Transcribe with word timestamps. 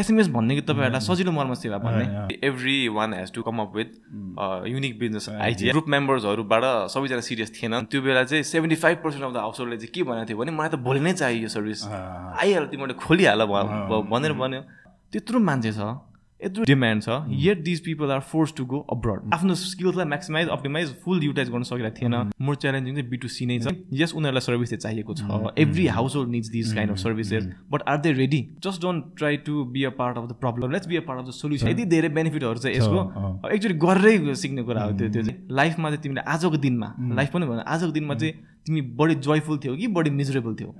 SMS 0.00 0.28
भन्ने 0.32 0.54
कि 0.56 0.62
तपाईँहरूलाई 0.62 1.00
सजिलो 1.00 1.32
मर्म 1.32 1.54
सेवा 1.54 1.78
भन्ने? 1.78 2.04
Every 2.48 2.76
one 2.96 3.14
has 3.14 3.32
to 3.32 3.42
come 3.42 3.58
up 3.60 3.72
with 3.76 3.90
unique 4.68 4.98
business 4.98 5.28
idea 5.30 5.72
group 5.72 5.88
मेम्बर्सहरूबाट 5.94 6.64
सबैजना 6.90 7.20
सिरियस 7.28 7.50
थिएन 7.56 7.80
त्यो 7.86 8.02
बेला 8.02 8.24
चाहिँ 8.24 8.42
seventy 8.42 8.76
five 8.82 8.98
percent 9.04 9.24
of 9.24 9.32
the 9.32 9.36
हाउसहोल्डले 9.36 9.76
चाहिँ 9.76 9.92
के 9.94 10.02
भनेको 10.10 10.28
थियो 10.28 10.38
भने 10.38 10.52
मलाई 10.58 10.68
त 10.68 10.82
भोलि 10.82 11.00
नै 11.00 11.12
चाहियो 11.12 11.42
यो 11.42 11.48
सर्भिस 11.56 11.86
आइहाल्यो 11.86 12.68
तिमीले 12.70 12.94
खोलिहाल 12.98 13.44
भनेर 13.46 14.32
भन्यो। 14.42 14.62
त्यत्रो 15.12 15.38
मान्छे 15.40 15.72
छ। 15.72 16.09
यत्रो 16.44 16.64
डिमान्ड 16.64 17.02
छ 17.02 17.16
yet 17.40 17.62
these 17.64 17.80
people 17.84 18.10
are 18.10 18.20
force 18.30 18.52
to 18.56 18.64
go 18.66 18.78
abroad 18.92 19.34
आफ्नो 19.34 19.54
स्किल्सलाई 19.62 20.06
म्याक्सिमाइज 20.06 20.48
अप्टिमाइज 20.50 20.94
फुल 21.04 21.24
युटिलाइज 21.24 21.50
गर्न 21.50 21.62
सकिरहेको 21.62 21.96
थिएन। 21.96 22.30
मोर 22.40 22.56
च्यालेन्जिङ 22.56 22.94
चाहिँ 22.94 23.08
बिटु 23.10 23.28
सी 23.28 23.46
नै 23.46 23.58
छ। 23.58 23.74
यस 24.00 24.14
उनीहरूलाई 24.14 24.46
सर्भिस 24.46 24.70
चाहिँ 24.70 24.80
चाहिएको 24.80 25.14
छ। 25.14 25.54
Every 25.58 25.86
household 26.16 26.30
needs 26.30 26.48
this 26.50 26.72
kind 26.74 26.92
of 26.92 26.98
services 26.98 27.48
but 27.70 27.82
are 27.88 27.98
they 28.00 28.12
ready 28.12 28.40
just 28.64 28.82
don't 28.82 29.04
try 29.18 29.36
to 29.46 29.64
be 29.72 29.84
a 29.84 29.90
part 29.98 30.18
of 30.18 30.28
the 30.28 30.36
problem 30.40 30.72
let's 30.72 30.86
be 30.88 30.96
a 30.96 31.04
part 31.08 31.20
of 31.20 31.26
the 31.28 31.38
solution 31.38 31.68
यति 31.68 31.84
धेरै 31.94 32.08
बेनिफिटहरू 32.18 32.58
चाहिँ 32.58 32.76
यसको। 32.76 33.48
एक्चुली 33.48 33.74
गरेरै 33.86 34.34
सिक्ने 34.36 34.62
कुरा 34.62 34.84
हो 34.84 34.92
त्यो। 34.98 35.08
त्यो 35.08 35.22
चाहिँ 35.22 35.38
लाइफमा 35.52 35.88
चाहिँ 35.88 36.02
तिमीले 36.02 36.20
आजको 36.28 36.56
दिनमा 36.66 36.94
लाइफ 37.16 37.32
पनि 37.32 37.46
भन्नु 37.46 37.62
आजको 37.66 37.90
दिनमा 37.92 38.14
चाहिँ 38.14 38.34
तिमी 38.66 38.80
बढी 38.96 39.14
जोयफुल 39.26 39.58
थियौ 39.58 39.76
कि 39.76 39.86
बढी 39.96 40.10
मिजरेबल 40.12 40.54
थियौ? 40.54 40.72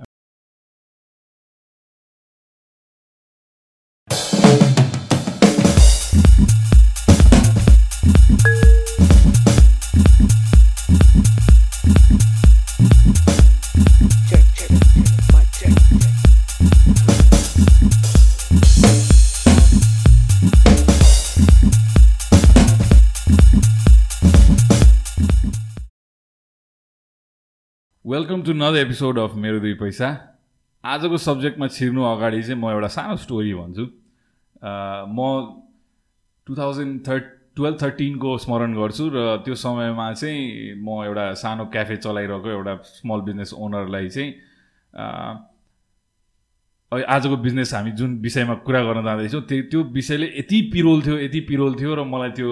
Welcome 28.11 28.41
to 28.43 28.53
another 28.53 28.77
episode 28.77 29.19
of 29.19 29.35
मेरो 29.39 29.59
दुई 29.59 29.73
पैसा। 29.79 30.07
आजको 30.83 31.17
सब्जेक्टमा 31.25 31.67
छिर्नु 31.67 32.01
अगाडि 32.03 32.41
चाहिँ 32.43 32.59
म 32.59 32.71
एउटा 32.71 32.87
सानो 32.91 33.15
स्टोरी 33.23 33.53
भन्छु। 33.55 33.85
म 35.15 35.19
टु 36.47 36.55
थाउजन्ड 36.55 37.07
थर्ट 37.07 37.23
टुवेल्भ 37.55 37.77
थर्टिनको 37.81 38.37
स्मरण 38.45 38.73
गर्छु 38.75 39.07
र 39.15 39.37
त्यो 39.45 39.55
समयमा 39.55 40.07
चाहिँ 40.13 40.75
म 40.83 41.07
एउटा 41.07 41.23
सानो 41.39 41.65
क्याफे 41.71 41.95
चलाइरहेको 42.03 42.49
एउटा 42.51 42.73
स्मल 42.99 43.21
बिजनेस 43.29 43.53
ओनरलाई 43.55 44.09
चाहिँ 44.09 44.29
आजको 47.15 47.37
बिजनेस 47.47 47.73
हामी 47.73 47.91
जुन 47.95 48.19
विषयमा 48.27 48.55
कुरा 48.67 48.83
गर्न 48.91 49.07
जाँदैछौँ 49.07 49.41
त्यो 49.47 49.61
त्यो 49.71 49.83
विषयले 49.95 50.27
यति 50.35 50.61
पिरोल 50.75 50.99
थियो 51.07 51.17
यति 51.23 51.39
पिरोल 51.47 51.79
थियो 51.79 51.95
र 51.95 52.03
मलाई 52.11 52.35
त्यो 52.35 52.51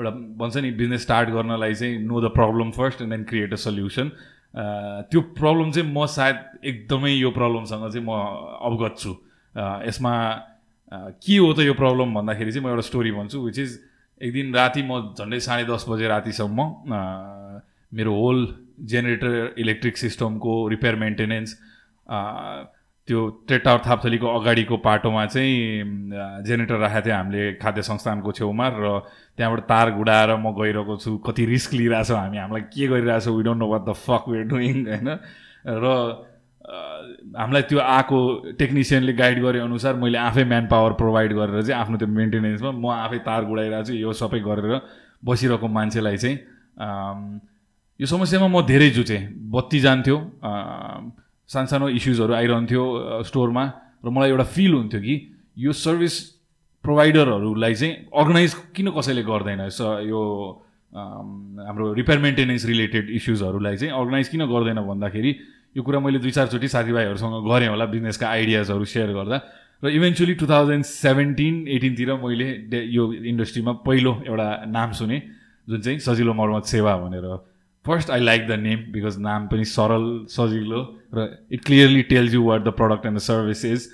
एउटा 0.00 0.10
भन्छ 0.40 0.56
नि 0.64 0.70
बिजनेस 0.80 1.02
स्टार्ट 1.02 1.36
गर्नलाई 1.36 1.74
चाहिँ 1.74 2.00
know 2.08 2.16
the 2.24 2.34
problem 2.40 2.70
first 2.80 2.98
and 3.02 3.12
then 3.12 3.24
create 3.28 3.52
a 3.52 3.60
solution 3.68 4.16
त्यो 4.54 5.20
प्रब्लम 5.40 5.70
चाहिँ 5.70 5.92
म 5.92 6.06
सायद 6.06 6.36
एकदमै 6.64 7.12
यो 7.12 7.30
प्रब्लमसँग 7.30 7.90
चाहिँ 7.92 8.06
म 8.06 8.10
अवगत 8.68 8.94
छु। 8.98 9.12
यसमा 9.88 10.12
के 11.20 11.36
हो 11.36 11.52
त 11.52 11.58
यो 11.68 11.74
प्रब्लम 11.74 12.14
भन्दाखेरि 12.14 12.52
चाहिँ 12.52 12.64
म 12.64 12.70
एउटा 12.70 12.84
स्टोरी 12.88 13.10
भन्छु 13.12 13.38
विच 13.44 13.58
इज 13.58 13.78
एक 14.20 14.32
दिन 14.32 14.54
राति 14.54 14.82
म 14.82 15.14
झन्डै 15.18 15.40
साढे 15.40 15.64
दस 15.64 15.84
बजे 15.88 16.08
रातिसम्म 16.08 16.58
मेरो 17.92 18.14
होल 18.14 18.38
जेनेरेटर 18.84 19.54
इलेक्ट्रिक 19.58 19.96
सिस्टमको 19.96 20.52
रिपेयर 20.68 20.94
मेन्टेनेन्स 20.96 21.56
त्यो 23.08 23.20
ट्रेटावर 23.48 23.80
थापथलीको 23.86 24.26
अगाडिको 24.38 24.76
पाटोमा 24.84 25.24
चाहिँ 25.32 26.44
जेनेरेटर 26.44 26.76
राखेको 26.76 27.04
थियो 27.06 27.16
हामीले 27.16 27.42
खाद्य 27.56 27.82
संस्थानको 27.82 28.32
छेउमा 28.36 28.66
र 28.68 28.86
त्यहाँबाट 29.36 29.60
तार 29.64 29.86
गुडाएर 29.96 30.30
म 30.36 30.52
गइरहेको 30.52 30.94
छु। 31.00 31.16
कति 31.24 31.44
रिस्क 31.48 31.72
लिइरहेछौँ 31.74 32.18
हामी। 32.18 32.38
हामीलाई 32.38 32.62
के 32.68 32.86
गरिरहेछौँ? 32.86 33.34
We 33.36 33.42
don't 33.42 33.60
know 33.64 33.68
what 33.68 33.82
the 33.88 33.92
fuck 33.96 34.22
we're 34.28 34.44
doing 34.52 34.76
होइन? 34.86 35.08
र 35.64 35.86
हामीलाई 36.68 37.62
त्यो 37.64 37.78
आएको 37.80 38.18
टेक्निसियनले 38.60 39.12
गाइड 39.16 39.38
गरे 39.42 39.58
अनुसार 39.64 39.94
मैले 39.96 40.18
आफै 40.18 40.44
म्यान 40.44 40.66
पावर 40.68 40.92
प्रोभाइड 41.00 41.32
गरेर 41.32 41.62
चाहिँ 41.64 41.80
आफ्नो 41.80 41.96
त्यो 41.96 42.08
मेन्टेनेन्समा 42.12 42.70
म 42.76 42.86
आफै 42.92 43.18
तार 43.24 43.44
गुडाइरहेको 43.48 43.88
छु। 43.88 43.94
यो 43.96 44.12
सबै 44.12 44.40
गरेर 44.44 44.84
बसिरहेको 45.24 45.64
मान्छेलाई 45.64 46.16
चाहिँ 46.20 46.36
यो 48.00 48.06
समस्यामा 48.06 48.48
म 48.52 48.60
धेरै 48.68 48.90
जुचेँ 48.92 49.22
बत्ती 49.48 49.80
जान्थ्यो। 49.80 50.16
सानसानो 51.48 51.88
इस्युजहरू 51.98 52.32
आइरहन्थ्यो 52.34 52.82
स्टोरमा 53.24 53.64
र 54.04 54.08
मलाई 54.08 54.30
एउटा 54.30 54.44
फिल 54.54 54.72
हुन्थ्यो 54.74 55.00
कि 55.00 55.14
यो 55.58 55.72
सर्भिस 55.72 56.14
प्रोभाइडरहरूलाई 56.84 57.74
चाहिँ 57.74 57.94
अर्गनाइज 58.12 58.54
किन 58.76 58.90
कसैले 58.96 59.22
गर्दैन? 59.22 59.68
स 59.68 59.80
यो 60.06 60.20
हाम्रो 60.92 61.92
रिपेयर 61.92 62.18
मेन्टेनेन्स 62.18 62.64
रिलेटेड 62.64 63.10
इस्युजहरूलाई 63.10 63.76
चाहिँ 63.76 63.92
अर्गनाइज 63.92 64.28
किन 64.28 64.44
गर्दैन 64.46 64.80
भन्दाखेरि 64.88 65.32
यो 65.76 65.82
कुरा 65.82 66.00
मैले 66.00 66.18
दुई 66.18 66.30
चारचोटि 66.36 66.68
साथीभाइहरूसँग 66.68 67.34
गरेँ 67.48 67.68
होला 67.68 67.84
बिजनेसका 67.92 68.28
आइडियाजहरू 68.28 68.84
सेयर 68.84 69.12
गर्दा। 69.12 69.36
र 69.84 69.88
इभेन्चुली 69.88 70.34
टु 70.34 70.46
थाउजन्ड 70.46 70.84
सेभेन्टिन 70.84 71.54
एटिनतिर 71.68 72.12
मैले 72.24 72.48
यो 72.92 73.12
इन्डस्ट्रीमा 73.12 73.72
पहिलो 73.86 74.12
एउटा 74.26 74.48
नाम 74.68 74.92
सुने 74.92 75.18
जुन 75.68 75.80
चाहिँ 75.80 75.98
सजिलो 75.98 76.32
मर्मत 76.34 76.64
सेवा 76.66 76.96
भनेर 76.98 77.26
first 77.84 78.10
I 78.10 78.20
like 78.20 78.46
the 78.48 78.52
name 78.58 78.78
because 78.92 79.18
नाम 79.22 79.46
पनि 79.48 79.64
सरल 79.64 80.06
सजिलो। 80.28 80.80
र 81.12 81.28
it 81.52 81.64
clearly 81.64 82.02
tells 82.10 82.34
you 82.34 82.42
what 82.44 82.64
the 82.64 82.68
product 82.76 83.06
and 83.06 83.16
the 83.16 83.20
service 83.22 83.64
is 83.64 83.88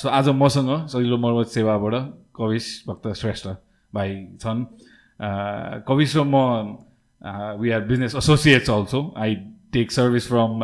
so 0.00 0.08
आज 0.08 0.28
मसँग 0.34 0.70
सजिलो 0.88 1.16
मर्मत 1.18 1.46
सेवाबाट 1.52 1.94
कविश 2.36 2.66
भक्त 2.88 3.12
श्रेष्ठ 3.20 3.46
भाइ 3.92 4.14
छन्। 4.40 4.64
कविश 5.88 6.16
र 6.16 6.22
म 6.24 6.36
we 7.60 7.70
are 7.70 7.80
business 7.84 8.14
associates 8.16 8.70
also 8.70 9.00
I 9.18 9.34
take 9.72 9.90
service 9.92 10.28
from 10.28 10.60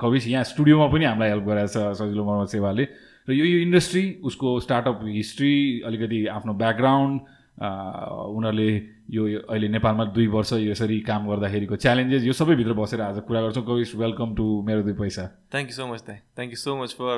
Kavish. 0.00 0.26
यहाँ 0.28 0.44
स्टुडियोमा 0.44 0.86
पनि 0.88 1.04
हामीलाई 1.04 1.28
हेल्प 1.28 1.44
गराएको 1.44 1.68
छ 1.68 1.96
सजिलो 1.98 2.24
मर्मत 2.24 2.48
सेवाले। 2.48 2.84
र 3.28 3.32
यो 3.32 3.44
यो 3.44 3.58
इन्डस्ट्री 3.62 4.04
उसको 4.24 4.58
स्टार्टअप 4.60 5.00
हिस्ट्री 5.04 5.54
अलिकति 5.86 6.26
आफ्नो 6.32 6.52
ब्याकग्राउन्ड 6.54 7.20
उनीहरूले 7.60 8.70
यो 9.10 9.22
अहिले 9.50 9.68
नेपालमा 9.68 10.04
दुई 10.14 10.26
वर्ष 10.30 10.52
यसरी 10.62 10.98
काम 11.02 11.26
गर्दाखेरिको 11.28 11.76
च्यालेन्जेस 11.76 12.22
यो 12.24 12.32
सबै 12.32 12.54
भित्र 12.54 12.72
बसेर 12.78 13.00
आज 13.02 13.18
कुरा 13.26 13.40
गर्छौँ। 13.42 13.64
कविश 13.66 13.94
वेलकम 13.98 14.34
टु 14.38 14.44
मेरो 14.66 14.82
दुई 14.82 14.94
पैसा। 15.00 15.24
Thank 15.50 15.68
you 15.70 15.76
so 15.76 15.86
much 15.92 16.00
thank 16.08 16.50
you 16.50 16.60
so 16.62 16.76
much 16.82 16.94
for 16.94 17.16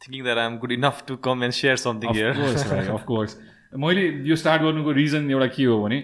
thinking 0.00 0.22
that 0.24 0.38
I'm 0.38 0.56
good 0.58 0.72
enough 0.72 1.02
to 1.08 1.16
come 1.26 1.44
and 1.44 1.54
share 1.54 1.76
something 1.84 2.08
of course 2.96 3.36
मैले 3.84 4.04
यो 4.28 4.36
स्टार्ट 4.36 4.62
गर्नुको 4.62 4.92
रिजन 5.00 5.30
एउटा 5.30 5.46
के 5.56 5.64
हो 5.64 5.76
भने 5.82 5.98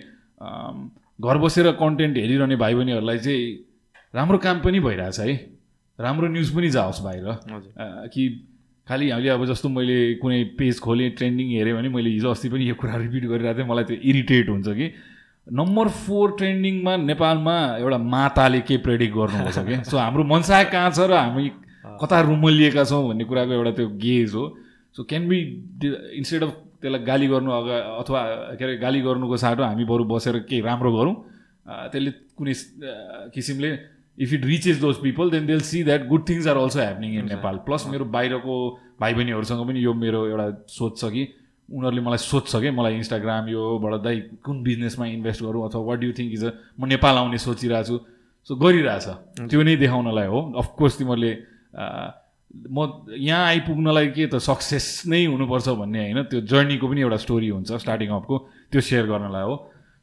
घर 1.19 1.39
बसेर 1.39 1.71
कन्टेन्ट 1.81 2.17
हेरिरहने 2.17 2.57
भाइ 2.61 2.75
बहिनीहरूलाई 2.75 3.19
चाहिँ 3.19 3.45
राम्रो 4.15 4.39
काम 4.39 4.61
पनि 4.61 4.81
भइरहेछ 4.81 5.21
है। 5.21 5.33
राम्रो 5.99 6.29
न्युज 6.29 6.51
पनि 6.55 6.69
जाओस् 6.71 7.01
बाहिर। 7.03 7.25
कि 8.13 8.23
खालि 8.87 9.11
हामीले 9.11 9.31
अब 9.31 9.45
जस्तो 9.47 9.69
मैले 9.69 9.99
कुनै 10.21 10.43
पेज 10.59 10.79
खोलेँ 10.85 11.11
ट्रेन्डिङ 11.17 11.49
हेरेँ 11.51 11.75
भने 11.75 11.89
मैले 11.89 12.11
हिजो 12.11 12.31
अस्ति 12.31 12.49
पनि 12.51 12.69
यो 12.69 12.75
कुरा 12.75 12.97
रिपिट 13.01 13.25
गरिरहेको 13.25 13.59
थिएँ। 13.59 13.69
मलाई 13.71 13.85
त्यो 13.85 13.97
इरिटेट 14.11 14.49
हुन्छ 14.49 14.69
कि 14.69 14.87
नम्बर 15.47 15.89
फोर 15.89 16.31
ट्रेन्डिङमा 16.39 16.97
नेपालमा 16.97 17.57
एउटा 17.77 17.99
माताले 17.99 18.61
के 18.65 18.77
प्रेडिक्ट 18.81 19.15
गर्नुहुन्छ 19.15 19.59
कि? 19.59 19.77
सो 19.85 19.97
हाम्रो 19.99 20.25
मनसाय 20.25 20.65
कहाँ 20.73 20.91
छ 20.91 21.05
र 21.05 21.13
हामी 21.13 21.49
कता 22.01 22.21
रुमलिएका 22.33 22.85
छौँ 22.85 23.09
भन्ने 23.09 23.25
कुराको 23.29 23.53
एउटा 23.53 23.71
त्यो 23.77 23.89
गेज 24.01 24.35
हो। 24.35 24.45
So 24.97 25.05
can 25.05 25.29
be 25.29 25.39
instead 26.17 26.43
of 26.43 26.53
त्यसलाई 26.81 27.05
गाली 27.05 27.27
गर्नु 27.29 27.51
अगा 27.61 27.77
अथवा 28.01 28.21
के 28.57 28.65
अरे 28.65 28.77
गाली 28.81 29.01
गर्नुको 29.05 29.37
साटो 29.37 29.63
हामी 29.63 29.85
बरु 29.85 30.05
बसेर 30.09 30.39
केही 30.49 30.61
राम्रो 30.65 30.93
गरौँ? 30.97 31.15
त्यसले 31.93 32.11
कुनै 32.41 32.55
किसिमले 33.37 33.71
if 34.19 34.33
it 34.33 34.45
reaches 34.45 34.81
those 34.81 34.97
people 35.05 35.31
then 35.31 35.47
they'll 35.47 35.61
see 35.61 35.85
that 35.85 36.09
good 36.09 36.29
things 36.29 36.47
are 36.49 36.57
also 36.57 36.81
happening 36.81 37.19
in 37.21 37.25
Nepal 37.29 37.57
plus 37.69 37.87
मेरो 37.93 38.05
बाहिरको 38.17 38.55
भाइ 39.01 39.13
बहिनीहरूसँग 39.15 39.67
पनि 39.69 39.81
यो 39.85 39.93
मेरो 39.93 40.27
एउटा 40.29 40.47
सोच 40.73 41.01
छ 41.01 41.13
कि 41.13 41.23
उनीहरूले 41.69 42.03
मलाई 42.05 42.21
सोध्छ 42.21 42.53
कि 42.63 42.71
मलाई 42.71 42.95
इन्स्टाग्राम 43.01 43.49
योबाट 43.49 43.95
दाइ 44.03 44.17
कुन 44.45 44.63
बिजनेसमा 44.63 45.07
इन्भेस्ट 45.07 45.41
गरौँ 45.43 45.63
अथवा 45.69 45.83
what 45.89 46.01
you 46.05 46.13
think 46.19 46.33
is 46.33 46.45
a 46.45 46.51
म 46.81 46.87
नेपाल 46.93 47.15
आउने 47.19 47.39
सोचिरहेको 47.39 47.87
छु 47.89 47.97
सो 48.49 48.53
गरिरहेछ 48.61 49.07
त्यो 49.51 49.63
नै 49.63 49.77
देखाउनलाई 49.81 50.27
हो। 50.29 50.41
अफकोर्स 50.61 50.95
तिमीहरूले 50.99 51.33
म 52.71 52.79
यहाँ 53.19 53.45
आइपुग्नलाई 53.47 54.07
के 54.15 54.27
त 54.27 54.39
सक्सेस 54.39 55.09
नै 55.11 55.25
हुनुपर्छ 55.27 55.69
भन्ने 55.81 56.01
होइन। 56.05 56.23
त्यो 56.31 56.41
जर्नीको 56.53 56.87
पनि 56.87 57.01
एउटा 57.01 57.19
स्टोरी 57.25 57.49
हुन्छ 57.57 57.73
स्टार्टिङ 57.83 58.09
अपको 58.21 58.35
त्यो 58.71 58.81
सेयर 58.81 59.07
गर्नलाई 59.11 59.45
हो। 59.49 59.55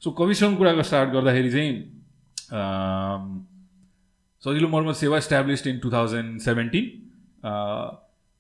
सो 0.04 0.08
कविसँग 0.12 0.58
कुराको 0.58 0.84
स्टार्ट 0.84 1.10
गर्दाखेरि 1.16 1.52
चाहिँ 1.52 1.72
Sajilo 4.44 4.68
Marmat 4.68 4.96
Sewa 4.96 5.18
established 5.18 5.68
in 5.68 5.78
two 5.80 5.90
thousand 5.92 6.40
seventeen 6.42 6.86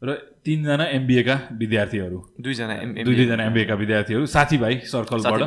र 0.01 0.13
तिनजना 0.41 0.85
एमबिएका 0.97 1.35
विद्यार्थीहरू। 1.53 2.19
दुईजना 2.41 2.75
दुई 3.05 3.15
दुईजना 3.15 3.43
एमबिएका 3.45 3.75
विद्यार्थीहरू 3.75 4.25
साथीभाइ 4.25 4.75
सर्कलबाट। 4.89 5.41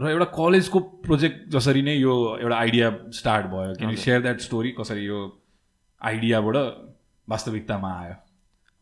र 0.00 0.04
एउटा 0.08 0.28
कलेजको 0.32 0.78
प्रोजेक्ट 1.04 1.36
जसरी 1.52 1.82
नै 1.84 1.94
यो 2.00 2.14
एउटा 2.40 2.56
आइडिया 2.56 2.86
स्टार्ट 3.12 3.46
भयो। 3.52 3.74
किनकि 3.76 3.96
सेयर 3.96 4.20
द्याट 4.24 4.40
स्टोरी 4.40 4.70
कसरी 4.80 5.04
यो 5.04 5.18
आइडियाबाट 6.00 6.56
वास्तविकतामा 7.28 7.90
आयो? 8.00 8.16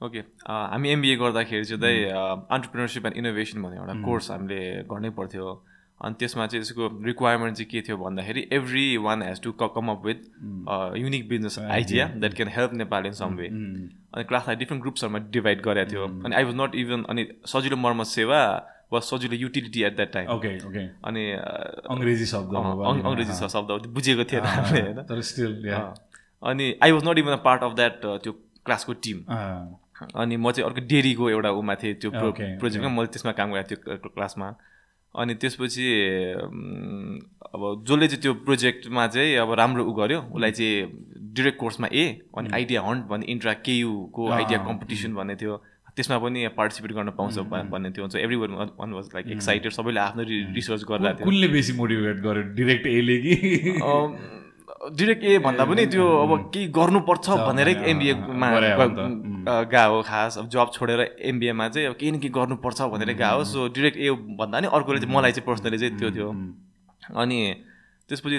ओके। 0.00 0.20
हामी 0.46 0.88
एमबिए 0.90 1.16
गर्दाखेरि 1.16 1.64
चाहिँ 1.66 2.46
अन्टरप्रिनरसिप 2.46 3.06
एन्ड 3.06 3.16
इनोभेसन 3.16 3.62
भन्ने 3.62 3.76
एउटा 3.82 3.94
कोर्स 4.06 4.30
हामीले 4.30 4.60
गर्नै 4.86 5.10
पर्थ्यो। 5.18 5.46
अनि 6.00 6.14
त्यसमा 6.18 6.46
चाहिँ 6.46 6.60
यसको 6.62 6.88
रिक्वायरमेन्ट 7.04 7.56
चाहिँ 7.56 7.68
के 7.70 7.80
थियो 7.88 7.96
भन्दाखेरि 7.96 8.46
everyone 9.04 9.22
has 9.22 9.40
to 9.42 9.52
come 9.60 9.88
up 9.90 10.02
with 10.06 10.20
unique 11.00 11.28
business 11.28 11.58
idea 11.58 12.06
that 12.16 12.34
can 12.34 12.48
help 12.56 12.72
Nepal 12.74 13.06
in 13.06 13.12
some 13.20 13.36
way 13.36 13.46
अनि 13.46 14.24
क्लासलाई 14.24 14.56
डिफ्रेन्ट 14.56 14.82
ग्रुप्सहरूमा 14.82 15.18
डिभाइड 15.30 15.60
गरेको 15.62 15.90
थियो. 15.90 16.04
अनि 16.24 16.34
आई 16.34 16.44
वाज 16.44 16.54
नट 16.60 16.74
इभन 16.74 17.04
अनि 17.10 17.26
सजिलो 17.46 17.76
मर्म 17.76 18.02
सेवा 18.12 18.40
वा 18.92 19.00
सजिलो 19.00 19.36
utility 19.36 19.82
at 19.82 19.96
that 19.96 20.12
time 20.12 20.28
okay 20.36 20.56
okay 20.68 20.84
अनि 21.08 21.24
अङ्ग्रेजी 21.32 22.26
शब्द 22.26 22.54
अङ्ग्रेजी 22.92 23.32
शब्द 23.48 23.86
बुझेको 23.94 24.24
थिएन 24.32 24.44
होइन? 24.44 25.02
अनि 26.42 26.74
I 26.82 26.92
was 26.92 27.08
not 27.08 27.18
even 27.18 27.32
a 27.32 27.42
part 27.48 27.62
of 27.62 27.74
that 27.74 28.00
त्यो 28.04 28.32
क्लासको 28.66 28.92
टिम 29.06 29.24
अनि 30.14 30.36
म 30.36 30.50
चाहिँ 30.52 30.68
अर्को 30.68 30.86
डेरीको 30.86 31.30
एउटा 31.30 31.50
उमा 31.58 31.74
थिएँ 31.82 31.94
त्यो 32.00 32.10
प्रोजेक्टमा 32.60 32.88
मैले 32.96 33.08
त्यसमा 33.12 33.32
काम 33.32 33.52
गरेको 33.52 33.68
थिएँ 33.70 33.98
क्लासमा 34.06 34.54
अनि 35.14 35.34
त्यसपछि 35.34 35.86
अब 37.54 37.62
जसले 37.88 38.06
चाहिँ 38.08 38.22
त्यो 38.22 38.32
प्रोजेक्टमा 38.46 39.06
चाहिँ 39.06 39.36
अब 39.44 39.52
राम्रो 39.60 39.84
उ 39.84 39.92
गर्यो 39.92 40.20
उसलाई 40.34 40.50
चाहिँ 40.50 40.74
डिरेक्ट 41.36 41.58
कोर्समा 41.60 41.88
ए 41.92 42.04
अनि 42.38 42.50
आइडिया 42.54 42.80
हन्ट 42.82 43.06
भन्ने 43.08 43.26
इन्ट्रा 43.32 43.52
केयुको 43.64 44.28
आइडिया 44.30 44.58
कम्पिटिसन 44.66 45.14
भन्ने 45.14 45.36
थियो। 45.36 45.56
त्यसमा 45.96 46.18
पनि 46.18 46.48
पार्टिसिपेट 46.56 46.92
गर्न 46.92 47.10
पाउँछ 47.16 47.38
भन्ने 47.72 47.90
थियो। 47.96 48.08
Everyone 48.36 48.52
one 48.80 48.92
was 48.92 49.06
like 49.14 49.26
excited 49.32 49.72
सबैले 49.72 50.00
आफ्नो 50.00 50.22
रिसर्च 50.54 50.82
थियो। 50.84 51.24
कुनले 51.24 51.48
बेसी 51.48 51.72
मोटिभेट 51.72 52.16
गर्यो? 52.20 52.42
डिरेक्ट 52.54 52.86
एले 52.86 53.16
कि? 53.24 53.34
डिरेक्ट 54.94 55.24
ए 55.24 55.38
भन्दा 55.38 55.64
पनि 55.64 55.86
त्यो 55.86 56.04
अब 56.22 56.30
केही 56.54 56.66
गर्नुपर्छ 56.78 57.26
भनेरै 57.30 57.74
एमबिएमा 57.90 58.48
गा 59.72 59.84
हो 59.84 60.02
खास 60.02 60.38
अब 60.38 60.48
जब 60.48 60.70
छोडेर 60.72 61.00
एमबिएमा 61.30 61.68
चाहिँ 61.68 61.88
अब 61.88 61.94
केही 62.00 62.12
न 62.12 62.18
केही 62.18 62.32
गर्नुपर्छ 62.34 62.82
भनेर 62.94 63.12
गा 63.18 63.30
हो 63.30 63.44
सो 63.44 63.68
डिरेक्ट 63.74 63.98
ए 63.98 64.10
भन्दा 64.40 64.60
नि 64.60 64.66
अर्कोले 64.72 64.98
चाहिँ 65.00 65.14
मलाई 65.16 65.32
चाहिँ 65.32 65.46
पर्सनली 65.46 65.78
चाहिँ 65.78 65.98
त्यो 65.98 66.10
थियो। 66.10 66.28
अनि 67.16 67.38
त्यसपछि 68.08 68.38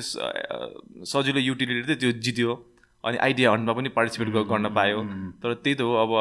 सजिलो 1.11 1.39
युटिलिटी 1.39 1.83
चाहिँ 1.83 1.99
त्यो 1.99 2.11
जित्यो। 2.25 2.51
अनि 3.07 3.17
आइडिया 3.17 3.51
हन्टमा 3.51 3.73
पनि 3.73 3.89
पार्टिसिपेट 3.95 4.29
गर्न 4.51 4.69
पायो। 4.75 4.99
तर 5.41 5.53
त्यही 5.63 5.75
त 5.75 5.81
हो 5.81 5.93
अब 6.03 6.11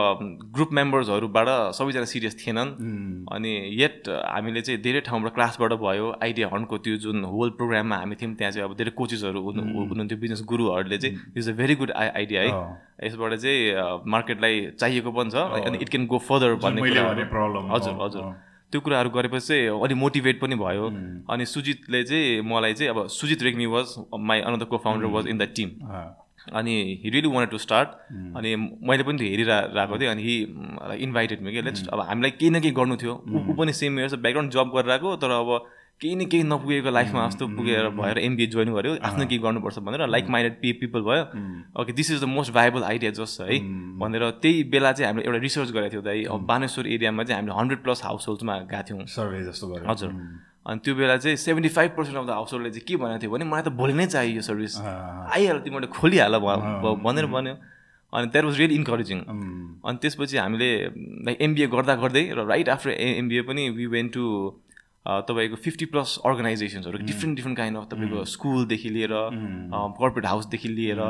ग्रुप 0.54 0.70
मेम्बर्सहरूबाट 0.78 1.48
सबैजना 1.74 2.04
सिरियस 2.06 2.34
थिएनन्। 2.38 2.70
अनि 3.34 3.52
यट 3.82 4.08
हामीले 4.08 4.60
चाहिँ 4.62 4.80
धेरै 4.82 5.00
ठाउँबाट 5.08 5.34
क्लासबाट 5.34 5.72
भयो 5.82 6.06
आइडिया 6.22 6.46
हन्टको 6.54 6.76
त्यो 6.78 6.96
जुन 7.04 7.24
होल 7.26 7.50
प्रोग्राममा 7.58 7.96
हामी 7.96 8.14
थियौँ 8.16 8.34
त्यहाँ 8.34 8.52
चाहिँ 8.52 8.68
अब 8.68 8.76
धेरै 8.76 8.90
कोचेसहरू 8.94 9.40
हुनुहुन्थ्यो 9.42 10.18
बिजनेस 10.18 10.42
गुरुहरूले 10.46 10.98
चाहिँ। 10.98 11.14
Is 11.36 11.48
a 11.50 11.52
very 11.58 11.74
good 11.76 11.90
idea 11.92 12.40
है। 12.42 12.50
यसबाट 13.04 13.34
चाहिँ 13.34 14.04
मार्केटलाई 14.06 14.54
चाहिएको 14.78 15.10
पनि 15.12 15.30
छ। 15.30 15.36
अनि 15.66 15.78
इट 15.82 15.88
क्यान 15.88 16.06
गो 16.06 16.18
फर्दर 16.28 16.54
भन्ने 16.62 16.80
हजुर 17.74 17.94
हजुर। 18.02 18.22
त्यो 18.72 18.80
कुराहरू 18.80 19.10
गरेपछि 19.10 19.46
चाहिँ 19.46 19.80
अलिक 19.82 19.96
मोटिभेट 19.96 20.40
पनि 20.40 20.54
भयो। 20.58 20.86
अनि 21.30 21.44
सुजितले 21.46 22.02
चाहिँ 22.04 22.40
मलाई 22.42 22.74
चाहिँ 22.74 22.90
अब 22.90 23.06
Sujit 23.08 23.42
Regmi 23.42 23.66
was 23.74 23.94
my 24.20 24.40
another 24.42 24.64
co 24.66 24.76
founder 24.84 25.06
was 25.14 25.26
in 25.26 25.38
the 25.38 25.48
team 25.56 25.70
अनि 26.52 26.74
he 27.02 27.10
really 27.10 27.28
want 27.28 27.50
to 27.50 27.58
start 27.58 27.88
अनि 28.36 28.56
मैले 28.56 29.02
पनि 29.02 29.18
त्यो 29.18 29.28
हेरिरहेको 29.28 29.98
थिएँ 29.98 30.10
अनि 30.10 30.22
हि 30.22 30.36
इन्भाइटेड 31.04 31.42
मी 31.42 31.52
कि 31.52 31.62
लेट्स 31.62 31.88
अब 31.88 32.00
हामीलाई 32.08 32.30
केही 32.30 32.50
न 32.50 32.60
केही 32.60 32.74
गर्नु 32.74 32.96
थियो। 32.96 33.14
ऊ 33.14 33.54
पनि 33.54 33.72
सेम 33.72 33.98
इयर्स 33.98 34.14
ब्याकग्राउन्ड 34.14 34.52
जब 34.52 34.70
गरेर 34.76 34.90
आएको 34.90 35.16
तर 35.16 35.30
अब 35.30 35.50
केही 36.00 36.14
न 36.16 36.24
केही 36.28 36.42
नपुगेको 36.44 36.90
लाइफमा 36.90 37.26
जस्तो 37.28 37.46
पुगेर 37.56 37.88
भएर 37.96 38.18
एमबिए 38.18 38.46
जोइन 38.46 38.72
गर्यो। 38.74 38.96
आफ्नो 39.02 39.26
केही 39.26 39.38
गर्नुपर्छ 39.42 39.78
भनेर 39.78 40.06
लाइक 40.06 40.28
माइन्डेड 40.28 40.60
पि 40.60 40.72
पिपल 40.80 41.00
भयो। 41.02 41.22
Okay 41.82 41.92
this 41.92 42.10
is 42.10 42.20
the 42.20 42.24
most 42.28 42.52
viable 42.52 42.82
idea 42.84 43.10
just 43.16 43.40
है। 43.40 43.58
भनेर 43.98 44.30
त्यही 44.42 44.64
बेला 44.68 44.92
चाहिँ 44.92 45.06
हामीले 45.08 45.26
एउटा 45.26 45.40
रिसर्च 45.40 45.70
गरेको 45.72 45.92
थियौँ 45.92 46.04
दाइ 46.04 46.24
अब 46.30 46.44
बानेश्वर 46.46 46.86
एरियामा 46.88 47.24
चाहिँ 47.24 47.40
हामीले 47.40 47.58
हन्ड्रेड 47.60 47.82
प्लस 47.82 48.04
हाउस 48.04 48.28
होल्ड्समा 48.28 48.58
गएको 48.72 48.82
थियौँ। 48.90 49.06
सर्वे 49.08 49.42
जस्तो 49.44 49.64
हजुर। 49.88 50.12
अनि 50.66 50.78
त्यो 50.84 50.94
बेला 50.94 51.16
चाहिँ 51.22 51.36
seventy 51.36 51.68
five 51.78 51.90
percent 51.96 52.18
of 52.18 52.26
the 52.26 52.30
house 52.30 52.52
होल्डले 52.52 52.70
चाहिँ 52.74 52.86
के 52.88 52.96
भनेको 52.98 53.22
थियो 53.22 53.30
भने 53.30 53.44
मलाई 53.46 53.62
त 53.62 53.68
भोलि 53.78 53.94
नै 53.94 54.06
चाहियो 54.14 54.34
यो 54.36 54.42
सर्भिस 54.42 54.74
आइहाल्यो 54.82 55.62
तिमीले 55.62 55.86
खोलिहाल 55.94 56.34
भनेर 57.06 57.26
भन्यो। 57.34 57.54
अनि 58.12 58.26
द्याट 58.32 58.44
वाज 58.44 58.56
रियली 58.58 58.74
इन्करेजिङ 58.74 59.18
अनि 59.86 59.96
त्यसपछि 60.02 60.36
हामीले 60.36 60.70
लाइक 61.26 61.36
एमबिए 61.46 61.66
गर्दा 61.74 61.94
गर्दै 62.02 62.24
र 62.34 62.46
राइट 62.50 62.68
आफ्टर 62.74 62.90
एमबिए 62.90 63.42
पनि 63.46 63.62
वी 63.78 63.86
वेन 63.94 64.08
टु 64.14 64.22
तपाईँको 65.06 65.56
फिफ्टी 65.64 65.86
प्लस 65.86 66.18
अर्गनाइजेसन्सहरू 66.26 66.98
डिफ्रेन्ट 66.98 67.36
डिफ्रेन्ट 67.36 67.58
काइन्ड 67.58 67.78
अफ 67.78 67.84
तपाईँको 67.90 68.24
स्कुलदेखि 68.26 68.90
लिएर 68.90 69.12
कर्पोरेट 69.98 70.26
हाउसदेखि 70.26 70.68
लिएर 70.68 71.00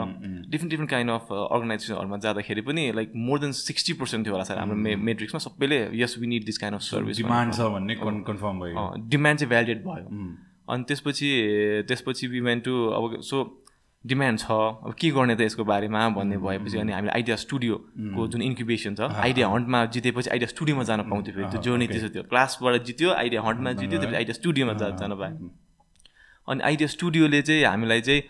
डिफ्रेन्ट 0.50 0.70
डिफ्रेन्ट 0.70 0.90
काइन्ड 0.90 1.10
अफ 1.10 1.32
अर्गनाइजेसनहरूमा 1.32 2.16
जाँदाखेरि 2.24 2.60
पनि 2.68 2.90
like 2.96 3.12
more 3.28 3.38
than 3.40 3.52
sixty 3.60 3.92
percent 4.00 4.26
थियो 4.26 4.34
होला 4.34 4.44
सर 4.44 4.58
हाम्रो 4.58 4.76
मे 4.78 4.96
मेट्रिक्समा 5.10 5.38
सबैले 5.40 5.78
yes 6.02 6.18
we 6.20 6.26
need 6.26 6.44
this 6.44 6.58
kind 6.58 6.74
of 6.76 6.82
service 6.88 7.16
demand 7.16 7.54
छ 7.54 7.70
भन्ने 7.76 7.94
कन्फर्म 8.00 8.60
भयो। 8.60 8.92
डिमान्ड 9.08 9.38
चाहिँ 9.40 9.48
भ्यालिडेट 9.50 9.84
भयो। 9.84 10.34
अनि 10.68 10.84
त्यसपछि 10.88 11.30
त्यसपछि 11.88 12.26
वी 12.26 12.40
वेन 12.40 12.60
टु 12.60 12.74
अब 12.90 13.20
सो 13.22 13.44
डिमान्ड 14.06 14.38
छ। 14.38 14.50
अब 14.86 14.94
के 14.94 15.10
गर्ने 15.10 15.34
त 15.36 15.40
यसको 15.40 15.64
बारेमा 15.64 16.00
भन्ने 16.14 16.36
भएपछि 16.38 16.78
अनि 16.78 16.92
हामीले 16.92 17.12
आइडिया 17.12 17.36
स्टुडियोको 17.36 18.26
जुन 18.32 18.42
इन्क्युबेसन 18.42 18.94
छ 18.94 19.10
आइडिया 19.26 19.46
हन्टमा 19.48 19.84
जितेपछि 19.94 20.30
आइडिया 20.30 20.48
स्टुडियोमा 20.54 20.82
जान 20.86 21.00
पाउँथ्यो 21.10 21.34
फेरि। 21.34 21.46
त्यो 21.50 21.60
जर्नी 21.62 21.86
त्यसो 21.88 22.08
थियो। 22.14 22.22
क्लासबाट 22.30 22.82
जित्यो 22.86 23.10
आइडिया 23.12 23.40
हन्टमा 23.42 23.72
जित्यो 23.80 23.98
त्यसपछि 23.98 24.16
आइडिया 24.16 24.36
स्टुडियोमा 24.40 24.72
जान 24.80 25.12
पायो। 25.20 25.50
अनि 26.48 26.60
आइडिया 26.62 26.88
स्टुडियोले 26.88 27.42
चाहिँ 27.42 27.64
हामीलाई 27.64 28.00
चाहिँ 28.08 28.22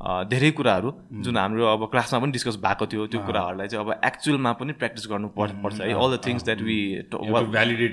धेरै 0.00 0.50
कुराहरू 0.56 0.90
जुन 1.24 1.36
हाम्रो 1.36 1.64
अब 1.66 1.82
क्लासमा 1.92 2.18
पनि 2.20 2.32
डिस्कस 2.32 2.56
भएको 2.56 2.86
थियो 2.88 3.06
त्यो 3.12 3.20
कुराहरूलाई 3.20 3.68
चाहिँ 3.68 3.84
अब 3.84 3.90
एक्चुअलमा 4.00 4.52
पनि 4.56 4.72
प्र्याक्टिस 4.80 5.06
गर्नु 5.10 5.28
पर्छ। 5.36 5.80
है 5.80 5.92
all 5.92 6.16
the 6.16 6.20
things 6.26 6.44
that 6.44 6.60
we 6.64 6.78
validate 7.12 7.92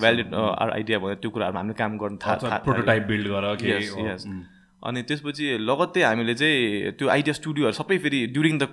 valid 0.00 0.34
idea 0.34 0.98
भनेर 0.98 1.18
त्यो 1.18 1.30
कुराहरू 1.34 1.56
हामीले 1.58 1.74
काम 1.82 1.98
गर्नु 1.98 2.16
थाहा 2.22 2.58
प्रोटोटाइप 2.64 3.02
बिल्ड 3.10 3.28
गर 3.28 3.44
अनि 4.82 5.02
त्यसपछि 5.08 5.46
लगत्तै 5.60 6.02
हामीले 6.02 6.34
चाहिँ 6.34 6.92
त्यो 6.98 7.08
आइडिया 7.16 7.34
स्टुडियोहरू 7.40 7.76
सबै 7.80 7.98
फेरि 8.04 8.20
ड्युरिङ 8.34 8.58
द 8.58 8.64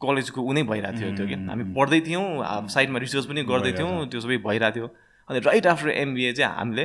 कलेजको 0.00 0.40
ऊ 0.42 0.52
नै 0.52 0.62
भइरहेको 0.70 0.98
थियो 0.98 1.10
त्यो 1.16 1.26
कि 1.30 1.36
हामी 1.48 1.64
पढ्दै 1.76 2.00
थियौँ 2.08 2.26
साइडमा 2.74 2.98
रिसर्च 3.04 3.24
पनि 3.30 3.42
गर्दै 3.52 3.72
थियौँ 3.78 4.06
त्यो 4.10 4.20
सबै 4.20 4.36
भइरहेको 4.46 4.74
थियो। 4.76 4.88
अनि 5.28 5.38
राइट 5.48 5.66
आफ्टर 5.74 5.88
एमबिए 6.04 6.32
चाहिँ 6.32 6.54
हामीले 6.58 6.84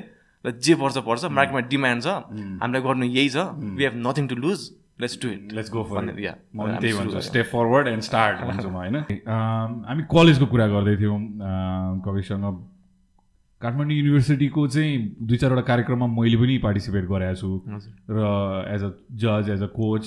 जे 0.66 0.75
पर्छ 0.81 0.98
पर्छ 1.08 1.31
मार्केटमा 1.38 1.62
डिमान्ड 1.74 2.04
छ 2.04 2.08
हामीलाई 2.62 2.81
गर्नु 2.88 3.06
यही 3.06 3.30
छ। 3.30 3.38
We 3.78 3.84
have 3.84 3.96
nothing 4.08 4.28
to 4.28 4.36
lose 4.36 4.60
let's 5.02 5.16
do 5.22 5.28
it 5.30 5.54
let's 5.58 5.72
go 5.72 5.84
for 5.90 6.19
yeah 6.19 6.34
त्यही 6.54 6.94
भन्छु। 7.00 7.22
स्टेप 7.31 7.46
फरवर्ड 7.52 7.88
एन्ड 7.88 8.04
स्टार्ट 8.10 8.36
भन्छु 8.50 8.69
म 8.69 8.75
होइन। 8.84 8.96
हामी 9.90 10.04
कलेजको 10.14 10.46
कुरा 10.54 10.68
गर्दै 10.75 10.96
थियौँ। 11.02 11.19
कविसँग 12.06 12.46
काठमाडौँ 13.61 13.94
युनिभर्सिटीको 13.94 14.68
चाहिँ 14.68 15.16
दुई 15.21 15.37
चारवटा 15.37 15.61
कार्यक्रममा 15.69 16.07
मैले 16.14 16.37
पनि 16.37 16.57
पार्टिसिपेट 16.64 17.06
गरेको 17.06 17.35
छु। 17.35 17.49
र 18.09 18.19
एज 18.73 18.83
अ 18.83 18.92
जज 19.23 19.49
एज 19.49 19.61
अ 19.64 19.69
कोच 19.73 20.04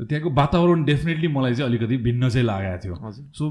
त्यहाँको 0.00 0.30
वातावरण 0.34 0.84
डेफिनेटली 0.84 1.28
मलाई 1.28 1.54
चाहिँ 1.54 1.70
अलिकति 1.70 1.96
भिन्न 2.04 2.28
चाहिँ 2.28 2.46
लागेको 2.46 2.78
थियो। 2.84 2.94
So 3.32 3.44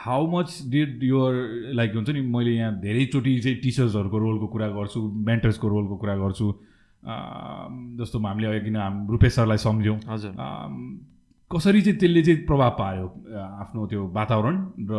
how 0.00 0.26
much 0.30 0.48
did 0.70 1.02
your 1.02 1.32
like 1.74 1.94
हुन्छ 1.94 2.10
नि 2.10 2.20
मैले 2.20 2.50
यहाँ 2.50 2.72
धेरैचोटि 2.80 3.38
चाहिँ 3.40 3.58
टिचर्सहरूको 3.60 4.18
रोलको 4.18 4.46
कुरा 4.46 4.68
गर्छु 4.68 5.00
मेन्टर्सको 5.28 5.68
रोलको 5.68 5.96
कुरा 5.96 6.16
गर्छु। 6.16 6.48
जस्तो 7.98 8.18
हामीले 8.18 8.48
अघि 8.48 8.60
किन 8.64 8.76
हाम 8.76 9.06
रूपेश 9.10 9.32
सरलाई 9.34 9.56
सम्झ्यौँ। 9.58 9.98
कसरी 11.50 11.80
चाहिँ 11.82 11.98
त्यसले 11.98 12.22
चाहिँ 12.22 12.40
प्रभाव 12.46 12.70
पार्यो 12.78 13.06
आफ्नो 13.60 13.86
त्यो 13.86 14.06
वातावरण 14.14 14.56
र 14.88 14.92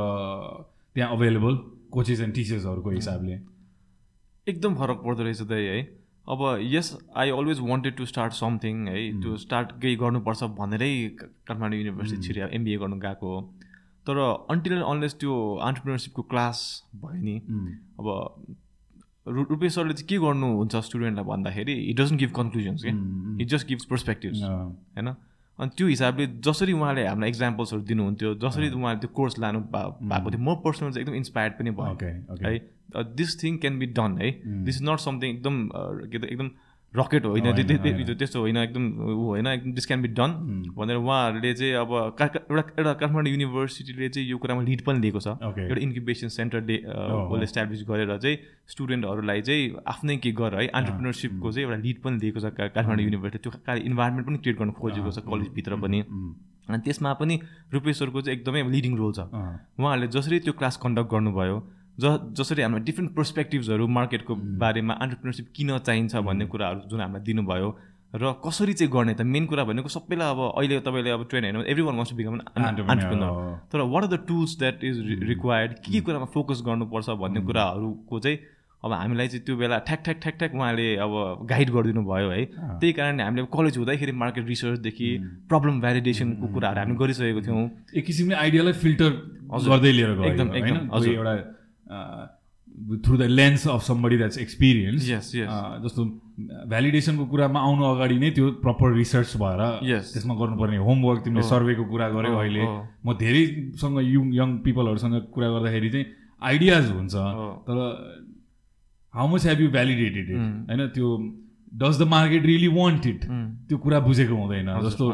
त्यहाँ 0.95 1.11
अभाइलेबल 1.15 1.55
कोचेस 1.91 2.19
एन्ड 2.21 2.33
टिचर्सहरूको 2.35 2.89
हिसाबले? 2.89 3.39
एकदम 4.47 4.75
फरक 4.75 5.01
पर्दो 5.05 5.23
रहेछ 5.23 5.41
त 5.41 5.51
है 5.51 5.79
अब 6.27 6.41
yes 6.61 6.87
I 7.17 7.29
always 7.31 7.59
wanted 7.63 7.95
to 7.97 8.05
start 8.05 8.33
something 8.33 8.87
है। 8.87 8.97
त्यो 9.21 9.37
स्टार्ट 9.43 9.71
केही 9.81 9.95
गर्नुपर्छ 9.97 10.43
भनेरै 10.57 10.91
काठमाडौँ 11.19 11.79
युनिभर्सिटी 11.79 12.21
छिरे 12.27 12.49
एमबिए 12.55 12.77
गर्नु 12.77 12.97
गएको 12.99 13.27
हो। 13.27 13.41
तर 14.07 14.17
अन्टिल 14.49 14.81
अनलेस 14.83 15.13
त्यो 15.19 15.33
अन्टरप्रिनरसिपको 15.61 16.21
क्लास 16.29 16.57
भयो 16.95 17.21
नि 17.21 17.35
अब 17.99 18.07
रुपेश 19.49 19.73
सरले 19.75 19.93
चाहिँ 19.93 20.07
के 20.09 20.17
गर्नुहुन्छ 20.17 20.75
स्टुडेन्टलाई 20.85 21.25
भन्दाखेरि 21.25 21.73
इट 21.89 21.97
डजन्ट 21.97 22.19
गिभ 22.19 22.31
कन्क्लुजन्स 22.35 22.83
के 22.83 22.91
इट 23.43 23.47
जस्ट 23.49 23.67
गिभ्स 23.67 23.85
पर्सपेक्टिभ 23.85 24.31
होइन? 24.35 25.09
अनि 25.59 25.71
त्यो 25.77 25.87
हिसाबले 25.87 26.25
जसरी 26.47 26.73
उहाँले 26.73 27.05
हामीलाई 27.07 27.29
इक्जाम्पल्सहरू 27.29 27.81
दिनुहुन्थ्यो 27.91 28.33
जसरी 28.43 28.69
उहाँले 28.69 28.99
त्यो 28.99 29.09
कोर्स 29.15 29.39
लानु 29.39 29.59
भएको 29.69 30.31
थियो 30.31 30.41
म 30.41 30.55
पर्सनल 30.65 30.91
चाहिँ 30.91 31.03
एकदम 31.03 31.15
इन्सपायर्ड 31.15 31.53
पनि 31.59 31.71
भयो 31.79 31.93
है 32.45 32.57
this 33.19 33.31
thing 33.43 33.57
can 33.57 33.79
be 33.79 33.85
done 33.99 34.17
है। 34.21 34.31
दिस 34.65 34.75
इज 34.75 34.83
नट 34.89 34.99
समथिङ 34.99 35.29
एकदम 35.29 35.55
के 36.11 36.17
त 36.19 36.23
एकदम 36.25 36.49
रकेट 36.93 37.25
होइन 37.25 37.45
त्यस्तो 38.17 38.39
होइन 38.39 38.57
एकदम 38.57 38.85
ऊ 38.97 39.25
होइन 39.25 39.47
एकदम 39.47 39.71
दिस 39.73 39.85
क्यान 39.85 40.01
बी 40.01 40.07
डन 40.09 40.31
भनेर 40.75 40.97
उहाँहरूले 40.97 41.53
चाहिँ 41.53 41.73
अब 41.75 41.91
एउटा 42.17 42.61
एउटा 42.79 42.93
काठमाडौँ 42.93 43.31
युनिभर्सिटीले 43.31 44.09
चाहिँ 44.09 44.27
यो 44.29 44.37
कुरामा 44.37 44.61
लिड 44.63 44.81
पनि 44.81 44.99
लिएको 44.99 45.19
छ। 45.19 45.37
एउटा 45.37 45.81
इन्क्युबेसन 45.81 46.27
सेन्टर 46.27 46.59
उसले 46.59 47.43
इस्टाब्लिस 47.43 47.83
गरेर 47.89 48.17
चाहिँ 48.17 48.37
स्टुडेन्टहरूलाई 48.67 49.41
चाहिँ 49.41 49.85
आफ्नै 49.87 50.17
के 50.17 50.31
गर 50.33 50.55
है 50.55 50.67
अन्टरप्रिनरसिपको 50.67 51.51
चाहिँ 51.51 51.67
एउटा 51.67 51.81
लिड 51.85 52.01
पनि 52.01 52.17
लिएको 52.19 52.39
छ 52.39 52.53
काठमाडौँ 52.57 53.05
युनिभर्सिटी 53.05 53.49
त्यो 53.49 53.75
इन्भाइरोमेन्ट 53.85 54.27
पनि 54.27 54.37
क्रिएट 54.37 54.57
गर्नु 54.59 54.73
खोजेको 54.81 55.11
छ 55.11 55.19
कलेजभित्र 55.29 55.75
पनि। 55.85 55.99
अनि 56.69 56.79
त्यसमा 56.85 57.13
पनि 57.21 57.39
रुपेश 57.73 57.99
सरको 57.99 58.21
चाहिँ 58.21 58.37
एकदमै 58.39 58.63
लिडिङ 58.69 58.97
रोल 58.97 59.13
छ। 59.13 59.19
उहाँहरूले 59.29 60.07
जसरी 60.09 60.39
त्यो 60.39 60.53
क्लास 60.53 60.77
कन्डक्ट 60.83 61.11
गर्नुभयो 61.11 61.57
ज 62.01 62.17
जसरी 62.39 62.61
हामीलाई 62.61 62.83
डिफ्रेन्ट 62.85 63.15
पर्सपेक्टिभ्सहरू 63.15 63.87
मार्केटको 63.99 64.35
बारेमा 64.61 64.93
अन्टरप्रिनरसिप 65.03 65.47
किन 65.55 65.77
चाहिन्छ 65.77 66.15
भन्ने 66.27 66.45
कुराहरू 66.53 66.89
जुन 66.91 67.01
हामीलाई 67.01 67.23
दिनुभयो 67.29 67.69
र 68.15 68.31
कसरी 68.45 68.73
चाहिँ 68.73 68.91
गर्ने 68.93 69.13
त 69.13 69.21
मेन 69.31 69.45
कुरा 69.45 69.63
भनेको 69.69 69.89
सबैलाई 69.89 70.29
अब 70.35 70.39
अहिले 70.51 70.79
तपाईँले 70.85 71.09
अब 71.11 71.25
ट्रेन 71.29 71.43
हेर्नु 71.45 71.61
everyone 71.87 71.95
wants 71.95 72.09
to 72.09 72.15
become 72.15 72.39
entrepreneur 72.39 73.33
तर 73.71 73.81
what 73.95 74.03
are 74.03 74.09
the 74.09 74.21
tools 74.29 74.57
that 74.59 74.83
is 74.83 75.01
required 75.31 75.73
के 75.73 75.91
के 75.91 76.01
कुरामा 76.07 76.31
फोकस 76.37 76.63
गर्नुपर्छ 76.67 77.19
भन्ने 77.21 77.41
कुराहरूको 77.49 78.19
चाहिँ 78.19 78.39
अब 78.85 78.91
हामीलाई 78.93 79.27
चाहिँ 79.27 79.43
त्यो 79.45 79.55
बेला 79.57 79.77
ठ्याक 79.87 80.01
ठ्याक 80.03 80.19
ठ्याक 80.23 80.35
ठ्याक 80.39 80.53
उहाँले 80.55 80.87
अब 81.03 81.13
गाइड 81.51 81.69
गरिदिनु 81.69 82.01
भयो 82.07 82.29
है। 82.31 82.45
त्यही 82.79 82.91
कारणले 82.95 83.23
हामीले 83.23 83.45
कलेज 83.51 83.77
हुँदाखेरि 83.77 84.11
मार्केट 84.23 84.45
रिसर्चदेखि 84.47 85.09
प्रब्लम 85.51 85.79
भ्यालिडेसनको 85.81 86.47
कुराहरू 86.55 86.79
हामी 86.79 86.95
गरिसकेको 87.03 87.41
थियौँ। 87.47 87.63
एक 87.99 88.05
किसिमले 88.07 88.35
आइडियालाई 88.39 88.73
फिल्टर 88.83 89.11
गर्दै 89.67 89.91
लिएर 89.91 90.11
एकदम 90.31 90.55
एकदम 90.55 90.77
एउटा 91.05 91.33
through 91.89 93.17
the 93.17 93.21
lens 93.21 93.67
of 93.67 93.81
somebody 93.83 94.17
that's 94.17 94.37
experience 94.37 95.05
जस्तो 95.83 96.03
भ्यालिडेसनको 96.69 97.25
कुरामा 97.25 97.59
आउनु 97.59 97.83
अगाडि 97.83 98.17
नै 98.19 98.29
त्यो 98.37 98.51
प्रपर 98.63 98.93
रिसर्च 98.95 99.35
भएर 99.41 99.61
त्यसमा 100.13 100.33
गर्नुपर्ने 100.41 100.77
होमवर्क 100.77 101.19
तिमीले 101.25 101.43
सर्वेको 101.49 101.83
कुरा 101.91 102.07
गर्यो 102.09 102.35
अहिले। 102.37 102.63
म 103.05 103.13
धेरैसँग 103.19 103.99
यङ 104.05 104.33
यङ 104.33 104.49
पिपलहरूसँग 104.65 105.15
कुरा 105.33 105.49
गर्दाखेरि 105.49 105.89
चाहिँ 105.89 106.05
आइडियाज 106.41 106.85
हुन्छ। 106.91 107.15
तर 107.67 107.77
how 109.13 109.27
much 109.27 109.45
have 109.45 109.61
you 109.61 109.69
validated 109.71 110.29
it 110.29 110.37
होइन 110.69 110.87
त्यो 110.95 111.07
does 111.73 111.99
the 112.01 112.07
market 112.07 112.45
really 112.45 112.67
want 112.77 113.07
it 113.07 113.21
त्यो 113.69 113.77
कुरा 113.77 113.99
बुझेको 113.99 114.35
हुँदैन। 114.35 114.69
जस्तो 114.85 115.05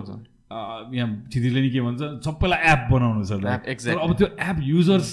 यहाँ 0.96 1.10
छिदिरले 1.34 1.62
नि 1.62 1.70
के 1.70 1.82
भन्छ 1.82 2.02
सबैलाई 2.26 2.60
एप 2.74 2.82
बनाउनु 2.92 3.24
छ 3.26 3.32
अब 3.96 4.12
त्यो 4.18 4.28
एप 4.50 4.58
युजर्स 4.64 5.10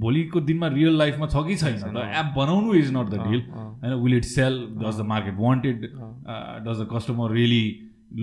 भोलिको 0.00 0.40
दिनमा 0.40 0.68
रियल 0.68 0.98
लाइफमा 0.98 1.26
छ 1.26 1.42
कि 1.46 1.56
छैन? 1.56 1.76
त 1.78 2.04
एप 2.20 2.32
बनाउनु 2.36 2.74
इज 2.74 2.92
नट 2.96 3.06
द 3.10 3.16
डिल 3.28 3.40
होइन 3.56 3.94
will 4.04 4.16
it 4.16 4.24
sell 4.24 4.54
does 4.78 5.00
the 5.00 5.06
market 5.06 5.34
wanted 5.38 5.76
does 6.66 6.80
the 6.80 6.88
customer 6.92 7.32
really 7.32 7.64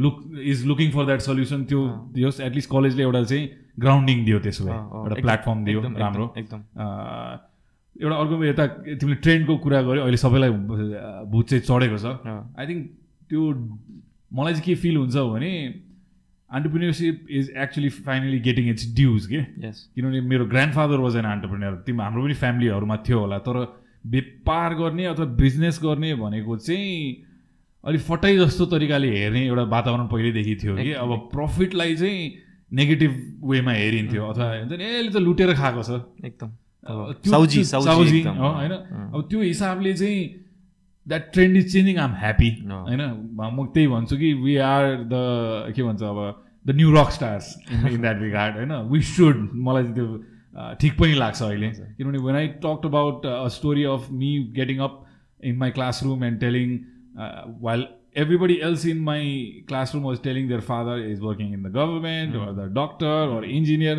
look 0.03 0.21
is 0.43 0.65
looking 0.67 0.91
for 0.91 1.05
that 1.05 1.21
solution 1.21 1.63
त्यो 1.71 1.87
दियोस् 2.13 2.41
एटलिस्ट 2.41 2.69
कलेजले 2.69 3.03
एउटा 3.03 3.23
चाहिँ 3.23 3.49
ग्राउन्डिङ 3.79 4.23
दियो 4.25 4.39
त्यसो 4.39 4.63
भए 4.65 4.73
एउटा 4.73 5.15
प्लेटफर्म 5.21 5.63
दियो 5.65 5.81
राम्रो। 5.97 6.25
एउटा 7.95 8.15
अर्को 8.15 8.43
यता 8.43 8.65
तिमीले 8.99 9.15
ट्रेन्डको 9.25 9.57
कुरा 9.63 9.81
गर्यो 9.81 10.01
अहिले 10.03 10.17
सबैलाई 10.17 10.49
भुत 11.31 11.49
चाहिँ 11.49 11.63
चढेको 11.63 11.97
छ। 11.97 12.05
आई 12.59 12.65
थिङ्क 12.67 12.81
त्यो 13.29 13.41
मलाई 14.33 14.53
चाहिँ 14.53 14.65
के 14.65 14.75
फिल 14.83 14.95
हुन्छ 14.97 15.15
भने 15.33 15.51
entrepreneurship 16.55 17.25
is 17.29 17.49
actually 17.57 17.89
finally 18.07 18.39
getting 18.47 18.69
it's 18.69 18.85
dues 18.95 19.27
के 19.27 19.41
किनभने 19.61 20.21
मेरो 20.31 20.45
ग्रान्डफादर 20.45 20.99
वाज 21.05 21.15
एन 21.15 21.25
अन्टरप्रिनियर 21.25 21.73
तिमी 21.85 22.03
हाम्रो 22.03 22.23
पनि 22.23 22.33
फ्यामिलीहरूमा 22.43 22.97
थियो 23.09 23.19
होला 23.19 23.37
तर 23.47 23.61
व्यापार 24.05 24.73
गर्ने 24.75 25.05
अथवा 25.05 25.25
बिजनेस 25.25 25.79
गर्ने 25.83 26.15
भनेको 26.15 26.57
चाहिँ 26.57 26.97
अलिक 27.83 28.01
फटाइ 28.01 28.37
जस्तो 28.37 28.65
तरिकाले 28.65 29.09
हेर्ने 29.17 29.45
एउटा 29.45 29.63
वातावरण 29.71 30.07
पहिल्यैदेखि 30.07 30.55
थियो 30.63 30.75
कि 30.75 30.91
अब 31.03 31.15
प्रफिटलाई 31.33 31.95
चाहिँ 31.95 32.21
नेगेटिभ 32.71 33.11
वेमा 33.43 33.71
हेरिन्थ्यो 33.71 34.23
अथवा 34.27 34.45
हुन्छ 34.53 34.71
नि 34.71 34.85
यसले 34.85 35.11
त 35.11 35.21
लुटेर 35.21 35.53
खाएको 35.53 35.83
छ। 35.83 35.99
एकदम। 36.25 36.49
साउजी 37.29 38.21
होइन? 38.21 38.71
अब 39.13 39.27
त्यो 39.29 39.41
हिसाबले 39.41 39.93
चाहिँ 39.93 40.23
that 41.07 41.29
trend 41.33 41.57
is 41.57 41.71
changing 41.73 41.97
I'm 41.97 42.15
happy 42.19 42.49
होइन? 42.71 43.01
म 43.37 43.65
त्यही 43.73 43.87
भन्छु 43.87 44.17
कि 44.17 44.33
वी 44.33 44.55
आर 44.69 44.83
द 45.13 45.73
के 45.75 45.83
भन्छ 45.83 46.03
अब 46.03 46.44
the 46.65 46.75
new 46.75 46.93
rock 46.95 47.11
stars 47.11 47.55
in 47.71 48.01
that 48.01 48.21
regard 48.21 48.55
होइन 48.55 48.71
वी 48.91 49.01
सुड 49.09 49.49
मलाई 49.67 49.83
त्यो 49.97 50.07
ठिक 50.81 50.97
पनि 50.99 51.13
लाग्छ 51.15 51.41
अहिले। 51.43 51.69
किनभने 51.69 52.17
when 52.25 52.35
I 52.35 52.47
talk 52.63 52.85
about 52.85 53.25
a 53.25 53.47
story 53.57 53.83
of 53.93 54.07
me 54.21 54.37
getting 54.55 54.79
up 54.87 55.03
in 55.43 55.57
my 55.57 55.71
classroom 55.77 56.23
and 56.23 56.39
telling 56.39 56.79
while 57.61 57.87
everybody 58.21 58.55
else 58.65 58.83
in 58.89 58.99
my 59.05 59.21
classroom 59.69 60.03
was 60.09 60.19
telling 60.25 60.45
their 60.49 60.61
father 60.67 60.93
is 61.05 61.23
working 61.23 61.47
in 61.55 61.63
the 61.63 61.71
government 61.77 62.35
or 62.41 62.45
the 62.59 62.67
doctor 62.77 63.15
or 63.37 63.39
engineer 63.55 63.95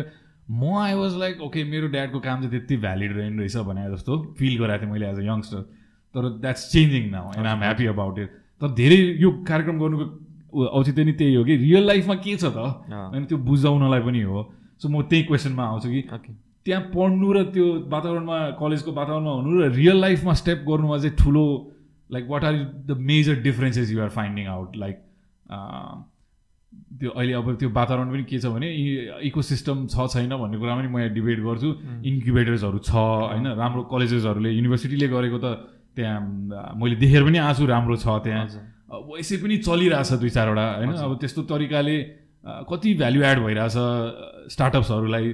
म 0.61 0.73
I 0.77 0.93
was 0.93 1.17
like 1.19 1.41
okay 1.41 1.63
मेरो 1.71 1.87
ड्याडको 1.95 2.19
काम 2.19 2.41
चाहिँ 2.41 2.51
त्यति 2.51 2.77
valid 2.85 3.15
रहेन 3.17 3.39
रहेछ 3.39 3.55
भने 3.67 3.83
जस्तो 3.91 4.17
फिल 4.39 4.57
गराएको 4.59 4.83
थिएँ 4.83 4.91
मैले 4.91 5.07
एज 5.07 5.19
अ 5.19 5.23
यङ्स्टर 5.23 5.61
तर 6.15 6.29
that's 6.45 6.63
changing 6.71 7.09
now 7.11 7.31
and 7.37 7.47
I'm 7.47 7.59
happy 7.63 7.85
about 7.93 8.19
it 8.19 8.37
तर 8.61 8.73
धेरै 8.79 8.97
यो 9.23 9.31
कार्यक्रम 9.49 9.79
गर्नुको 9.79 10.05
औचित्य 10.53 11.03
नै 11.03 11.13
त्यही 11.19 11.35
हो 11.35 11.43
कि? 11.43 11.55
रियल 11.57 11.83
लाइफमा 11.87 12.15
के 12.15 12.35
छ 12.37 12.45
त? 12.45 12.57
होइन 12.89 13.25
त्यो 13.25 13.37
बुझाउनलाई 13.37 14.01
पनि 14.01 14.21
हो। 14.21 14.39
सो 14.81 14.89
म 14.89 15.01
त्यही 15.09 15.23
क्वेसनमा 15.29 15.63
आउँछु 15.63 15.89
कि 15.89 16.01
त्यहाँ 16.65 16.83
पढ्नु 16.93 17.27
र 17.33 17.43
त्यो 17.55 17.65
वातावरणमा 17.87 18.37
कलेजको 18.59 18.91
वातावरणमा 18.91 19.31
हुनु 19.31 19.49
र 19.61 19.71
रियल 19.75 19.97
लाइफमा 20.01 20.33
स्टेप 20.41 20.59
गर्नुमा 20.67 20.97
चाहिँ 20.97 21.15
ठुलो 21.15 21.45
like 22.09 22.25
what 22.29 22.43
are 22.43 22.53
the 22.87 22.91
major 23.09 23.35
differences 23.43 23.91
you're 23.91 24.09
finding 24.17 24.45
out 24.47 24.75
like 24.83 24.97
त्यो 26.99 27.09
अहिले 27.09 27.33
अब 27.33 27.47
त्यो 27.59 27.69
वातावरण 27.71 28.07
पनि 28.11 28.23
के 28.23 28.39
छ 28.39 28.51
भने 28.51 28.67
इको 29.27 29.41
सिस्टम 29.41 29.87
छ 29.87 30.07
छैन 30.13 30.35
भन्ने 30.35 30.57
कुरा 30.59 30.75
पनि 30.75 30.87
म 30.87 30.99
यहाँ 30.99 31.13
डिबेट 31.15 31.39
गर्छु। 31.47 31.69
इन्क्युबेटर्सहरू 32.03 32.79
छ 32.79 32.91
होइन 32.95 33.47
राम्रो 33.55 33.81
कलेजेसहरूले 33.91 34.51
युनिभर्सिटीले 34.51 35.07
गरेको 35.07 35.37
त 35.39 35.47
त्यहाँ 35.95 36.75
मैले 36.79 36.95
देखेर 37.01 37.23
पनि 37.23 37.37
आँसु 37.47 37.65
राम्रो 37.65 37.95
छ 37.97 38.07
त्यहाँ। 38.27 38.45
वैसे 38.89 39.37
पनि 39.37 39.57
चलिरहेछ 39.59 40.11
दुई 40.13 40.29
चारवटा 40.29 40.65
होइन? 40.75 40.91
अब 40.91 41.17
त्यस्तो 41.19 41.41
तरिकाले 41.43 41.97
कति 42.69 42.93
भ्याल्यु 42.95 43.23
एड 43.23 43.39
भइरहेछ 43.45 43.75
स्टार्टअप्सहरूलाई 44.53 45.33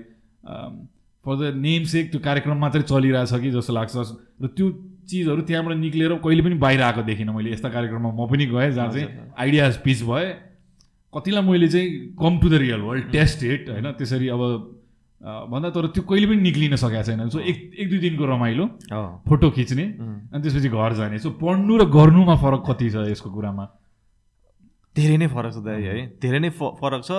फर 1.25 1.35
द 1.35 1.53
नेम 1.57 1.83
सेक 1.85 2.11
त्यो 2.11 2.19
कार्यक्रम 2.21 2.57
मात्रै 2.57 2.81
चलिरहेछ 2.81 3.33
कि 3.41 3.51
जस्तो 3.51 3.73
लाग्छ? 3.73 3.95
र 4.41 4.47
त्यो 4.47 4.67
चिजहरू 5.03 5.41
त्यहाँबाट 5.43 5.77
निक्लेर 5.77 6.13
कहिले 6.23 6.41
पनि 6.43 6.55
बाहिर 6.57 6.81
आएको 6.81 7.01
देखिनँ 7.03 7.33
मैले 7.35 7.51
यस्ता 7.51 7.69
कार्यक्रममा। 7.69 8.09
म 8.11 8.27
पनि 8.27 8.45
गएँ 8.47 8.71
जहाँ 8.71 8.91
चाहिँ 8.91 9.07
आइडियाज 9.37 9.77
पिच 9.83 10.01
भए। 10.03 10.25
कतिलाई 11.13 11.43
मैले 11.43 11.67
चाहिँ 11.69 11.89
come 12.17 12.33
to 12.39 12.49
the 12.49 12.53
real 12.63 12.81
world 12.81 13.11
test 13.11 13.43
it 13.43 13.69
होइन? 13.69 13.91
त्यसरी 13.93 14.27
अब 14.27 14.41
भन्दा 15.23 15.69
तर 15.71 15.87
त्यो 15.95 16.03
कहिले 16.03 16.27
पनि 16.27 16.41
निक्लिन 16.43 16.75
सकेको 16.75 17.03
छैन। 17.03 17.29
सो 17.29 17.39
एक 17.39 17.57
एक 17.79 17.87
दुई 17.89 17.99
दिनको 17.99 18.25
रमाइलो 18.27 18.65
फोटो 19.27 19.49
खिच्ने 19.55 19.85
अनि 20.35 20.41
त्यसपछि 20.43 20.69
घर 20.69 20.93
जाने। 20.99 21.19
सो 21.19 21.29
पढ्नु 21.39 21.77
र 21.79 21.85
गर्नुमा 21.87 22.35
फरक 22.43 22.61
कति 22.67 22.89
छ 22.91 23.07
यसको 23.07 23.31
कुरामा? 23.31 23.65
धेरै 24.95 25.17
नै 25.17 25.27
फरक 25.31 25.51
छ 25.53 25.57
दाइ 25.63 25.81
है। 25.83 25.95
धेरै 26.19 26.39
नै 26.43 26.49
फरक 26.59 27.01
छ 27.07 27.11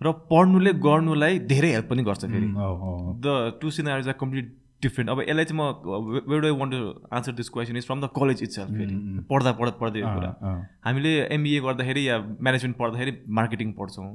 र 0.00 0.12
पढ्नुले 0.30 0.72
गर्नुलाई 0.78 1.38
धेरै 1.50 1.70
हेल्प 1.72 1.88
पनि 1.90 2.02
गर्छ 2.04 2.22
फेरि। 2.28 2.48
The 3.24 3.58
two 3.60 3.70
scenarios 3.74 4.08
are 4.08 4.18
complete 4.20 4.46
different. 4.82 5.10
अब 5.10 5.18
यसलाई 5.26 5.44
चाहिँ 5.44 5.58
म 5.58 6.22
वेड 6.30 6.44
I 6.44 6.54
want 6.54 6.72
to 6.72 6.80
answer 7.10 7.32
this 7.40 7.48
question 7.48 7.76
is 7.76 7.86
from 7.86 8.00
the 8.00 8.12
college 8.14 8.42
itself 8.60 8.70
फेरि। 8.76 8.94
पढ्दा 9.26 9.52
पढ्दा 9.58 9.74
पढ्दै 9.80 10.00
कुरा। 10.04 10.30
हामीले 10.86 11.12
एमबिए 11.34 11.60
गर्दाखेरि 11.66 12.08
या 12.08 12.18
म्यानेजमेन्ट 12.20 12.76
पढ्दाखेरि 12.78 13.12
मार्केटिङ 13.40 13.72
पढ्छौँ 13.80 14.08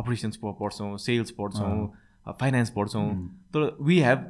अपरेसन्स 0.00 0.36
पढ्छौँ 0.46 0.96
सेल्स 1.04 1.30
पढ्छौँ 1.36 1.76
फाइनेन्स 2.26 2.70
पढ्छौँ। 2.76 3.08
तर 3.54 3.76
वी 3.80 3.98
हेभ 4.00 4.28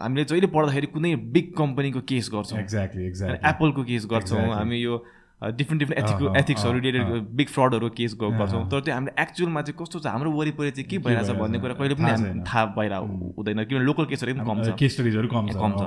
हामीले 0.00 0.24
जहिले 0.24 0.46
पढ्दाखेरि 0.48 0.86
कुनै 0.88 1.14
बिग 1.30 1.52
कम्पनीको 1.56 2.00
केस 2.08 2.30
गर्छौँ। 2.32 2.58
एक्ज्याक्टली 2.60 3.06
एक्ज्याक्टली 3.06 3.48
एप्पलको 3.48 3.82
केस 3.84 4.06
गर्छौँ। 4.10 4.46
हामी 4.52 4.76
यो 4.76 5.04
डिफ्रेन्ट 5.40 5.80
डिफ्रेन्ट 5.80 5.98
एथिक 6.00 6.36
एथिक्सहरू 6.36 6.78
रिलेटेड 6.78 7.28
बिग 7.36 7.48
फ्रडहरू 7.48 7.88
केस 7.96 8.14
गर्छौँ। 8.20 8.64
तर 8.70 8.80
त्यो 8.80 8.94
हामीले 8.94 9.12
एक्चुअलमा 9.22 9.62
चाहिँ 9.62 9.76
कस्तो 9.78 9.98
छ 10.00 10.06
हाम्रो 10.06 10.30
वरिपरि 10.32 10.70
चाहिँ 10.70 10.88
के 10.88 10.98
भइरहेछ 11.00 11.30
भन्ने 11.36 11.58
कुरा 11.60 11.74
कहिले 11.74 11.94
पनि 11.96 12.44
थाहा 12.44 12.64
भएर 12.76 12.94
हुँदैन। 13.36 13.64
किनभने 13.64 13.84
लोकल 13.84 14.04
केसहरू 14.12 14.34
पनि 14.34 14.44
कम 14.44 14.62
छ। 14.64 14.76
केस 14.76 14.92
स्टडिजहरू 14.94 15.28
कम 15.28 15.48
कम 15.56 15.72
छ। 15.76 15.82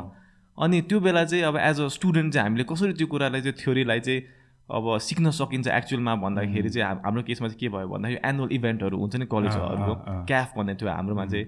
अनि 0.58 0.82
त्यो 0.90 1.00
बेला 1.00 1.24
चाहिँ 1.26 1.44
अब 1.44 1.58
एज 1.58 1.82
अ 1.82 1.88
स्टुडेन्ट 1.90 2.34
चाहिँ 2.34 2.46
हामीले 2.46 2.64
कसरी 2.70 2.94
त्यो 2.94 3.08
कुरालाई 3.10 3.42
चाहिँ 3.42 3.58
थ्योरीलाई 3.58 4.00
चाहिँ 4.00 4.22
अब 4.72 4.98
सिक्न 4.98 5.32
सकिन्छ 5.32 5.68
एक्चुअलमा 5.68 6.16
भन्दाखेरि 6.16 6.70
चाहिँ 6.70 7.02
हाम्रो 7.06 7.24
केसमा 7.24 7.48
चाहिँ 7.48 7.60
के 7.60 7.70
भयो 7.70 7.88
भन्दाखेरि 7.88 8.22
एनुअल 8.30 8.50
इभेन्टहरू 8.52 8.98
हुन्छ 8.98 9.16
नि 9.16 9.26
कलेजहरूको 9.26 9.96
क्याफ 10.26 10.58
भन्ने 10.58 10.76
थियो 10.76 10.90
हाम्रोमा 10.90 11.26
चाहिँ। 11.26 11.46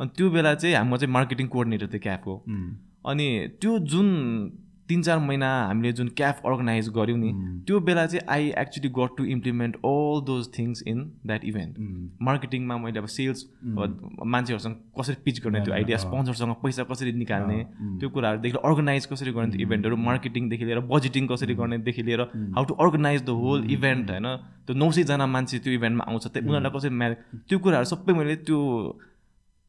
अनि 0.00 0.10
त्यो 0.16 0.30
बेला 0.30 0.54
चाहिँ 0.54 0.76
हाम्रो 0.76 0.96
चाहिँ 0.96 1.12
मार्केटिङ 1.12 1.46
कोअर्डिनेटर 1.46 1.86
थियो 1.86 2.00
क्याफको 2.02 2.34
अनि 3.08 3.48
त्यो 3.60 3.78
जुन 3.78 4.08
तिन 4.88 5.02
चार 5.02 5.18
महिना 5.18 5.48
हामीले 5.66 5.92
जुन 5.92 6.08
क्याफ 6.16 6.40
अर्गनाइज 6.46 6.88
गऱ्यौँ 6.96 7.18
नि 7.18 7.32
त्यो 7.66 7.80
बेला 7.88 8.06
चाहिँ 8.06 8.24
I 8.28 8.48
actually 8.58 8.88
got 8.98 9.16
to 9.18 9.24
implement 9.34 9.76
all 9.84 10.20
those 10.26 10.48
things 10.58 10.82
in 10.88 11.02
that 11.26 11.44
event 11.44 11.76
मार्केटिङमा 12.22 12.76
मैले 12.78 12.98
अब 12.98 13.06
सेल्स 13.06 13.44
मान्छेहरूसँग 13.64 14.76
कसरी 15.00 15.16
पिच 15.24 15.40
गर्ने 15.44 15.60
त्यो 15.60 15.74
आइडिया 15.74 15.98
स्पोन्सरसँग 15.98 16.54
पैसा 16.62 16.82
कसरी 16.90 17.12
निकाल्ने 17.12 17.58
त्यो 18.00 18.08
कुराहरूदेखि 18.08 18.58
अर्गनाइज 18.64 19.06
कसरी 19.06 19.32
गर्ने 19.32 19.50
त्यो 19.52 19.66
इभेन्टहरू 19.66 19.96
मार्केटिङदेखि 20.08 20.64
लिएर 20.64 20.80
बजेटिङ 20.92 21.26
कसरी 21.26 21.54
गर्नेदेखि 21.54 22.02
लिएर 22.02 22.20
how 22.56 22.64
to 22.64 22.74
organize 22.74 23.22
the 23.22 23.36
whole 23.42 23.70
event 23.70 24.10
होइन? 24.10 24.26
त्यो 24.66 24.74
नौ 24.76 24.90
सयजना 24.90 25.26
मान्छे 25.26 25.58
त्यो 25.58 25.72
इभेन्टमा 25.72 26.04
आउँछ 26.08 26.26
त्यो 26.26 26.42
उनीहरूलाई 26.42 26.72
कसरी 26.78 26.94
म्या 26.94 27.12
त्यो 27.48 27.58
कुराहरू 27.58 27.86
सबै 27.92 28.12
मैले 28.12 28.36
त्यो 28.48 28.58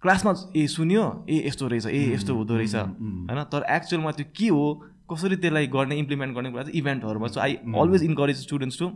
क्लासमा 0.04 0.32
ए 0.56 0.66
सुन्यो? 0.68 1.04
ए 1.30 1.48
यस्तो 1.48 1.68
रहेछ 1.68 1.86
ए 1.88 2.14
यस्तो 2.14 2.36
हुँदो 2.36 2.56
रहेछ। 2.58 2.76
होइन? 2.76 3.44
तर 3.52 3.66
एक्चुअलमा 3.76 4.12
त्यो 4.12 4.26
के 4.38 4.48
हो? 4.48 4.66
कसरी 5.12 5.36
त्यसलाई 5.36 5.68
गर्ने 5.76 5.98
इम्प्लिमेन्ट 6.00 6.36
गर्ने 6.36 6.52
कुरा 6.52 6.64
चाहिँ 6.64 6.80
इभेन्टहरूमा 6.80 7.28
so 7.28 7.40
I 7.40 7.54
always 7.82 8.04
encourage 8.04 8.38
students 8.42 8.80
to 8.80 8.88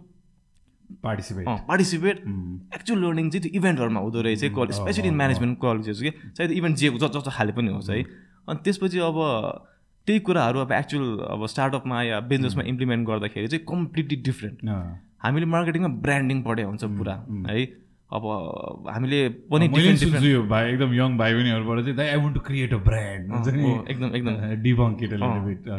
participate 1.04 1.46
participate 1.68 2.18
actual 2.76 3.00
learning 3.04 3.30
चाहिँ 3.30 3.44
त्यो 3.44 3.60
इभेन्टहरूमा 3.60 4.00
हुँदो 4.00 4.22
रहेछ 4.22 4.44
college 4.56 4.76
especially 4.76 5.08
in 5.08 5.16
management 5.16 5.58
colleges 5.62 6.02
कि? 6.02 6.12
सायद 6.38 6.52
इभेन्ट 6.52 6.78
जे 6.78 6.90
जस्तो 6.90 7.08
जस्तो 7.20 7.32
खाले 7.32 7.52
पनि 7.54 7.72
होस् 7.74 7.90
है। 7.90 8.02
अनि 8.50 8.60
त्यसपछि 8.64 9.00
अब 9.00 9.18
त्यही 10.08 10.20
कुराहरू 10.28 10.60
अब 10.60 10.72
एक्चुअल 10.72 11.06
अब 11.30 11.46
स्टार्टअपमा 11.48 12.02
या 12.04 12.20
बिजनेसमा 12.32 12.64
इम्प्लिमेन्ट 12.68 13.08
गर्दाखेरि 13.08 13.48
चाहिँ 13.48 13.66
कम्प्लिटली 13.70 14.16
डिफ्रेन्ट 14.24 14.58
हामीले 15.24 15.46
मार्केटिङमा 15.56 15.90
ब्रान्डिङ 16.06 16.42
पढे 16.44 16.64
हुन्छ 16.64 16.84
पुरा 16.84 17.16
है। 17.48 17.66
अब 18.14 18.24
हामीले 18.94 19.20
पनि 19.52 19.68
भाइ 19.68 20.64
एकदम 20.72 20.94
यङ 20.94 21.18
भाइ 21.18 21.34
बहिनीहरूबाट 21.34 21.78
चाहिँ 21.86 22.10
I 22.10 22.18
want 22.24 22.34
to 22.36 22.42
create 22.48 22.74
a 22.74 22.78
brand 22.88 23.24
एकदम 23.90 24.16
एकदम। 24.16 24.34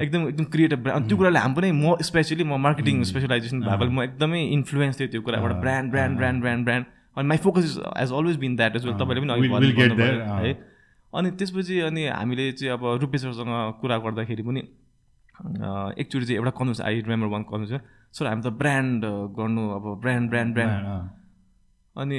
एकदम 0.02 0.28
एकदम 0.28 0.44
क्रिएट 0.54 0.72
अ 0.72 0.76
ब्रान्ड 0.76 1.08
त्यो 1.08 1.16
कुराले 1.16 1.38
हामी 1.38 1.54
पनि 1.54 1.70
म 1.72 1.96
स्पेसली 2.02 2.44
म 2.44 2.58
मार्केटिङ 2.66 3.02
स्पेसलाइजेसन 3.12 3.60
भएकोले 3.62 3.90
म 3.90 4.02
एकदमै 4.02 4.40
इन्फ्लुएन्स 4.58 5.00
थिएँ 5.00 5.10
त्यो 5.14 5.22
कुराबाट। 5.22 5.52
Brand 5.62 5.90
brand 5.90 6.14
brand 6.18 6.40
brand 6.42 6.64
brand 6.64 6.84
अनि 7.16 7.26
my 7.28 7.38
focus 7.46 7.64
is 7.64 7.74
has 8.02 8.12
always 8.12 8.36
been 8.44 8.56
that 8.56 8.76
as 8.76 8.84
well 8.86 8.94
तपाईँले 8.94 9.20
पनि 9.22 9.32
है। 10.44 10.52
अनि 11.12 11.30
त्यसपछि 11.38 11.80
अनि 11.88 12.06
हामीले 12.06 12.52
चाहिँ 12.52 12.72
अब 12.74 12.82
रुपेश्वरसँग 13.00 13.52
कुरा 13.80 13.96
गर्दाखेरि 14.06 14.42
पनि 14.42 14.60
एकचोटि 16.02 16.24
चाहिँ 16.26 16.38
एउटा 16.38 16.50
converse 16.58 16.80
I 16.80 16.94
remember 17.00 17.28
one 17.34 17.42
converse 17.50 17.72
sir 18.18 18.26
हामी 18.26 18.42
त 18.42 18.46
ब्रान्ड 18.62 19.04
गर्नु 19.38 19.62
अब 19.76 19.84
ब्रान्ड 20.02 20.30
ब्रान्ड 20.30 20.54
ब्रान्ड 20.54 21.22
अनि 21.96 22.18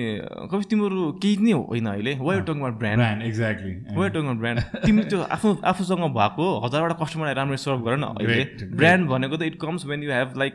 कवि 0.51 0.63
तिमीहरू 0.71 1.01
केही 1.19 1.35
नै 1.43 1.51
होइन 1.51 1.87
अहिले। 1.87 2.11
वाइ 2.21 2.39
टङमा 2.47 2.69
ब्रान्ड 2.79 3.23
एक्ज्याक्टली 3.23 3.73
वाइ 3.95 4.09
टङमा 4.15 4.33
ब्रान्ड 4.39 4.59
तिमी 4.85 5.03
त्यो 5.11 5.19
आफ्नो 5.35 5.51
आफूसँग 5.71 6.03
भएको 6.15 6.45
हजारवटा 6.65 6.95
कस्टमरलाई 7.01 7.35
राम्ररी 7.35 7.59
सर्भ 7.59 7.83
गर 7.83 7.95
न 7.97 8.03
अहिले। 8.15 8.71
ब्रान्ड 8.71 9.03
भनेको 9.09 9.35
त 9.35 9.41
it 9.51 9.59
comes 9.59 9.85
when 9.85 10.03
you 10.03 10.11
have 10.11 10.39
like 10.39 10.53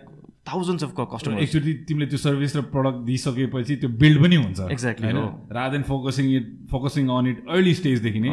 thousands 0.48 0.84
of 0.84 0.92
customer 0.96 1.42
actually 1.44 1.72
तिमीले 1.84 2.06
त्यो 2.10 2.18
सर्भिस 2.18 2.56
र 2.56 2.60
प्रडक्ट 2.72 2.98
दिइसकेपछि 3.06 3.76
त्यो 3.76 3.90
बिल्ड 4.00 4.22
पनि 4.22 4.36
हुन्छ। 4.40 4.58
Exactly 4.72 5.12
rather 5.52 5.70
than 5.72 5.82
focusing 5.84 6.26
it 6.36 6.46
focusing 6.70 7.04
on 7.12 7.26
it 7.28 7.38
early 7.44 7.74
स्टेजदेखि 7.76 8.20
नै। 8.24 8.30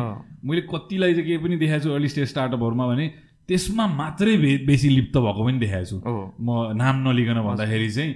मैले 0.48 0.62
कतिलाई 0.72 1.12
चाहिँ 1.14 1.28
केही 1.28 1.40
पनि 1.44 1.56
देखाएको 1.60 1.84
छु 1.84 1.92
अर्ली 2.00 2.10
स्टेज 2.16 2.28
स्टार्टअपहरूमा 2.32 2.88
भने 2.88 3.08
त्यसमा 3.52 3.86
मात्रै 4.00 4.38
बेसी 4.64 4.90
लिप्त 4.90 5.16
भएको 5.20 5.42
पनि 5.44 5.60
देखाएको 5.60 5.88
छु। 5.92 5.98
म 6.00 6.72
नाम 6.80 6.96
नलिकन 7.04 7.44
भन्दाखेरि 7.44 7.92
चाहिँ 7.92 8.12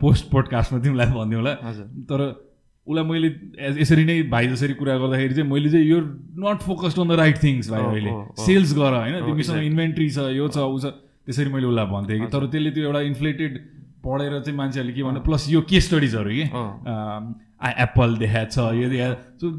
पोस्ट 0.00 0.30
पोडकास्टमा 0.30 0.78
तिमीलाई 0.80 1.06
भनिदिउँ 1.06 1.40
होला। 1.40 1.54
तर 2.08 2.20
उसलाई 2.86 3.04
मैले 3.04 3.28
यसरी 3.80 4.04
नै 4.04 4.22
भाइ 4.30 4.46
जसरी 4.48 4.74
कुरा 4.74 4.96
गर्दाखेरि 4.98 5.34
चाहिँ 5.34 5.50
मैले 5.50 5.70
चाहिँ 5.70 5.86
यो 5.86 5.98
not 6.44 6.58
focused 6.62 6.98
on 7.00 7.08
the 7.08 7.12
right 7.20 7.42
things 7.42 7.70
भाइ 7.70 7.82
अहिले। 7.82 8.10
सेल्स 8.44 8.74
गर 8.78 8.92
होइन। 8.96 9.14
तिमीसँग 9.26 9.62
इन्भेन्ट्री 9.64 10.08
छ 10.10 10.18
यो 10.38 10.48
छ 10.48 10.58
ऊ 10.58 10.78
छ। 10.78 10.94
त्यसरी 11.26 11.50
मैले 11.52 11.66
उसलाई 11.66 11.86
भन्थेँ 11.90 12.18
कि। 12.20 12.26
तर 12.30 12.46
त्यसले 12.46 12.70
त्यो 12.70 12.84
एउटा 12.86 13.00
इन्फ्लेटेड 13.10 13.52
पढेर 14.06 14.38
चाहिँ 14.40 14.56
मान्छेहरूले 14.56 14.94
के 14.94 15.02
भन्नु 15.02 15.20
प्लस 15.26 15.50
यो 15.50 15.60
के? 15.66 15.80
स्टडिजहरू 15.80 16.30
कि 16.30 16.44
एप्पल 17.60 18.16
देखाएको 18.16 18.50
छ 18.52 18.58
यो 18.76 18.88
देखाएको 18.88 19.50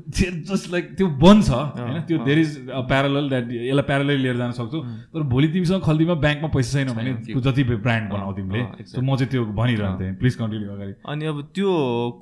जस्ट 0.48 0.72
लाइक 0.72 0.86
त्यो 0.98 1.08
बन्द 1.22 1.44
छ 1.44 1.50
होइन? 1.50 2.02
त्यो 2.08 2.18
there 2.26 2.40
is 2.40 2.70
a 2.70 2.82
parallel 2.90 3.30
that 3.30 3.52
यसलाई 3.52 3.86
प्यारल 3.88 4.12
लिएर 4.22 4.38
जान 4.38 4.52
सक्छु। 4.52 4.82
तर 5.14 5.22
भोलि 5.34 5.48
तिमीसँग 5.48 5.82
खल्तीमा 5.82 6.14
ब्याङ्कमा 6.26 6.50
पैसा 6.56 6.78
छैन 6.78 6.94
भने 6.94 7.14
त्यो 7.26 7.42
जति 7.42 7.64
ब्रान्ड 7.64 8.10
बनाऊ 8.12 8.34
तिमीले। 8.38 8.62
म 9.02 9.16
चाहिँ 9.16 9.30
त्यो 9.32 9.46
भनिरहन्थेँ। 9.58 10.14
प्लिज 10.20 10.36
कन्टिन्यू 10.36 10.70
अगाडि। 10.72 10.94
अनि 11.10 11.26
अब 11.26 11.42
त्यो 11.56 11.72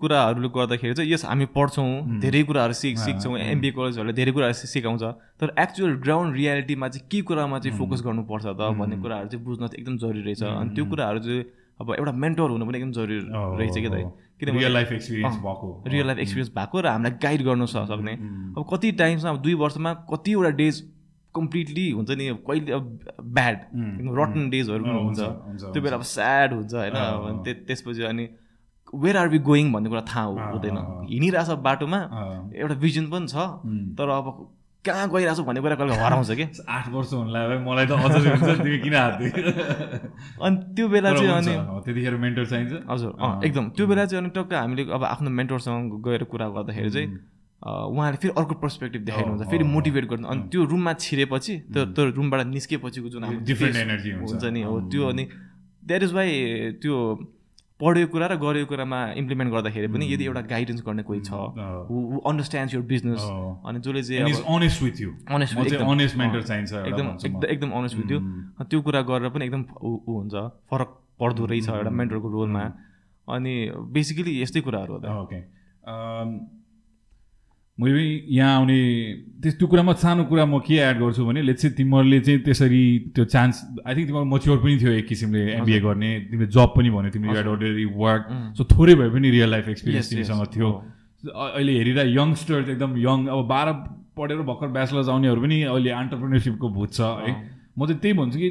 कुराहरूले 0.02 0.50
गर्दाखेरि 0.56 0.94
चाहिँ 0.96 1.12
यस 1.12 1.26
हामी 1.26 1.46
पढ्छौँ 1.52 2.20
धेरै 2.24 2.44
कुराहरू 2.48 2.74
सिक 2.74 2.98
सिक्छौँ। 2.98 3.38
एमबिए 3.38 3.72
कलेजहरूले 3.76 4.14
धेरै 4.16 4.32
कुराहरू 4.32 4.54
सिकाउँछ। 4.72 5.04
तर 5.42 5.54
एक्चुअल 5.60 5.94
ग्राउन्ड 6.08 6.36
रियालिटीमा 6.36 6.88
चाहिँ 6.88 7.08
के 7.12 7.22
कुरामा 7.28 7.60
चाहिँ 7.60 7.78
फोकस 7.78 8.02
गर्नुपर्छ 8.08 8.46
त 8.48 8.72
भन्ने 8.80 8.96
कुराहरू 9.04 9.28
चाहिँ 9.28 9.44
बुझ्न 9.46 9.64
एकदम 9.76 9.98
जरुरी 9.98 10.22
रहेछ। 10.24 10.44
अनि 10.44 10.70
त्यो 10.76 10.86
कुराहरू 10.88 11.20
चाहिँ 11.20 11.44
अब 11.76 11.88
एउटा 12.00 12.12
मेन्टर 12.24 12.50
हुनु 12.56 12.66
पनि 12.66 12.78
एकदम 12.78 12.92
जरुरी 12.96 13.20
रहेछ 13.60 13.76
कि 13.76 13.90
त? 13.92 14.08
किनभने 14.40 14.60
रियल 14.60 14.74
लाइफ 14.74 14.92
एक्सपिरियन्स 14.92 15.36
भएको। 15.38 15.84
रियल 15.88 16.06
लाइफ 16.08 16.20
एक्सपिरियन्स 16.20 16.52
भएको 16.56 16.82
र 16.82 16.88
हामीलाई 16.88 17.12
गाइड 17.24 17.42
गर्नु 17.46 17.66
सक्ने 17.68 18.14
अब 18.58 18.66
कति 18.72 18.92
टाइम्समा 19.02 19.30
अब 19.32 19.42
दुई 19.42 19.54
वर्षमा 19.64 19.94
कतिवटा 20.12 20.50
डेज 20.62 20.82
कम्प्लिटली 21.36 21.90
हुन्छ 21.92 22.12
नि 22.12 22.26
कहिले 22.48 22.72
अब 22.72 22.84
ब्याड 23.36 23.58
रटन 24.20 24.50
डेजहरू 24.50 24.84
पनि 24.84 25.00
हुन्छ। 25.04 25.20
त्यो 25.74 25.82
बेला 25.82 25.96
अब 25.96 26.04
स्याड 26.04 26.54
हुन्छ 26.54 26.74
होइन। 26.74 27.44
त्यसपछि 27.44 28.04
अनि 28.04 28.28
वेयर 28.96 29.18
आर 29.18 29.28
बी 29.30 29.40
गोइङ 29.44 29.72
भन्ने 29.74 29.90
कुरा 29.90 30.02
थाहा 30.08 30.24
हुँदैन। 30.52 30.78
हिँडिरहेछ 31.10 31.50
बाटोमा 31.62 32.00
एउटा 32.56 32.76
भिजन 32.80 33.06
पनि 33.12 33.28
छ। 33.28 33.36
तर 33.98 34.10
अब 34.10 34.55
कहाँ 34.86 35.08
गइरहेको 35.10 35.36
छु 35.36 35.44
भन्ने 35.44 35.62
कुरा 35.62 35.76
कहिले 35.76 35.96
हराउँछ 35.98 36.32
कि? 36.40 36.46
आठ 36.78 36.90
वर्ष 36.94 37.14
हुनुलाई 37.14 37.58
मलाई 37.68 37.86
त 37.86 37.92
अझ 37.92 38.14
तिमी 38.64 38.80
किन 38.86 38.96
हात 38.96 39.14
अनि 40.46 40.56
त्यो 40.76 40.88
बेला 40.88 41.14
चाहिँ 41.14 41.32
अनि 41.36 41.54
त्यतिखेर 41.86 42.16
मेन्टर 42.26 42.46
चाहिन्छ। 42.46 42.74
हजुर 42.90 43.12
एकदम। 43.46 43.70
त्यो 43.78 43.88
बेला 43.88 44.06
चाहिँ 44.06 44.24
अनि 44.24 44.32
टक्क 44.36 44.54
हामीले 44.54 44.84
अब 44.98 45.04
आफ्नो 45.04 45.30
मेन्टरसँग 45.40 46.02
गएर 46.08 46.24
कुरा 46.34 46.48
गर्दाखेरि 46.58 46.92
चाहिँ 46.92 47.10
उहाँले 47.62 48.18
फेरि 48.22 48.34
अर्को 48.38 48.56
पर्सपेक्टिभ 48.62 49.02
देखाउनुहुन्छ 49.06 49.50
फेरि 49.52 49.64
मोटिभेट 49.76 50.06
गर्नु। 50.10 50.28
अनि 50.28 50.42
त्यो 50.52 50.64
रुममा 50.74 50.94
छिरेपछि 51.02 51.54
त्यो 51.74 51.86
त्यो 51.96 52.04
रुमबाट 52.18 52.46
निस्केपछिको 52.48 53.10
जुन 53.10 53.24
डिफ्रेन्ट 53.44 53.78
एनर्जी 53.78 54.12
हुन्छ। 54.22 54.44
नि 54.54 54.62
हो 54.62 54.80
त्यो 54.92 55.08
अनि 55.10 55.24
द्याट 55.86 56.04
इज 56.04 56.14
वाइ 56.14 56.30
त्यो 56.82 56.96
पढेको 57.82 58.12
कुरा 58.12 58.28
र 58.28 58.36
गरेको 58.40 58.68
कुरामा 58.72 59.00
इम्प्लिमेन्ट 59.20 59.52
गर्दाखेरि 59.54 59.88
पनि 59.94 60.06
यदि 60.14 60.26
एउटा 60.26 60.42
गाइडेन्स 60.52 60.82
गर्ने 60.88 61.04
कोही 61.04 61.22
छ 61.22 61.32
हु 61.90 61.96
अन्डरस्ट्यान्ड 62.32 62.74
युर 62.74 62.84
बिजनेस 62.92 63.24
अनि 63.68 63.80
जसले 63.88 64.02
चाहिँ 64.04 64.22
एकदम 66.88 67.08
एकदम 67.56 67.72
अनेस्ट 67.80 67.98
विथ 67.98 68.12
यु 68.12 68.20
त्यो 68.64 68.82
कुरा 68.82 69.02
गरेर 69.12 69.30
पनि 69.30 69.46
एकदम 69.46 69.66
ऊ 69.84 69.92
हुन्छ 70.08 70.36
फरक 70.72 70.90
पर्दो 71.20 71.46
रहेछ 71.46 71.70
एउटा 71.70 71.92
मेन्टरको 72.00 72.28
रोलमा। 72.30 72.64
अनि 73.28 73.54
बेसिकली 73.94 74.32
यस्तै 74.42 74.62
कुराहरू 74.62 74.94
हो 74.94 75.00
ओके 75.24 75.40
मैले 77.80 78.04
यहाँ 78.32 78.56
आउने 78.56 78.80
त्यस 79.44 79.54
त्यो 79.60 79.68
कुरामा 79.68 79.94
सानो 80.00 80.24
कुरा 80.32 80.46
म 80.48 80.60
के 80.64 80.76
एड 80.80 80.96
गर्छु 81.00 81.26
भने 81.28 81.42
लेट्स 81.44 81.62
चाहिँ 81.62 81.76
तिमीहरूले 81.76 82.20
चाहिँ 82.24 82.40
त्यसरी 82.48 82.84
त्यो 83.16 83.26
चान्स 83.28 83.56
आई 83.84 83.96
थिङ्क 83.96 84.08
तिमीहरू 84.08 84.26
मच्योर 84.32 84.58
पनि 84.64 84.76
थियो 84.80 84.92
एक 84.96 85.08
किसिमले 85.08 85.42
एमबिए 85.60 85.80
गर्ने 85.84 86.12
तिमीले 86.32 86.48
जब 86.56 86.70
पनि 86.72 86.90
भन्यो 86.96 87.12
तिमीले 87.12 87.40
एड 87.40 87.48
अलरेडी 87.52 87.86
वर्क 88.00 88.24
सो 88.56 88.64
थोरै 88.72 88.96
भए 88.96 89.10
पनि 89.12 89.28
रियल 89.36 89.50
लाइफ 89.52 89.68
एक्सपिरियन्स 89.76 90.10
तिमीसँग 90.10 90.48
थियो। 90.56 90.70
अहिले 91.36 91.74
हेरेर 91.78 92.08
यङ्स्टर 92.16 92.70
एकदम 92.72 92.96
यङ 92.98 93.28
अब 93.36 93.44
बाह्र 93.52 93.70
पढेर 94.16 94.40
भर्खर 94.48 94.68
ब्याचलर्स 94.72 95.10
आउनेहरू 95.12 95.42
पनि 95.44 95.62
अहिले 95.68 95.92
अन्टरप्रिनरसिपको 96.00 96.70
भूत 96.80 96.94
छ 96.96 97.12
है। 97.28 97.36
म 97.76 97.86
चाहिँ 97.86 98.00
त्यही 98.00 98.18
भन्छु 98.24 98.40
कि 98.40 98.50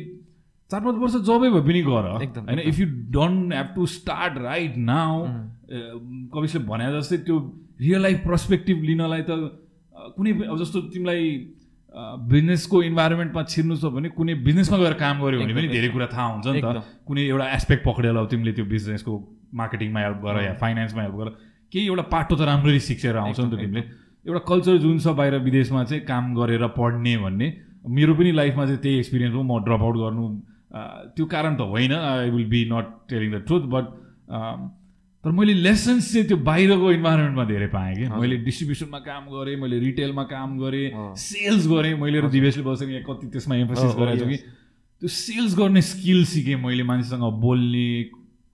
चार 0.70 0.80
पाँच 0.84 0.96
वर्ष 1.00 1.16
जबै 1.24 1.48
भए 1.48 1.64
पनि 1.64 1.82
गर। 1.88 2.12
होइन 2.20 2.60
if 2.60 2.76
you 2.80 2.87
don't 3.16 3.52
have 3.52 3.68
to 3.76 3.87
start 3.96 4.38
right 4.44 4.76
now 4.92 5.12
कविसले 6.28 6.66
भने 6.68 6.92
जस्तै 6.92 7.24
त्यो 7.24 7.37
रियल 7.80 8.02
लाइफ 8.02 8.18
पर्सपेक्टिभ 8.26 8.82
लिनलाई 8.84 9.22
त 9.22 9.30
कुनै 10.16 10.32
अब 10.46 10.58
जस्तो 10.58 10.80
तिमीलाई 10.94 11.24
बिजनेसको 12.30 12.82
इन्भाइरोमेन्टमा 12.82 13.42
छिर्नु 13.50 13.76
छ 13.76 13.90
भने 13.94 14.08
कुनै 14.18 14.34
बिजनेसमा 14.46 14.78
गएर 14.78 14.94
काम 15.00 15.20
गऱ्यो 15.24 15.40
भने 15.40 15.54
पनि 15.54 15.68
धेरै 15.68 15.88
कुरा 15.94 16.06
थाहा 16.12 16.26
हुन्छ 16.32 16.46
नि 16.46 16.60
त। 16.60 16.82
कुनै 17.06 17.22
एउटा 17.30 17.46
एस्पेक्ट 17.56 17.84
पक्रेर 17.84 18.16
अब 18.16 18.26
तिमीले 18.30 18.52
त्यो 18.52 18.64
बिजनेसको 18.74 19.12
मार्केटिङमा 19.60 20.00
हेल्प 20.04 20.18
गर 20.24 20.42
या 20.44 20.54
फाइनेन्समा 20.62 21.02
हेल्प 21.02 21.16
गर 21.20 21.28
केही 21.72 21.87
एउटा 21.87 22.04
पाटो 22.14 22.34
त 22.37 22.42
राम्ररी 22.50 22.80
सिक्सेर 22.88 23.16
आउँछ 23.16 23.40
नि 23.40 23.50
त 23.50 23.60
तिमीले। 23.60 23.82
एउटा 24.26 24.42
कल्चर 24.50 24.76
जुन 24.82 24.98
छ 24.98 25.14
बाहिर 25.20 25.38
विदेशमा 25.46 25.84
चाहिँ 25.84 26.02
काम 26.10 26.34
गरेर 26.34 26.66
पढ्ने 26.74 27.16
भन्ने 27.22 27.48
मेरो 27.87 28.14
पनि 28.18 28.30
लाइफमा 28.32 28.64
चाहिँ 28.66 28.80
त्यही 28.82 28.98
एक्सपिरियन्स 28.98 29.34
हो। 29.34 29.42
म 29.42 29.62
ड्रप 29.64 29.82
आउट 29.87 29.96
गर्नु 30.02 30.24
त्यो 31.14 31.24
कारण 31.30 31.56
त 31.56 31.60
होइन। 31.70 31.92
I 31.94 32.30
will 32.30 32.48
be 32.50 32.60
not 32.72 32.87
telling 33.10 33.28
the 33.32 33.42
truth 33.46 33.64
but 33.74 33.84
तर 35.24 35.30
मैले 35.32 35.54
लेसन्स 35.54 36.12
चाहिँ 36.12 36.26
त्यो 36.28 36.37
बाहिरको 36.44 36.90
इन्भाइरोमेन्टमा 36.92 37.44
धेरै 37.44 37.66
पाएँ 37.72 37.94
कि। 37.96 38.08
मैले 38.12 38.37
डिस्ट्रिब्युसनमा 38.44 38.98
काम 39.08 39.24
गरेँ 39.32 39.56
मैले 39.56 39.78
रिटेलमा 39.80 40.22
काम 40.28 40.58
गरेँ 40.60 41.16
सेल्स 41.16 41.68
गरेँ। 41.68 41.94
मैले 41.96 42.20
दिवेशले 42.28 42.62
बसेर 42.62 42.88
यहाँ 42.90 43.04
कति 43.08 43.26
त्यसमा 43.32 43.56
एम्फोसिस 43.56 43.96
गरेको 43.96 44.20
छु 44.20 44.28
कि। 44.28 44.37
त्यो 45.00 45.08
सेल्स 45.08 45.56
गर्ने 45.58 45.82
स्किल 45.82 46.24
सिकेँ 46.28 46.56
मैले 46.60 46.82
मान्छेसँग 46.84 47.24
बोल्ने 47.40 47.88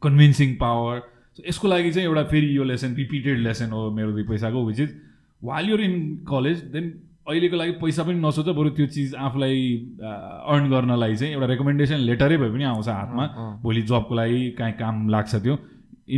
कन्भिन्सिङ 0.02 0.54
पावर 0.62 1.02
यसको 1.48 1.68
लागि 1.68 1.90
चाहिँ 1.90 2.06
एउटा 2.08 2.22
फेरि 2.30 2.56
यो 2.56 2.64
लेसन 2.64 2.94
रिपिटेड 2.94 3.38
लेसन 3.38 3.70
हो 3.74 3.90
मेरो 3.90 4.12
दुई 4.12 4.22
पैसाको 4.30 4.64
which 4.66 4.80
is 4.80 4.94
while 5.42 5.68
you're 5.70 5.80
in 5.80 5.94
college 6.30 6.58
then 6.70 6.86
अहिलेको 7.28 7.56
लागि 7.56 7.72
पैसा 7.82 8.02
पनि 8.04 8.18
नसोच 8.20 8.48
बरु 8.54 8.70
त्यो 8.78 8.86
चिज 8.94 9.14
आफूलाई 9.26 9.58
अर्न 10.02 10.70
गर्नलाई 10.70 11.16
चाहिँ 11.16 11.32
एउटा 11.34 11.46
रेकमेन्डेसन 11.46 11.98
लेटरै 12.08 12.36
भए 12.36 12.50
पनि 12.54 12.64
आउँछ 12.64 12.88
हातमा। 12.88 13.26
भोलि 13.62 13.82
जबको 13.82 14.14
लागि 14.14 14.50
काहीँ 14.58 14.74
काम 14.78 15.08
लाग्छ 15.10 15.34
त्यो। 15.34 15.56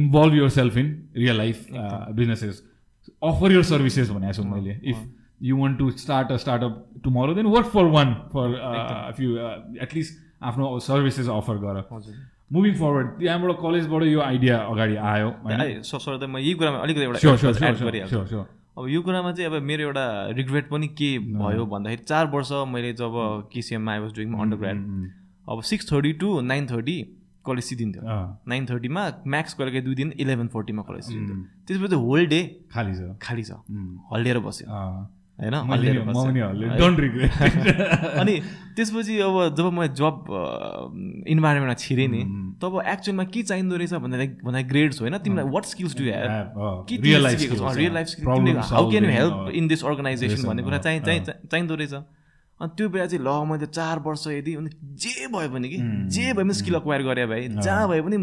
Involve 0.01 0.35
yourself 0.51 0.77
in 0.77 0.91
real 1.17 1.37
life 1.37 1.67
businesses 2.21 2.63
offer 3.23 3.53
your 3.53 3.63
services 3.71 4.11
भनेको 4.11 4.33
छु 4.33 4.45
मैले 4.49 4.79
if 4.91 4.99
you 5.43 5.57
want 5.57 5.79
to 5.79 5.91
start 6.01 6.33
a 6.33 6.37
startup 6.45 6.85
tomorrow 7.05 7.35
then 7.35 7.47
work 7.57 7.67
for 7.77 7.85
one 7.97 8.15
for 8.35 9.23
you 9.23 9.37
at least 9.83 10.21
आफ्नो 10.51 10.79
सर्भिसेस 10.89 11.29
अफर 11.39 11.59
गर 11.65 11.83
मुभिङ 12.53 12.75
फरवर्ड 12.75 13.09
त्यहाँबाट 13.19 13.57
कलेजबाट 13.61 14.03
यो 14.05 14.21
आइडिया 14.21 14.59
अगाडि 14.73 14.97
आयो 15.11 15.31
म 16.27 16.37
यही 16.39 16.55
कुरामा 16.55 16.79
अलिकति 16.79 17.03
एउटा 17.03 18.45
अब 18.79 18.89
यो 18.89 19.01
कुरामा 19.03 19.33
चाहिँ 19.33 19.51
अब 19.51 19.63
मेरो 19.63 19.83
एउटा 19.83 20.05
रिग्रेट 20.37 20.69
पनि 20.69 20.87
के 20.99 21.09
भयो 21.19 21.65
भन्दाखेरि 21.67 22.03
चार 22.03 22.27
वर्ष 22.35 22.53
मैले 22.69 22.93
जब 23.01 23.17
केसिएममा 23.53 23.93
I 23.93 23.99
was 23.99 24.13
doing 24.15 24.39
under 24.41 24.57
grad 24.57 24.79
अब 25.47 25.63
six 25.71 25.93
thirty 25.93 26.13
to 26.23 26.41
nine 26.41 26.67
thirty 26.67 26.97
college 27.47 27.65
सिद्धिन्थ्यो 27.65 28.03
अँ, 28.03 28.39
नाइन 28.49 28.67
थर्टीमा 28.67 29.03
म्याक्स 29.27 29.57
गरेको 29.61 29.81
दुई 29.87 29.95
दिन 29.95 30.13
इलेभेन 30.19 30.49
फोर्टीमा 30.55 30.83
कलेज 30.89 31.05
सिद्धिन्थ्यो 31.05 31.37
उम्, 31.37 31.45
त्यसपछि 31.69 31.97
होल 32.07 32.27
डे 32.27 32.41
खाली 32.75 32.95
छ। 32.95 33.01
खाली 33.23 33.43
छ। 33.43 33.51
हल्लिएर 34.13 34.39
बस्यो। 34.47 34.67
होइन? 35.39 35.55
अनि 38.21 38.35
त्यसपछि 38.77 39.19
अब 39.27 39.37
जब 39.59 39.67
म 39.73 39.87
जब 40.01 40.15
इन्भाइरोमेन्टमा 41.27 41.75
छिरेँ 41.75 42.09
नि. 42.09 42.21
तब 42.63 42.73
एक्चुअलमा 42.87 43.25
के 43.35 43.43
चाहिँदो 43.43 43.77
रहेछ 43.77 43.93
भन्दा 44.05 44.17
भन्दा 44.45 44.61
ग्रेड्स 44.73 45.01
होइन? 45.03 45.19
तिमीलाई 45.19 45.45
what 45.55 45.65
skills 45.73 45.97
do 45.99 46.05
real 47.03 47.23
life 47.23 47.39
real 47.79 47.93
life 47.95 48.07
skill 48.07 48.25
how 48.73 48.91
can 48.91 49.05
you 49.05 49.11
help 49.11 49.51
in 49.59 49.69
this 49.69 49.85
organization 49.85 50.47
भन्ने 50.49 50.63
कुरा 50.63 50.79
चाहिँ 50.79 51.01
चाहिँ 51.01 51.21
चाहिँदो 51.51 51.75
रहेछ। 51.75 51.95
अनि 52.63 52.71
त्यो 52.79 52.89
बेला 52.89 53.07
चाहिँ 53.07 53.25
ल 53.25 53.31
मैले 53.51 53.67
चार 53.67 53.99
वर्ष 54.07 54.27
यदि 54.29 54.55
अनि 54.55 54.71
जे 55.03 55.27
भयो 55.35 55.49
भने 55.51 55.69
कि 55.69 55.79
जे 56.15 56.33
भए 56.33 56.43
पनि 56.43 56.55
स्किल 56.55 56.75
अक्वायर 56.75 57.03
गरे 57.03 57.27
भाइ। 57.27 57.49
जहाँ 57.59 57.89
भए 57.89 58.01
पनि 58.07 58.17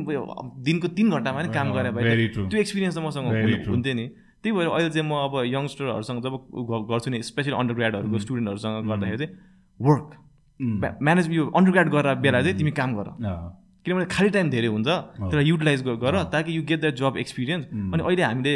दिनको 0.64 0.88
तिन 0.96 1.08
घन्टामा 1.12 1.40
पनि 1.40 1.54
काम 1.54 1.68
गरे 1.76 1.92
भाइ। 1.92 2.28
त्यो 2.32 2.60
एक्सपिरियन्स 2.60 2.96
त 2.96 3.00
मसँग. 3.04 3.28
हुन्थ्यो 3.68 3.94
नि। 3.94 4.06
त्यही 4.40 4.56
भएर 4.56 4.68
अहिले 4.68 4.90
चाहिँ 4.90 5.04
म 5.04 5.14
अब 5.28 5.34
यङ्स्टरहरूसँग 5.46 6.20
जब 6.24 6.34
गर्छु 6.90 7.10
नि 7.12 7.22
स्पेसली 7.28 7.54
अन्डर 7.54 7.74
ग्राडहरूको 7.76 8.18
स्टुडेन्टहरूसँग 8.24 8.76
गर्दाखेरि 8.88 9.18
चाहिँ 9.20 9.32
वर्क 9.80 10.08
म्यानेज 11.04 11.26
यो 11.32 11.44
अन्डर 11.52 11.72
ग्राड 11.72 11.90
गरेर 11.92 12.16
बेला 12.24 12.42
चाहिँ 12.42 12.58
तिमी 12.58 12.72
काम 12.72 12.96
गर। 12.96 13.08
किनभने 13.86 14.06
खाली 14.12 14.30
टाइम 14.30 14.50
धेरै 14.50 14.68
हुन्छ 14.68 14.88
त्यसलाई 14.88 15.46
युटिलाइज 15.46 15.82
गर 15.84 16.16
ताकि 16.32 16.56
you 16.56 16.64
get 16.64 16.80
the 16.82 16.96
job 16.96 17.18
experience 17.18 17.66
अनि 17.94 18.02
अहिले 18.04 18.24
हामीले 18.24 18.54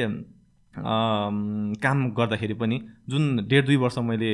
काम 0.76 1.98
गर्दाखेरि 2.18 2.54
पनि 2.62 2.80
जुन 3.10 3.46
डेढ 3.50 3.66
दुई 3.66 3.76
वर्ष 3.78 3.98
मैले 4.00 4.32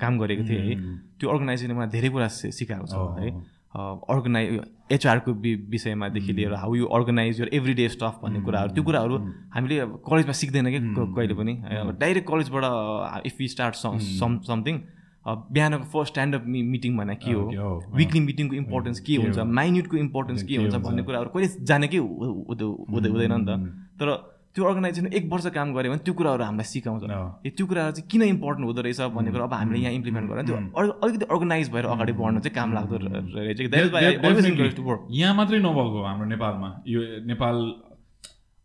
काम 0.00 0.18
गरेको 0.18 0.42
थिएँ 0.48 0.60
है 0.60 0.74
त्यो 1.20 1.30
अर्गनाइजेसनमा 1.30 1.86
धेरै 1.92 2.08
कुरा 2.08 2.28
सिकाएको 2.28 2.86
छ 2.86 2.94
है। 3.18 3.28
अर्गनाइ 3.74 4.44
एचआरको 4.92 5.32
विषयमादेखि 5.70 6.32
लिएर 6.32 6.54
how 6.54 6.74
you 6.74 6.86
organise 6.96 7.40
your 7.40 7.48
every 7.54 7.74
day 7.74 7.88
stuff 7.88 8.20
भन्ने 8.22 8.40
कुराहरू 8.40 8.74
त्यो 8.74 8.82
कुराहरू 8.84 9.16
हामीले 9.54 9.76
कलेजमा 10.08 10.32
सिक्दैन 10.40 10.66
कि 10.70 10.80
कहिले 10.96 11.34
पनि। 11.34 11.52
डाइरेक्ट 12.00 12.28
कलेजबाट 12.28 13.26
if 13.26 13.40
you 13.40 13.48
start 13.48 13.74
some 13.76 14.38
something 14.48 14.78
बिहानको 15.26 15.84
फर्स्ट 15.92 16.12
स्ट्यान्डअप 16.12 16.44
मिटिङ 16.46 16.96
भने 16.96 17.14
के 17.16 17.32
हो? 17.32 17.42
विकली 17.96 18.20
मिटिङको 18.20 18.54
इम्पोर्टेन्स 18.56 19.00
के 19.00 19.16
हुन्छ? 19.16 19.38
माइन्युटको 19.58 19.96
इम्पोर्टेन्स 19.96 20.42
के 20.42 20.56
हुन्छ 20.56 20.74
भन्ने 20.86 21.02
कुराहरू 21.02 21.28
कहिले 21.34 21.48
जानेकै 21.64 21.98
हुँदैन 21.98 23.32
नि 23.32 23.44
त। 23.48 23.50
तर 24.00 24.08
त्यो 24.54 24.64
अर्गनाइजेसन 24.64 25.06
एक 25.18 25.24
वर्ष 25.32 25.46
काम 25.54 25.72
गऱ्यो 25.74 25.90
भने 25.92 26.02
त्यो 26.06 26.14
कुराहरू 26.14 26.44
हामीलाई 26.44 26.64
सिकाउँछ। 26.72 27.02
ए 27.46 27.50
त्यो 27.58 27.66
कुराहरू 27.66 27.92
चाहिँ 27.96 28.08
किन 28.10 28.22
इम्पोर्टेन्ट 28.22 28.66
हुँदो 28.66 28.80
रहेछ 28.86 29.00
भन्ने 29.14 29.30
कुरा 29.34 29.44
अब 29.44 29.54
हामीले 29.54 29.78
यहाँ 29.82 29.92
इम्प्लिमेन्ट 29.98 30.26
गरेर 30.30 30.44
त्यो 30.46 30.56
अल- 30.78 30.94
अलिकति 31.04 31.26
अर्गनाइज 31.34 31.70
भएर 31.74 31.86
अगाडि 31.94 32.12
बढ्नु 32.20 32.40
चाहिँ 32.44 32.54
काम 32.54 32.72
लाग्दो 32.74 32.96
रहेछ 33.02 33.58
यहाँ 35.10 35.34
मात्रै 35.34 35.58
नभएको 35.58 35.98
हाम्रो 36.06 36.26
नेपालमा। 36.34 36.68
यो 36.86 37.00
नेपाल 37.26 37.56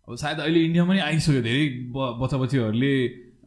अब 0.08 0.15
सायद 0.15 0.38
अहिले 0.45 0.60
इन्डियामा 0.65 0.89
पनि 0.93 0.99
आइसक्यो 1.10 1.41
धेरै 1.41 1.65
बच्चा 2.21 2.38
बच्चीहरूले 2.38 2.93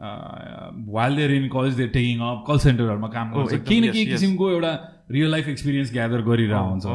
while 0.03 1.17
they're 1.17 1.31
in 1.39 1.49
college 1.49 1.75
they're 1.79 1.89
taking 1.95 2.21
up 2.27 2.45
call 2.49 2.59
सेन्टरहरूमा 2.67 3.09
काम 3.09 3.27
गर्छ। 3.33 3.53
एकदम, 3.53 3.69
केही 3.69 3.81
न 3.81 3.93
केही. 3.93 4.07
किसिमको 4.07 4.51
एउटा 4.51 4.73
रियल 5.11 5.31
लाइफ 5.31 5.49
एक्सपिरियन्स 5.49 5.93
ग्यादर 5.93 6.23
गरिरहेको 6.27 6.69
हुन्छ 6.71 6.87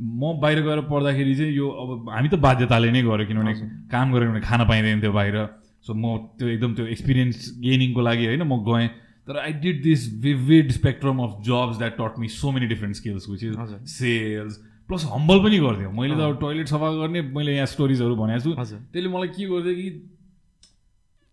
म 0.00 0.40
बाहिर 0.40 0.60
गएर 0.64 0.80
पढ्दाखेरि 0.88 1.34
चाहिँ 1.36 1.52
यो 1.52 1.68
अब 1.68 2.08
हामी 2.10 2.28
त 2.28 2.34
बाध्यताले 2.40 2.90
नै 2.90 3.02
गऱ्यो 3.04 3.26
किनभने 3.28 3.52
काम 3.92 4.12
गऱ्यो 4.12 4.30
भने 4.30 4.40
खान 4.40 4.64
पाइँदैन 4.68 5.00
थियो 5.02 5.12
बाहिर। 5.12 5.36
सो 5.84 5.94
म 5.94 6.16
त्यो 6.40 6.48
एकदम 6.48 6.74
त्यो 6.74 6.86
एक्सपिरियन्स 6.88 7.36
गेनिङको 7.60 8.00
लागि 8.00 8.24
होइन 8.26 8.42
म 8.42 8.64
गएँ। 8.64 8.88
तर 9.28 9.36
I 9.38 9.52
did 9.60 9.82
this 9.82 10.00
vivid 10.22 10.70
spectrum 10.72 11.18
of 11.20 11.36
jobs 11.44 11.78
that 11.78 11.94
taught 11.96 12.18
me 12.18 12.28
so 12.30 12.50
many 12.50 12.66
different 12.66 12.96
skills 12.96 13.28
which 13.30 13.44
is. 13.44 13.54
Sales 13.92 14.56
plus 14.88 15.04
humble 15.12 15.38
पनि 15.44 15.58
गर्थ्यो। 15.60 15.90
मैले 15.92 16.14
त 16.16 16.20
अब 16.20 16.40
टोइलेट 16.40 16.68
सफा 16.68 16.90
गर्ने 16.96 17.20
मैले 17.36 17.54
यहाँ 17.54 17.66
स्टोरिजहरू 17.68 18.16
भनेको 18.16 18.40
छु। 18.40 18.50
त्यसले 18.56 19.08
मलाई 19.08 19.28
के 19.36 19.44
गर्थ्यो 19.46 19.74
कि 19.74 19.88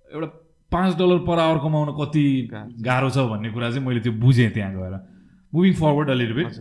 एउटा 0.07 0.27
पाँच 0.71 0.97
डलर 0.97 1.19
पर 1.23 1.39
आवर 1.39 1.57
कमाउन 1.63 1.89
कति 1.95 2.25
गाह्रो। 2.83 3.09
छ 3.09 3.17
भन्ने 3.31 3.49
कुरा 3.51 3.69
चाहिँ 3.71 3.85
मैले 3.87 3.99
त्यो 4.03 4.13
बुझेँ 4.19 4.49
त्यहाँ 4.51 4.73
गएर। 4.75 4.95
मुभिङ 5.53 5.73
फरवर्ड 5.73 6.09
अलिट 6.09 6.31
बिट 6.35 6.51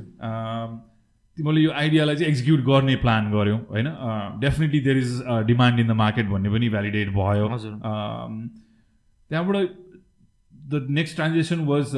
तिमीले 1.37 1.61
यो 1.61 1.71
आइडियालाई 1.71 2.17
चाहिँ 2.17 2.31
एक्जिक्युट 2.31 2.61
गर्ने 2.67 2.95
प्लान 2.97 3.31
गऱ्यौ 3.33 3.57
होइन? 3.71 3.89
Definitely 4.41 4.81
there 4.81 4.99
is 4.99 5.11
demand 5.47 5.81
in 5.81 5.87
the 5.89 5.97
market 5.97 6.27
भन्ने 6.29 6.51
पनि 6.51 6.69
भ्यालिडेट 6.69 7.09
भयो। 7.15 7.49
हजुर। 7.49 7.73
त्यहाँबाट 9.31 9.57
द 10.71 10.87
नेक्स्ट 10.91 11.17
ट्रान्जेक्सन 11.17 11.61
वाज 11.67 11.93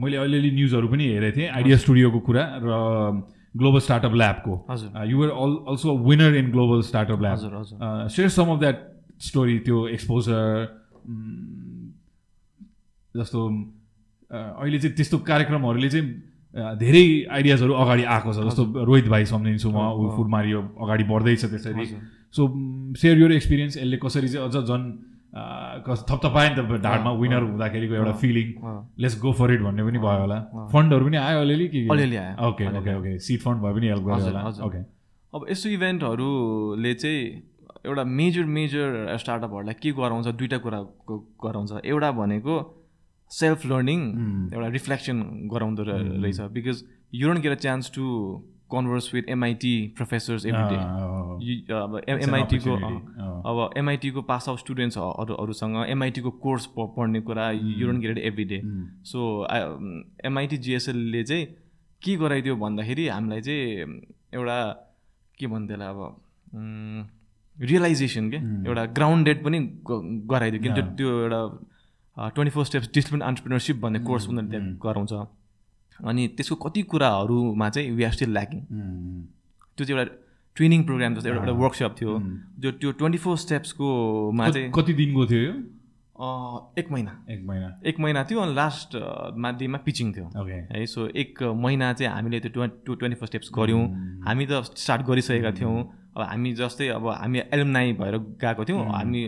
मैले 0.00 0.16
अलिअलि 0.16 0.50
न्युजहरू 0.52 0.88
पनि 0.88 1.04
हेरेको 1.08 1.36
थिएँ 1.36 1.48
आइडिया 1.50 1.76
स्टुडियोको 1.84 2.18
कुरा 2.26 2.44
र 2.62 2.70
ग्लोबल 3.54 3.80
स्टार्टअप 3.80 4.14
ल्याबको 4.14 4.54
हजुर। 4.70 5.04
You're 5.06 5.30
all 5.30 5.52
also 5.70 5.96
winner 6.08 6.34
in 6.36 6.50
Global 6.50 6.82
Startup 6.82 7.20
Lab 7.22 8.08
share 8.10 8.28
some 8.28 8.52
of 8.52 8.58
that 8.60 8.78
story 9.22 9.58
त्यो 9.66 9.86
एक्सपोजर 9.88 10.42
जस्तो 13.14 13.40
अहिले 14.32 14.78
चाहिँ 14.78 14.94
त्यस्तो 14.96 15.18
कार्यक्रमहरूले 15.30 15.88
चाहिँ 15.90 16.06
धेरै 16.54 17.04
आइडियाजहरू 17.32 17.72
अगाडि 17.82 18.02
आएको 18.04 18.32
छ। 18.32 18.38
जस्तो 18.46 18.62
रोहित 18.84 19.06
भाइ 19.08 19.24
सम्झिन्छु 19.24 19.68
म 19.70 19.78
ऊ 19.96 20.10
फुड 20.16 20.28
मारियो 20.28 20.60
अगाडि 20.84 21.04
बढ्दैछ 21.08 21.44
त्यसरी। 21.44 21.84
सो 22.36 22.42
सेयर 23.00 23.18
यो 23.18 23.28
एक्सपिरियन्स 23.40 23.76
यसले 23.76 23.96
कसरी 24.04 24.28
चाहिँ 24.28 24.48
अझ 24.48 24.56
झन् 24.68 24.84
कस- 25.88 26.04
थपथपायो 26.10 26.48
नि 26.52 26.56
त 26.60 26.82
ढाडमा 26.84 27.10
विनर 27.20 27.42
हुँदाखेरिको 27.48 27.94
एउटा 27.94 28.12
feeling 28.20 28.48
let's 29.00 29.16
go 29.20 29.32
for 29.32 29.52
it 29.52 29.60
भन्ने 29.64 29.82
पनि 29.84 29.98
भयो 29.98 30.20
होला। 30.20 30.38
फन्डहरू 30.72 31.04
पनि 31.08 31.16
आयो 31.16 31.40
अलिअलि 31.40 31.68
कि? 31.72 31.88
अलिअलि 31.88 32.16
आयो। 32.16 32.48
Okay 32.48 32.64
okay 32.78 32.92
okay 33.00 33.18
seed 33.18 33.40
fund 33.40 33.58
भए 33.64 33.72
पनि 33.72 33.86
हेल्प 33.88 34.02
गर्यो 34.04 34.16
हजुर, 34.16 34.32
होला। 34.36 34.64
ओके 34.66 34.78
अब 35.32 35.46
यस्तो 35.50 35.68
इभेन्टहरूले 35.68 36.94
चाहिँ 36.94 37.20
एउटा 37.86 38.04
मेजर 38.04 38.44
मेजर 38.44 39.16
स्टार्टअपहरूलाई 39.18 39.74
के 39.82 39.92
गराउँछ 39.92 40.26
दुइटा 40.36 40.58
कुरा 40.64 40.80
ग- 41.10 41.24
गराउँछ। 41.44 41.72
एउटा 41.84 42.10
भनेको 42.12 42.54
सेल्फ 43.40 43.66
लर्निङ 43.66 44.00
एउटा 44.54 44.68
रिफ्लेक्सन 44.78 45.20
गराउँदो 45.52 45.82
रह- 45.88 46.02
रहेछ। 46.22 46.40
Because 46.56 46.84
you 47.20 47.28
don't 47.28 47.42
get 47.42 47.52
a 47.52 47.60
chance 47.66 47.90
to 47.94 48.04
converse 48.72 49.12
with 49.14 49.28
MIT 49.30 49.72
professors 49.96 50.44
every 50.46 50.64
day 50.70 50.76
अब 51.78 51.96
एमआइटीको 52.08 52.74
अब 53.50 53.70
एमआइटीको 53.78 54.22
पास 54.30 54.48
आउट 54.48 54.58
स्टुडेन्ट्सहरूसँग 54.58 55.76
एमआइटीको 55.88 56.30
कोर्स 56.44 56.66
पढ्ने 56.78 57.20
कुरा 57.28 57.50
you 57.50 57.86
don't 57.86 58.00
get 58.02 58.18
every 58.30 58.44
day 58.52 58.60
so 59.12 59.24
MIT 60.30 60.56
जिएसएलले 60.68 61.22
चाहिँ 61.32 61.46
के 62.02 62.16
गराइदियो 62.24 62.56
भन्दाखेरि 62.64 63.06
हामीलाई 63.08 63.40
चाहिँ 63.48 64.00
एउटा 64.34 64.56
के 65.38 65.46
भन्थ्यो 65.46 65.76
होला 65.76 65.88
अब 65.90 66.00
रियलाइजेसन 67.56 68.30
के 68.30 68.36
एउटा 68.68 68.84
ग्राउन्डेड 68.98 69.44
पनि 69.44 69.58
गराइदियो। 70.32 70.60
किन 70.62 70.74
त्यो 70.96 71.08
एउटा 71.22 71.40
twenty 72.16 72.50
four 72.50 72.64
steps 72.64 72.90
discipline 72.94 73.20
entrepreneurship 73.22 73.76
भन्ने 73.82 73.98
कोर्स 74.08 74.28
उनीहरूले 74.28 74.50
त्यहाँ 74.50 74.78
गराउँछ। 74.84 75.12
अनि 76.00 76.22
त्यसको 76.36 76.54
कति 76.64 76.82
कुराहरूमा 76.92 77.68
चाहिँ 77.70 77.90
वी 77.96 78.04
आर 78.04 78.12
स्टिल 78.12 78.32
ल्याकिङ 78.32 78.60
त्यो 79.78 79.84
चाहिँ 79.84 79.98
एउटा 79.98 80.14
ट्रेनिङ 80.56 80.82
प्रोग्राम 80.84 81.14
जस्तो 81.14 81.28
एउटा 81.28 81.40
एउटा 81.42 81.52
वर्कसप 81.58 81.94
थियो। 82.00 82.18
जो 82.60 82.70
त्यो 82.80 82.92
ट्वेन्टी 83.00 83.18
फोर 83.18 83.36
स्टेप्सकोमा 83.38 84.48
चाहिँ 84.50 84.70
कति 84.70 84.92
दिनको 84.94 85.26
थियो 85.26 85.40
यो? 85.42 85.54
एक 86.78 86.90
महिना। 86.92 87.12
एक 87.30 87.40
महिना। 87.46 87.68
एक 87.86 88.00
महिना 88.00 88.24
थियो 88.30 88.40
अनि 88.40 88.54
लास्ट 88.54 88.96
माध्यममा 89.44 89.78
पिचिङ 89.84 90.12
थियो। 90.12 90.26
है 90.72 90.84
सो 90.86 91.06
एक 91.08 91.42
महिना 91.42 91.92
चाहिँ 91.92 92.12
हामीले 92.14 92.40
त्यो 92.40 92.50
ट्वेन्टी 92.52 92.94
ट्वेन्टी 92.94 93.18
फोर 93.20 93.28
स्टेप्स 93.28 93.50
गऱ्यौँ। 93.54 93.82
हामी 94.26 94.46
त 94.46 94.62
स्टार्ट 94.76 95.02
गरिसकेका 95.06 95.50
थियौँ। 95.58 95.76
अब 96.12 96.22
हामी 96.22 96.52
जस्तै 96.54 96.88
अब 96.92 97.08
हामी 97.08 97.38
एलुमनाई 97.52 97.92
भएर 98.00 98.16
गएको 98.40 98.64
थियौँ। 98.68 98.84
हामी 98.92 99.20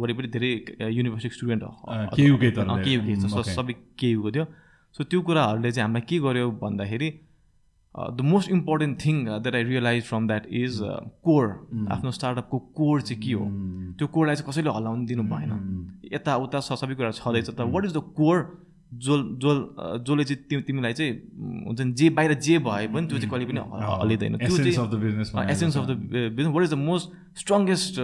वरिपरि 0.00 0.28
धेरै 0.28 0.52
युनिभर्सिटी 0.92 1.34
स्टुडेन्ट 1.34 1.62
केयुकै. 2.16 2.50
सबै 3.56 3.74
केयुको 3.98 4.30
थियो। 4.30 4.44
सो 4.94 5.04
त्यो 5.04 5.20
कुराहरूले 5.22 5.70
चाहिँ 5.72 5.84
हामीलाई 5.86 6.04
के 6.08 6.16
गर्यो 6.24 6.50
भन्दाखेरि 6.60 7.08
the 7.94 8.20
most 8.20 8.50
important 8.52 8.94
thing 9.04 9.16
that 9.24 9.54
I 9.54 9.64
realise 9.64 10.02
from 10.04 10.26
that 10.28 10.44
is 10.52 10.74
core 11.24 11.44
आफ्नो 11.96 12.10
स्टार्टअपको 12.12 12.58
कोर 12.76 13.00
चाहिँ 13.00 13.22
के 13.22 13.32
हो? 13.32 13.44
त्यो 13.96 14.06
कोरलाई 14.12 14.36
चाहिँ 14.36 14.48
कसैले 14.50 14.70
हल्लाउनु 14.76 15.06
दिनु 15.08 15.22
भएन। 15.32 15.52
यताउता 16.12 16.60
सबै 16.60 16.94
कुरा 16.94 17.10
छँदैछ। 17.16 17.50
त 17.56 17.60
वाट 17.64 17.84
इज 17.84 17.92
द 17.96 18.00
कोर 18.12 18.36
जो 18.92 19.16
जो 19.42 19.50
जसले 20.06 20.24
चाहिँ 20.24 20.42
तिमी 20.50 20.62
तिमीलाई 20.62 20.92
चाहिँ 20.92 21.12
हुन्छ 21.66 21.80
नि 21.80 21.92
जे 21.92 22.10
बाहिर 22.10 22.32
जे 22.46 22.58
भए 22.58 22.86
पनि 22.88 23.06
त्यो 23.06 23.18
चाहिँ 23.18 23.30
कहिले 23.30 23.46
पनि 23.46 23.60
ह- 23.60 23.98
हल्लिँदैन। 24.00 24.36
त्यो 24.36 24.46
एसेन्स 24.46 24.74
चाहिँ 24.74 24.86
of 24.86 24.92
the 24.92 24.98
business 25.02 25.32
essence 25.50 25.76
of 25.76 25.86
the 25.86 25.96
business 26.36 26.54
what 26.54 26.64
is 26.64 26.70
the 26.70 26.78
most 26.78 27.10
strongest 27.40 27.94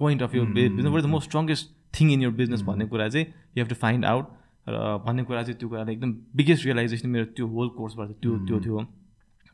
point 0.00 0.22
of 0.22 0.34
your 0.34 0.44
business 0.54 0.86
what 0.86 0.98
is 0.98 1.04
the 1.04 1.10
most 1.10 1.28
strongest 1.28 1.70
thing 1.94 2.10
in 2.12 2.22
your 2.22 2.30
business 2.40 2.62
भन्ने 2.62 2.86
कुरा 2.86 3.08
चाहिँ 3.08 3.26
you 3.26 3.60
have 3.62 3.68
to 3.68 3.74
find 3.74 4.04
out 4.04 4.26
र 4.68 4.96
भन्ने 5.06 5.22
कुरा 5.28 5.42
चाहिँ 5.42 5.58
त्यो 5.60 5.68
कुराले 5.68 5.92
एकदम 5.92 6.12
बिगेस्ट 6.36 6.64
रियलाइजेसन 6.64 7.08
मेरो 7.10 7.24
त्यो 7.36 7.46
होल 7.46 7.68
कोर्सबाट 7.78 8.08
त्यो 8.22 8.36
त्यो 8.48 8.60
थियो। 8.64 8.78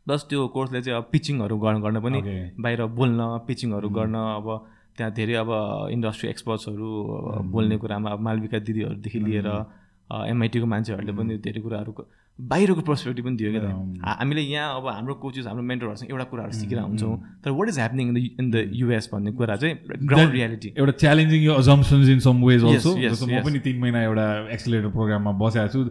प्लस 0.06 0.24
त्यो 0.30 0.46
कोर्सले 0.54 0.82
चाहिँ 0.82 0.96
अब 0.98 1.08
पिचिङहरू 1.12 1.56
गर्न 1.58 1.80
गर्न 1.82 2.00
पनि. 2.00 2.20
बाहिर 2.62 2.84
बोल्न 2.98 3.20
पिचिङहरू 3.46 3.88
गर्न 3.90 4.14
अब 4.38 4.46
त्यहाँ 4.96 5.12
धेरै 5.18 5.34
अब 5.42 5.50
इन्डस्ट्री 5.90 6.28
एक्सपर्ट्सहरू 6.30 6.88
बोल्ने 7.52 7.76
कुरामा 7.82 8.10
अब 8.10 8.20
मालविका 8.26 8.58
दिदीहरूदेखि 8.66 9.18
लिएर 9.26 9.48
एमआइटीको 10.10 10.66
मान्छेहरूले 10.66 11.12
पनि 11.18 11.38
धेरै 11.46 11.60
कुराहरू 11.60 11.92
बाहिरको 12.38 12.80
पर्सपेक्टिभ 12.88 13.24
पनि 13.24 13.36
दियो 13.36 13.50
क्या 13.52 13.70
हामीले 14.18 14.42
यहाँ 14.42 14.76
अब 14.76 14.86
हाम्रो 14.88 15.14
कोचेस 15.22 15.46
हाम्रो 15.46 15.62
मेन्टरहरूसँग 15.70 16.10
एउटा 16.10 16.24
कुराहरू 16.32 16.52
सिकेर 16.58 16.78
हुन्छौँ। 16.80 17.16
तर 17.44 17.50
what 17.50 17.68
is 17.68 17.78
happening 17.78 18.08
in 18.08 18.14
the 18.14 18.18
in 18.40 18.50
the 18.50 18.56
US 18.74 19.10
भन्ने 19.12 19.32
कुरा 19.38 19.56
चाहिँ 19.56 19.74
ग्राउन्ड 20.08 20.32
रियालिटी 20.32 20.72
एउटा 20.78 20.92
च्यालेन्जिङ 21.04 21.42
यो 21.42 21.52
assumptions 21.54 22.08
in 22.08 22.20
some 22.26 22.44
ways 22.44 22.64
also 22.64 22.94
म 22.96 23.42
पनि 23.44 23.58
तिन 23.60 23.78
महिना 23.80 24.02
एउटा 24.04 24.26
एक्सिलेटर 24.56 24.88
प्रोग्राममा 24.96 25.32
बसेको 25.44 25.68
छु। 25.68 25.84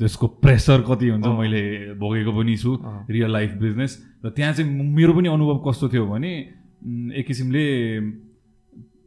त्यसको 0.00 0.26
प्रेसर 0.44 0.80
कति 0.90 1.08
हुन्छ 1.08 1.26
मैले 1.40 1.62
भोगेको 1.96 2.32
पनि 2.36 2.56
छु। 2.58 2.76
रियल 3.10 3.30
लाइफ 3.32 3.50
बिजनेस 3.64 3.92
र 4.24 4.30
त्यहाँ 4.30 4.52
चाहिँ 4.52 4.68
मेरो 4.68 5.12
पनि 5.14 5.28
अनुभव 5.30 5.58
कस्तो 5.66 5.88
थियो 5.88 6.06
भने 6.06 6.30
एक 7.16 7.26
किसिमले 7.26 7.64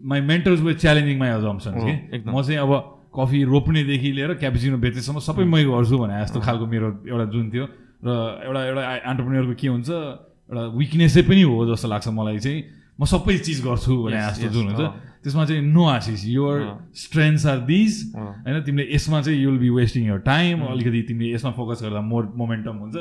my 0.01 0.21
mentors 0.33 0.59
were 0.61 0.73
challenging 0.73 1.17
my 1.19 1.29
assumptions 1.29 1.83
कि? 1.83 1.93
म 2.25 2.41
चाहिँ 2.41 2.57
अब 2.57 2.96
कफी 3.17 3.43
रोप्नेदेखि 3.53 4.09
लिएर 4.17 4.33
क्यापिचिनो 4.37 4.77
बेच्नेसम्म 4.85 5.19
सबै 5.27 5.43
मै 5.49 5.63
गर्छु 5.65 5.97
भने 5.97 6.15
जस्तो 6.23 6.39
खालको 6.45 6.65
मेरो 6.73 6.87
एउटा 7.09 7.25
जुन 7.33 7.45
थियो 7.51 7.65
र 8.05 8.09
एउटा 8.45 8.61
एउटा 8.69 8.83
एन्टरप्रेनियरको 9.09 9.53
के 9.61 9.67
हुन्छ 9.67 9.89
एउटा 9.89 10.63
विकनेसै 10.77 11.21
पनि 11.29 11.41
हो 11.49 11.57
जस्तो 11.73 11.87
लाग्छ 11.93 12.07
मलाई 12.13 12.39
चाहिँ। 12.45 12.59
म 12.97 13.05
सबै 13.05 13.37
चिज 13.45 13.59
गर्छु 13.65 13.93
भने 14.05 14.17
जस्तो 14.17 14.47
जुन 14.53 14.65
हुन्छ। 14.69 14.81
त्यसमा 15.21 15.43
चाहिँ 15.45 15.61
no 15.61 15.83
Ashish 15.85 16.21
your 16.25 16.57
strengths 16.95 17.45
are 17.45 17.59
these 17.69 17.93
होइन 18.15 18.61
तिमीले 18.65 18.85
यसमा 18.95 19.21
चाहिँ 19.21 19.37
you'll 19.37 19.57
be 19.61 19.69
wasting 19.69 20.03
your 20.07 20.19
time 20.25 20.61
अलिकति 20.65 21.01
तिमीले 21.09 21.33
यसमा 21.35 21.51
फोकस 21.57 21.83
गर्दा 21.83 22.01
मोर 22.01 22.23
मोमेन्टम 22.41 22.75
हुन्छ। 22.83 22.95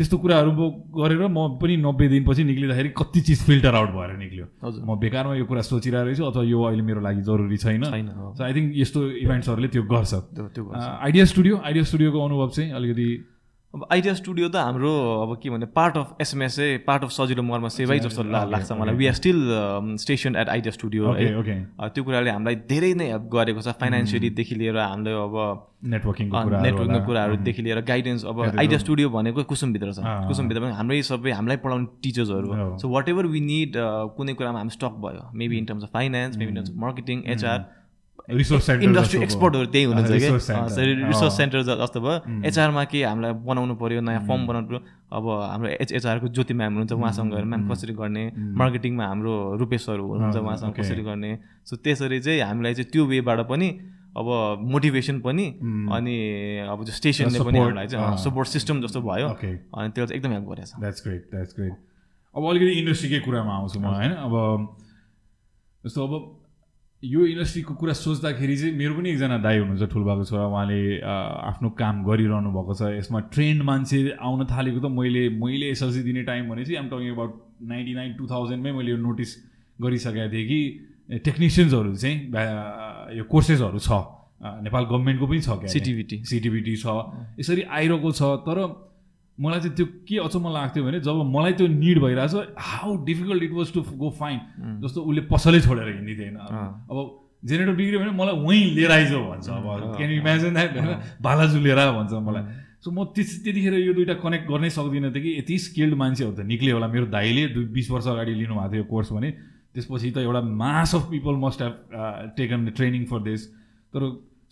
त्यस्तो 0.00 0.16
कुराहरू 0.16 0.50
गरेर 0.96 1.28
म 1.28 1.60
पनि 1.60 1.76
नब्बे 1.76 2.06
दिनपछि 2.08 2.42
निक्लिँदाखेरि 2.48 2.88
कति 2.96 3.20
चिज 3.20 3.40
फिल्टर 3.44 3.74
आउट 3.76 3.90
भएर 3.92 4.16
निक्ल्यो। 4.16 4.46
म 4.88 4.96
बेकारमा 4.96 5.34
यो 5.36 5.44
कुरा 5.44 5.62
सोचिरहेको 5.68 6.06
रहेछु 6.08 6.24
अथवा 6.24 6.44
यो 6.48 6.56
अहिले 6.56 6.82
मेरो 6.88 7.00
लागि 7.04 7.22
जरुरी 7.28 7.58
छैन। 7.60 7.84
सो 7.84 8.40
आई 8.40 8.52
थिङ्क 8.56 8.68
यस्तो 8.80 9.00
इभेन्ट्सहरूले 9.28 9.68
त्यो 9.68 9.82
गर्छ। 9.92 10.12
आइडिया 11.04 11.24
स्टुडियो 11.32 11.54
आइडिया 11.60 11.84
स्टुडियोको 11.84 12.18
अनुभव 12.24 12.48
चाहिँ 12.56 12.70
अलिकति 12.72 13.08
अब 13.74 13.86
आइडिया 13.92 14.12
स्टुडियो 14.14 14.48
त 14.48 14.56
हाम्रो 14.56 14.92
अब 15.22 15.34
के 15.42 15.50
भने 15.50 15.66
part 15.70 15.96
of 15.96 16.16
SMSA 16.20 16.66
part 16.86 17.04
of 17.04 17.10
सजिलो 17.10 17.42
मर्म 17.42 17.68
सेवै 17.70 17.98
जस्तो 18.02 18.22
लाग्छ 18.26 18.72
मलाई। 18.72 18.94
We 18.98 19.06
are 19.06 19.14
still 19.14 19.38
station 20.02 20.36
at 20.36 20.48
Idea 20.48 20.72
Studio 20.72 21.12
है 21.14 21.28
त्यो 21.94 22.04
कुराले 22.04 22.30
हामीलाई 22.30 22.56
धेरै 22.66 22.92
नै 22.98 23.06
हेल्प 23.10 23.30
गरेको 23.30 23.62
छ 23.62 23.76
फाइनेन्सियलीदेखि 23.78 24.54
लिएर 24.58 24.78
हामीले 24.78 25.14
अब 25.22 25.38
नेटवर्किङ 25.94 26.26
नेटवर्किङको 26.66 27.06
कुराहरूदेखि 27.06 27.62
लिएर 27.62 27.80
गाइडेन्स 27.86 28.24
अब 28.26 28.42
आइडिया 28.58 28.78
स्टुडियो 28.84 29.10
भनेको 29.14 29.44
कुसुमभित्र 29.54 29.92
छ। 29.94 30.18
कुसुमभित्र 30.26 30.60
पनि 30.66 30.74
हाम्रै 30.82 31.02
सबै 31.14 31.30
हामीलाई 31.38 31.62
पढाउने 31.62 31.86
टिचर्सहरू 32.02 32.76
so 32.82 32.90
what 32.90 33.08
ever 33.14 33.26
we 33.34 33.40
need 33.50 33.78
कुनै 34.18 34.34
कुरामा 34.34 34.58
हामी 34.58 34.74
स्टक 34.78 34.98
भयो। 35.06 35.30
Maybe 35.34 35.58
in 35.58 35.64
terms 35.70 35.84
of 35.84 35.90
finance 35.94 36.36
maybe 36.36 36.50
in 36.50 36.56
terms 36.56 36.70
of 36.70 36.76
marketing 36.86 37.22
HR 37.36 37.58
industry 38.28 39.22
एक्सपर्टहरू 39.22 39.66
त्यही 39.66 39.84
हुनुहुन्छ 39.84 40.12
कि? 40.12 40.28
रिसोर्स 41.08 41.36
सेन्टर 41.36 41.62
जस्तो 41.62 42.00
भयो। 42.00 42.16
एचआरमा 42.46 42.84
के 42.84 43.04
हामीलाई 43.04 43.32
बनाउनु 43.46 43.74
पऱ्यो 43.80 44.00
नयाँ 44.00 44.22
फर्म 44.28 44.46
बनाउनु 44.46 44.66
पऱ्यो 44.68 44.80
अब 45.10 45.24
हाम्रो 45.50 45.68
एच 45.80 45.92
एचआरको 45.92 46.28
ज्योति 46.28 46.54
म्याम 46.54 46.72
हुनुहुन्छ 46.74 46.92
उहाँसँग 46.92 47.32
गएर 47.34 47.44
म्याम 47.44 47.62
कसरी 47.70 47.92
गर्ने? 47.94 48.24
मार्केटिङमा 48.36 49.04
हाम्रो 49.06 49.32
रुपेशहरू 49.58 50.04
हुनुहुन्छ 50.06 50.36
उहाँसँग 50.36 50.72
कसरी 50.74 51.02
गर्ने? 51.02 51.30
सो 51.66 51.76
त्यसरी 51.76 52.20
चाहिँ 52.20 52.40
हामीलाई 52.40 52.74
चाहिँ 52.74 52.90
त्यो 52.92 53.06
वेबाट 53.06 53.40
पनि 53.50 53.68
अब 54.10 54.26
मोटिभेसन 54.70 55.20
पनि 55.22 55.46
अनि 55.94 56.16
अब 56.66 56.84
जो 56.84 56.92
स्टेसनले 56.92 57.38
पनि 57.40 57.58
हामीलाई 57.58 57.86
चाहिँ 57.86 58.16
सपोर्ट 58.18 58.48
सिस्टम 58.48 58.80
जस्तो 58.82 59.00
भयो। 59.02 59.28
अनि 59.28 59.90
त्यसले 59.94 60.06
चाहिँ 60.06 60.18
एकदम 60.18 60.30
हेल्प 60.32 60.46
द्याट्स 60.80 61.02
ग्रेट 61.06 61.22
अब 62.34 62.42
अलिकति 62.46 62.72
इन्डस्ट्रीकै 62.80 63.18
कुरामा 63.26 63.52
आउँछु 63.54 63.78
म 63.80 63.86
होइन? 63.86 64.12
अब 64.26 64.34
जस्तो 65.84 66.06
अब 66.06 66.12
यो 67.02 67.24
इन्डस्ट्रीको 67.26 67.74
कुरा 67.80 67.92
सोच्दाखेरि 67.96 68.56
चाहिँ 68.56 68.76
मेरो 68.76 68.94
पनि 68.94 69.08
एकजना 69.10 69.36
दाई 69.40 69.58
हुनुहुन्छ 69.58 69.88
ठुल्बाको 69.88 70.24
छोरा। 70.28 70.44
उहाँले 70.52 71.00
आफ्नो 71.00 71.68
काम 71.72 72.04
गरिरहनु 72.04 72.50
भएको 72.52 72.74
छ। 72.76 72.92
यसमा 73.00 73.20
ट्रेन्ड 73.32 73.62
मान्छे 73.64 74.20
आउन 74.20 74.44
थालेको 74.44 74.80
त 74.84 74.92
मैले 74.92 75.22
मैले 75.40 75.66
एसएलसी 75.72 76.02
दिने 76.04 76.22
टाइम 76.28 76.52
भने 76.52 76.64
चाहिँ 76.68 76.76
I'm 76.76 76.88
talking 76.92 77.08
about 77.16 77.32
ninety 77.72 77.94
nine 77.96 78.12
two 78.20 78.24
थाउजन्डमै 78.28 78.72
मैले 78.76 78.90
यो 78.92 78.96
नोटिस 79.00 79.30
गरिसकेको 79.80 80.28
थिएँ 80.28 80.44
कि 80.44 80.60
टेक्निसियन्सहरू 81.24 81.94
चाहिँ 81.96 83.16
यो 83.16 83.24
कोर्सेसहरू 83.32 83.80
छ। 83.80 83.90
नेपाल 84.68 84.84
गभर्मेन्टको 84.92 85.26
पनि 85.26 85.40
छ 85.40 85.56
क्या 85.56 85.72
सिटिभिटी 85.72 86.16
सिटिभिटी 86.28 86.76
छ। 86.76 86.86
यसरी 87.40 87.62
आइरहेको 87.64 88.10
छ। 88.12 88.22
तर 88.44 88.56
मलाई 89.38 89.60
चाहिँ 89.60 89.74
त्यो 89.76 89.86
के 90.08 90.16
अचम्म 90.24 90.52
लाग्थ्यो 90.52 90.84
भने 90.84 91.00
जब 91.00 91.16
मलाई 91.36 91.52
त्यो 91.58 91.66
निड 91.68 91.98
भइरहेछ 92.00 92.34
how 92.58 92.96
difficult 93.04 93.42
it 93.42 93.52
was 93.52 93.72
to 93.72 93.80
go 93.96 94.10
find 94.18 94.40
जस्तो 94.82 95.00
उसले 95.00 95.22
पसलै 95.30 95.60
छोडेर 95.60 95.88
हिँड्ने 95.88 96.14
थिएन। 96.18 96.36
अब 96.36 96.96
जेनेरेटर 97.44 97.76
बिग्रियो 97.76 98.00
भने 98.00 98.12
मलाई 98.12 98.36
वहीँ 98.44 98.64
लिएर 98.76 98.92
आइज 98.92 99.12
भन्छ 99.12 99.48
अब। 99.48 99.96
क्यान 99.96 100.10
इमेजिन 100.12 100.52
द्याट 100.54 100.76
होइन 100.76 100.92
बालाजु 101.22 101.58
लिएर 101.60 101.80
भन्छ 101.96 102.12
मलाई। 102.26 102.42
सो 102.84 102.90
म 102.90 103.04
त्यस 103.16 103.30
त्यतिखेर 103.44 103.74
यो 103.80 103.92
दुइटा 103.94 104.14
कनेक्ट 104.20 104.44
गर्नै 104.48 104.70
सक्दिनँ 104.70 105.12
थिएँ 105.14 105.22
कि 105.22 105.30
यति 105.38 105.58
स्किल्ड 105.58 105.94
मान्छेहरू 106.00 106.32
त 106.36 106.44
निक्ल्यो 106.44 106.74
होला 106.76 106.88
मेरो 106.88 107.06
दाइले 107.12 107.46
दुई 107.56 107.64
बिस 107.76 107.90
वर्ष 107.90 108.06
अगाडि 108.12 108.34
लिनुभएको 108.34 108.72
थियो 108.72 108.84
कोर्स 108.92 109.12
भने। 109.12 109.30
त्यसपछि 109.72 110.10
त 110.10 110.18
एउटा 110.24 110.40
mass 110.40 110.94
of 110.94 111.02
people 111.10 111.34
must 111.44 111.62
have 111.62 111.74
taken 112.36 112.66
training 112.76 113.04
for 113.06 113.20
this 113.22 113.46
तर 113.94 114.02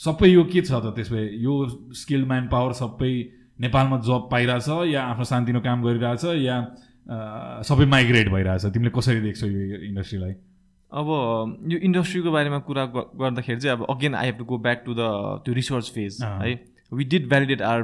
सबै 0.00 0.28
यो 0.28 0.44
के 0.44 0.60
छ 0.62 0.72
त 0.72 0.92
त्यसमा? 0.96 1.20
यो 1.44 1.52
स्किल्ड 1.92 2.26
म्यान 2.28 2.48
पावर 2.48 2.72
सबै 2.72 3.12
नेपालमा 3.60 3.96
जब 4.06 4.28
पाइरहेछ 4.30 4.68
या 4.92 5.02
आफ्नो 5.04 5.24
शान्तिनो 5.24 5.60
काम 5.60 5.82
गरिरहेछ 5.82 6.24
या 6.42 6.56
सबै 7.64 7.86
माइग्रेट 7.86 8.28
भइरहेछ। 8.30 8.64
तिमीले 8.74 8.90
कसरी 8.96 9.20
देख्छौ 9.20 9.46
यो 9.46 9.80
इन्डस्ट्रीलाई 9.88 10.32
अब 10.92 11.06
यो 11.68 11.78
इन्डस्ट्रीको 11.84 12.30
बारेमा 12.32 12.58
कुरा 12.64 12.84
गर्दाखेरि 12.94 13.60
चाहिँ 13.60 13.76
अब 13.76 13.86
again 13.90 14.14
I 14.14 14.26
have 14.26 14.38
to 14.38 14.44
go 14.44 14.58
back 14.66 14.82
to 14.86 14.94
the 14.94 15.10
त्यो 15.44 15.54
रिसर्च 15.54 15.90
फेज 15.94 16.18
है। 16.22 16.54
We 16.92 17.04
did 17.04 17.28
validate 17.28 17.62
our 17.62 17.82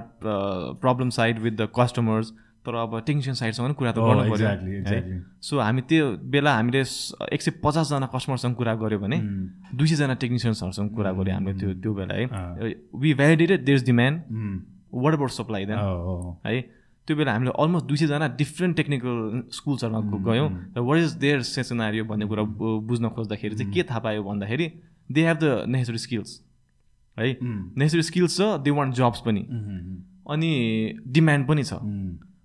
problem 0.81 1.11
side 1.13 1.39
with 1.39 1.53
the 1.53 1.69
customers 1.79 2.33
तर 2.67 2.75
अब 2.75 2.99
टेक्निसियन 3.07 3.35
साइडसँग 3.37 3.67
पनि 3.67 3.75
कुरा 3.79 3.93
त 3.93 3.99
गर्नु 3.99 4.23
पऱ्यो 4.31 5.21
सो 5.45 5.59
हामी 5.61 5.83
त्यो 5.89 6.05
बेला 6.33 6.55
हामीले 6.55 6.81
एक 7.33 7.43
सय 7.43 7.51
पचासजना 7.65 8.07
कस्टमरसँग 8.15 8.55
कुरा 8.57 8.75
गऱ्यो 8.83 8.99
भने 8.99 9.19
दुई 9.77 9.87
सयजना 9.87 10.15
टेक्निसियन्सहरूसँग 10.23 10.95
कुरा 10.97 11.13
गऱ्यो 11.19 11.35
हामीले 11.35 11.59
त्यो 11.61 11.75
त्यो 11.83 11.93
बेला 11.95 12.15
है। 12.15 12.25
We 12.97 13.13
validated 13.15 13.65
there 13.65 13.79
is 13.79 13.85
demand 13.87 14.17
what 14.95 15.13
about 15.15 15.31
supply 15.31 15.65
then 15.67 15.79
है? 16.47 16.61
त्यो 17.07 17.17
बेला 17.17 17.33
हामीले 17.33 17.53
अलमोस्ट 17.53 17.87
दुई 17.87 17.97
सयजना 17.97 18.29
डिफ्रेन्ट 18.41 18.77
टेक्निकल 18.77 19.17
स्कुल्सहरूमा 19.53 20.19
गयौँ। 20.25 20.49
र 20.73 20.81
वाट 20.81 20.99
इज 20.99 21.13
देयर 21.21 21.43
सेसनारियो 21.45 22.05
भन्ने 22.09 22.27
कुरा 22.27 22.43
बुझ्न 22.89 23.09
खोज्दाखेरि 23.13 23.55
चाहिँ 23.57 23.73
के 23.73 23.83
थाहा 23.85 24.01
पायो 24.01 24.23
भन्दाखेरि 24.25 24.67
they 25.13 25.21
have 25.27 25.39
the 25.39 25.45
necessary 25.69 25.99
skills 25.99 26.31
है? 27.17 27.37
नेसेसरी 27.77 28.03
स्किल्स 28.03 28.37
छ 28.37 28.43
दे 28.65 28.71
वान्ट 28.73 28.95
जब्स 28.97 29.21
पनि। 29.27 29.43
अनि 30.25 30.51
डिमान्ड 31.13 31.47
पनि 31.47 31.63
छ। 31.65 31.77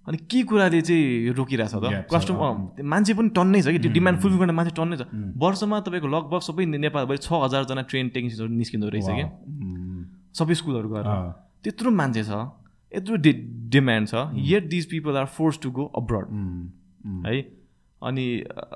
अनि 0.09 0.17
के 0.27 0.39
कुराले 0.43 0.81
चाहिँ 0.81 1.31
रोकिरहेछ 1.37 1.73
त? 1.79 1.85
कस्टमर 2.11 2.83
मान्छे 2.83 3.13
पनि 3.13 3.29
टन्नै 3.29 3.61
छ 3.61 3.67
कि? 3.71 3.79
त्यो 3.79 3.91
डिमान्ड 3.93 4.19
फुलफिल 4.19 4.39
गर्ने 4.39 4.53
मान्छे 4.59 4.73
टन्नै 4.75 4.97
छ। 4.97 5.07
वर्षमा 5.37 5.79
तपाईँको 5.87 6.07
लगभग 6.09 6.41
सबै 6.43 6.65
नेपालभरि 6.65 7.19
छ 7.23 7.29
हजारजना 7.31 7.81
ट्रेन 7.87 8.09
टेक्निसियनहरू 8.11 8.51
निस्किँदो 8.59 8.89
रहेछ 8.89 9.07
क्या 9.07 9.29
सबै 10.35 10.53
स्कुलहरू 10.59 10.89
गएर। 10.89 11.05
त्यत्रो 11.63 11.91
मान्छे 11.91 12.23
छ 12.23 12.41
यत्रो 12.91 13.15
डि 13.17 13.31
डिमान्ड 13.73 14.07
छ 14.07 14.13
yet 14.49 14.69
these 14.69 14.89
people 14.91 15.17
are 15.17 15.25
force 15.37 15.59
to 15.63 15.71
go 15.71 15.85
abroad 15.97 16.25
है? 17.25 17.39
अनि 18.01 18.25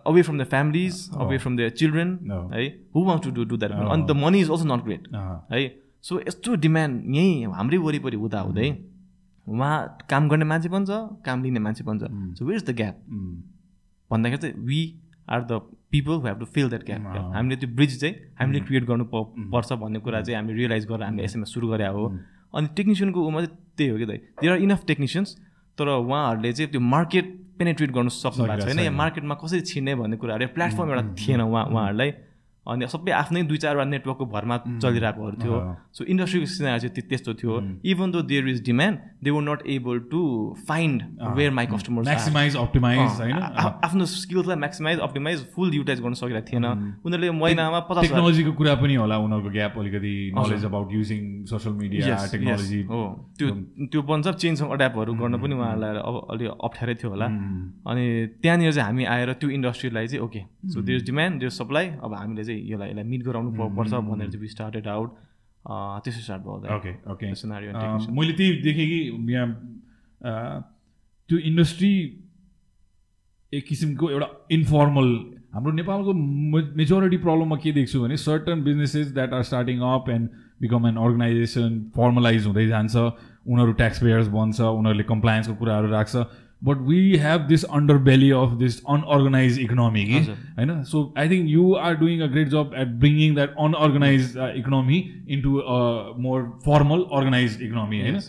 away 0.08 0.22
from 0.22 0.38
the 0.40 0.44
families 0.50 1.10
away 1.18 1.38
from 1.38 1.58
the 1.58 1.70
children 1.78 2.10
है? 2.54 2.66
Who 2.96 3.04
want 3.06 3.24
to 3.24 3.32
do 3.32 3.44
do 3.46 3.58
that 3.58 3.72
अनि 3.72 4.04
the 4.06 4.18
money 4.24 4.40
is 4.42 4.50
also 4.50 4.66
not 4.74 4.84
great 4.86 5.08
है? 5.52 5.62
सो 6.04 6.20
यस्तो 6.20 6.56
डिमान्ड 6.64 7.16
यहीँ 7.16 7.46
हाम्रै 7.54 7.78
वरिपरि 7.86 8.18
हुँदा 8.18 8.40
हुँदै 8.42 8.70
उहाँ 9.48 9.98
काम 10.10 10.28
गर्ने 10.30 10.46
मान्छे 10.46 10.70
पनि 10.70 10.86
छ 10.86 11.22
काम 11.26 11.44
लिने 11.44 11.60
मान्छे 11.60 11.84
पनि 11.84 12.00
छ। 12.00 12.38
So 12.38 12.46
where 12.46 12.58
is 12.58 12.66
the 12.70 12.76
gap 12.76 12.96
भन्दाखेरि 14.12 14.42
चाहिँ 14.42 14.66
we 14.68 14.82
are 15.30 15.42
the 15.44 15.60
people 15.92 16.14
who 16.14 16.28
have 16.28 16.40
to 16.40 16.46
fill 16.54 16.70
that 16.70 16.84
gap 16.86 17.02
हामीले 17.36 17.56
त्यो 17.56 17.70
ब्रिज 17.76 18.00
चाहिँ 18.02 18.16
हामीले 18.40 18.60
क्रिएट 18.68 18.86
गर्नु 18.86 19.06
पर्छ 19.14 19.74
भन्ने 19.74 20.00
कुरा 20.00 20.22
चाहिँ 20.22 20.38
हामीले 20.38 20.58
रियलाइज 20.58 20.86
गरेर 20.88 21.04
हामीले 21.04 21.24
एसएमएस 21.24 21.54
सुरु 21.54 21.68
गरे 21.68 21.88
हो। 21.88 22.04
अनि 22.54 22.68
टेक्निसियनको 22.78 23.20
उमा 23.28 23.40
चाहिँ 23.42 23.58
त्यही 23.78 23.90
हो 23.90 23.98
कि 23.98 24.06
दाइ। 24.06 24.18
देयर 24.42 24.52
आर 24.54 24.60
इनफ 24.60 24.86
टेक्निसियन्स 24.88 25.30
तर 25.78 25.88
उहाँहरूले 25.88 26.54
चाहिँ 26.54 26.72
त्यो 26.72 26.82
मार्केट 26.82 27.26
पेनेट्रेट 27.60 27.92
गर्नु 27.92 28.10
सक्नु 28.10 28.46
भएको 28.46 28.68
छैन। 28.68 28.80
या 28.80 28.92
मार्केटमा 28.92 29.36
कसरी 29.42 29.62
छिर्ने 29.62 29.96
भन्ने 29.96 30.18
कुराहरू 30.18 30.48
प्लेटफर्म 30.54 30.90
एउटा 30.90 31.04
थिएन 31.18 31.42
उहाँ 31.42 31.66
उहाँहरूलाई। 31.66 32.12
अनि 32.68 32.88
सबै 32.88 33.12
आफ्नै 33.12 33.42
दुई 33.44 33.58
चारवटा 33.60 33.86
नेटवर्कको 33.86 34.26
भरमा 34.26 34.58
चलिरहेकोहरू 34.84 35.36
थियो। 35.44 35.56
सो 35.92 36.04
इन्डस्ट्रीको 36.06 36.48
सिनारी 36.48 36.80
चाहिँ 36.80 37.08
त्यस्तो 37.10 37.34
थियो। 37.40 37.54
Even 37.84 38.12
though 38.12 38.22
there 38.24 38.48
is 38.50 38.64
demand 38.66 38.96
they 39.24 39.30
were 39.30 39.44
not 39.44 39.60
able 39.68 40.00
to 40.12 40.22
find 40.68 40.98
where 41.38 41.52
my 41.60 41.66
customer 41.74 42.04
maximize 42.04 42.56
optimize 42.58 43.22
आफ्नो 43.84 44.06
स्किल्सलाई 44.14 44.58
म्याक्सिमाइज 44.64 45.00
अप्टिमाइज 45.08 45.44
फुल 45.56 45.74
युटिलाइज 45.76 46.02
गर्न 46.02 46.14
सकिरहेको 46.22 46.48
थिएन। 46.52 46.66
उनीहरूले 47.04 47.32
महिनामा 47.40 47.80
पचास 47.90 48.04
टेक्नोलोजीको 48.04 48.52
कुरा 48.56 48.76
पनि 48.80 48.96
होला 48.96 49.18
उनीहरूको 49.28 49.52
ग्याप 49.58 49.78
अलिकति 49.80 50.16
knowledge 50.40 50.66
about 50.66 50.94
using 50.94 51.22
social 51.52 51.76
media 51.76 52.16
technology 52.32 52.82
हो। 52.92 53.02
त्यो 53.38 53.48
त्यो 53.92 54.02
बन्छ 54.08 54.28
चेन्जसँग 54.40 54.72
एड्यापहरू 54.74 55.14
गर्न 55.20 55.36
पनि 55.44 55.54
उहाँहरूलाई 55.60 55.92
अब 56.00 56.16
अलिक 56.32 56.50
अप्ठ्यारै 56.64 56.96
थियो 56.96 57.10
होला। 57.12 57.28
अनि 57.92 58.04
त्यहाँनिर 58.42 58.72
चाहिँ 58.72 58.88
हामी 58.88 59.04
आएर 59.14 59.34
त्यो 59.36 59.50
इन्डस्ट्रीलाई 59.60 60.08
चाहिँ 60.08 60.24
okay 60.24 60.42
so 60.74 60.82
there 60.82 61.02
demand 61.12 61.40
there 61.40 61.52
supply 61.60 61.88
अब 62.00 62.14
हामीले 62.14 62.44
चाहिँ 62.44 62.53
चाहिँ 62.54 62.72
यसलाई 62.72 62.90
यसलाई 62.90 63.10
मिट 63.12 63.30
गराउनु 63.30 63.70
पर्छ 63.82 63.94
भनेर 64.10 64.30
चाहिँ 64.32 64.42
वी 64.42 64.54
स्टार्टेड 64.56 64.88
आउट 64.96 65.22
त्यसो 66.06 66.20
स्टार्ट 66.22 66.44
भयो 66.44 66.76
ओके 66.78 66.94
ओके 67.12 67.32
मैले 68.20 68.34
त्यही 68.40 68.62
देखेँ 68.64 68.88
कि 68.90 69.34
यहाँ 69.34 69.48
त्यो 71.30 71.38
इन्डस्ट्री 71.52 71.94
एक 73.54 73.66
किसिमको 73.68 74.10
एउटा 74.10 74.28
इन्फर्मल 74.52 75.10
हाम्रो 75.54 75.72
नेपालको 75.72 76.14
मेजोरिटी 76.78 77.18
प्रब्लममा 77.26 77.56
के 77.64 77.72
देख्छु 77.72 78.02
भने 78.02 78.16
certain 78.22 78.64
businesses 78.64 79.12
that 79.14 79.34
are 79.34 79.44
starting 79.50 79.80
up 79.90 80.10
and 80.10 80.30
become 80.62 80.88
an 80.88 80.96
organisation 81.08 81.76
formalise 81.98 82.46
हुँदै 82.48 82.66
जान्छ 82.68 82.96
उनीहरू 82.96 83.74
ट्याक्स 83.82 84.04
पेयर्स 84.04 84.28
बन्छ 84.36 84.62
उनीहरूले 84.62 85.04
कम्प्लायन्सको 85.12 85.56
कुराहरू 85.56 85.92
राख्छ। 85.92 86.26
But 86.64 86.78
we 86.82 87.00
have 87.18 87.42
this 87.48 87.64
underbelly 88.04 88.30
of 88.34 88.52
this 88.58 88.80
unorganise 88.90 89.60
economy 89.60 90.04
कि 90.06 90.20
होइन 90.20 90.84
so 90.86 91.02
I 91.18 91.30
think 91.30 91.50
you 91.50 91.74
are 91.82 91.96
doing 91.98 92.22
a 92.22 92.28
great 92.28 92.48
job 92.50 92.72
at 92.78 92.94
bringing 93.00 93.34
that 93.36 93.56
unorganise 93.60 94.38
economy 94.38 95.00
into 95.30 95.52
more 96.22 96.44
formal 96.66 97.06
organise 97.14 97.58
economy 97.62 98.02
होइन 98.02 98.20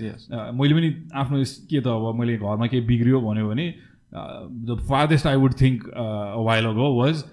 मैले 0.54 0.74
पनि 0.74 0.94
आफ्नो 1.14 1.42
के 1.70 1.80
त 1.80 1.86
अब 1.88 2.14
मैले 2.20 2.36
घरमा 2.38 2.66
केही 2.66 2.86
बिग्रियो 2.86 3.20
भन्यो 3.20 3.48
भने 3.48 3.72
the 4.66 4.80
farthest 4.88 5.26
I 5.26 5.36
would 5.36 5.60
think 5.60 5.88
while 6.42 6.66
ago 6.66 6.92
was 6.96 7.24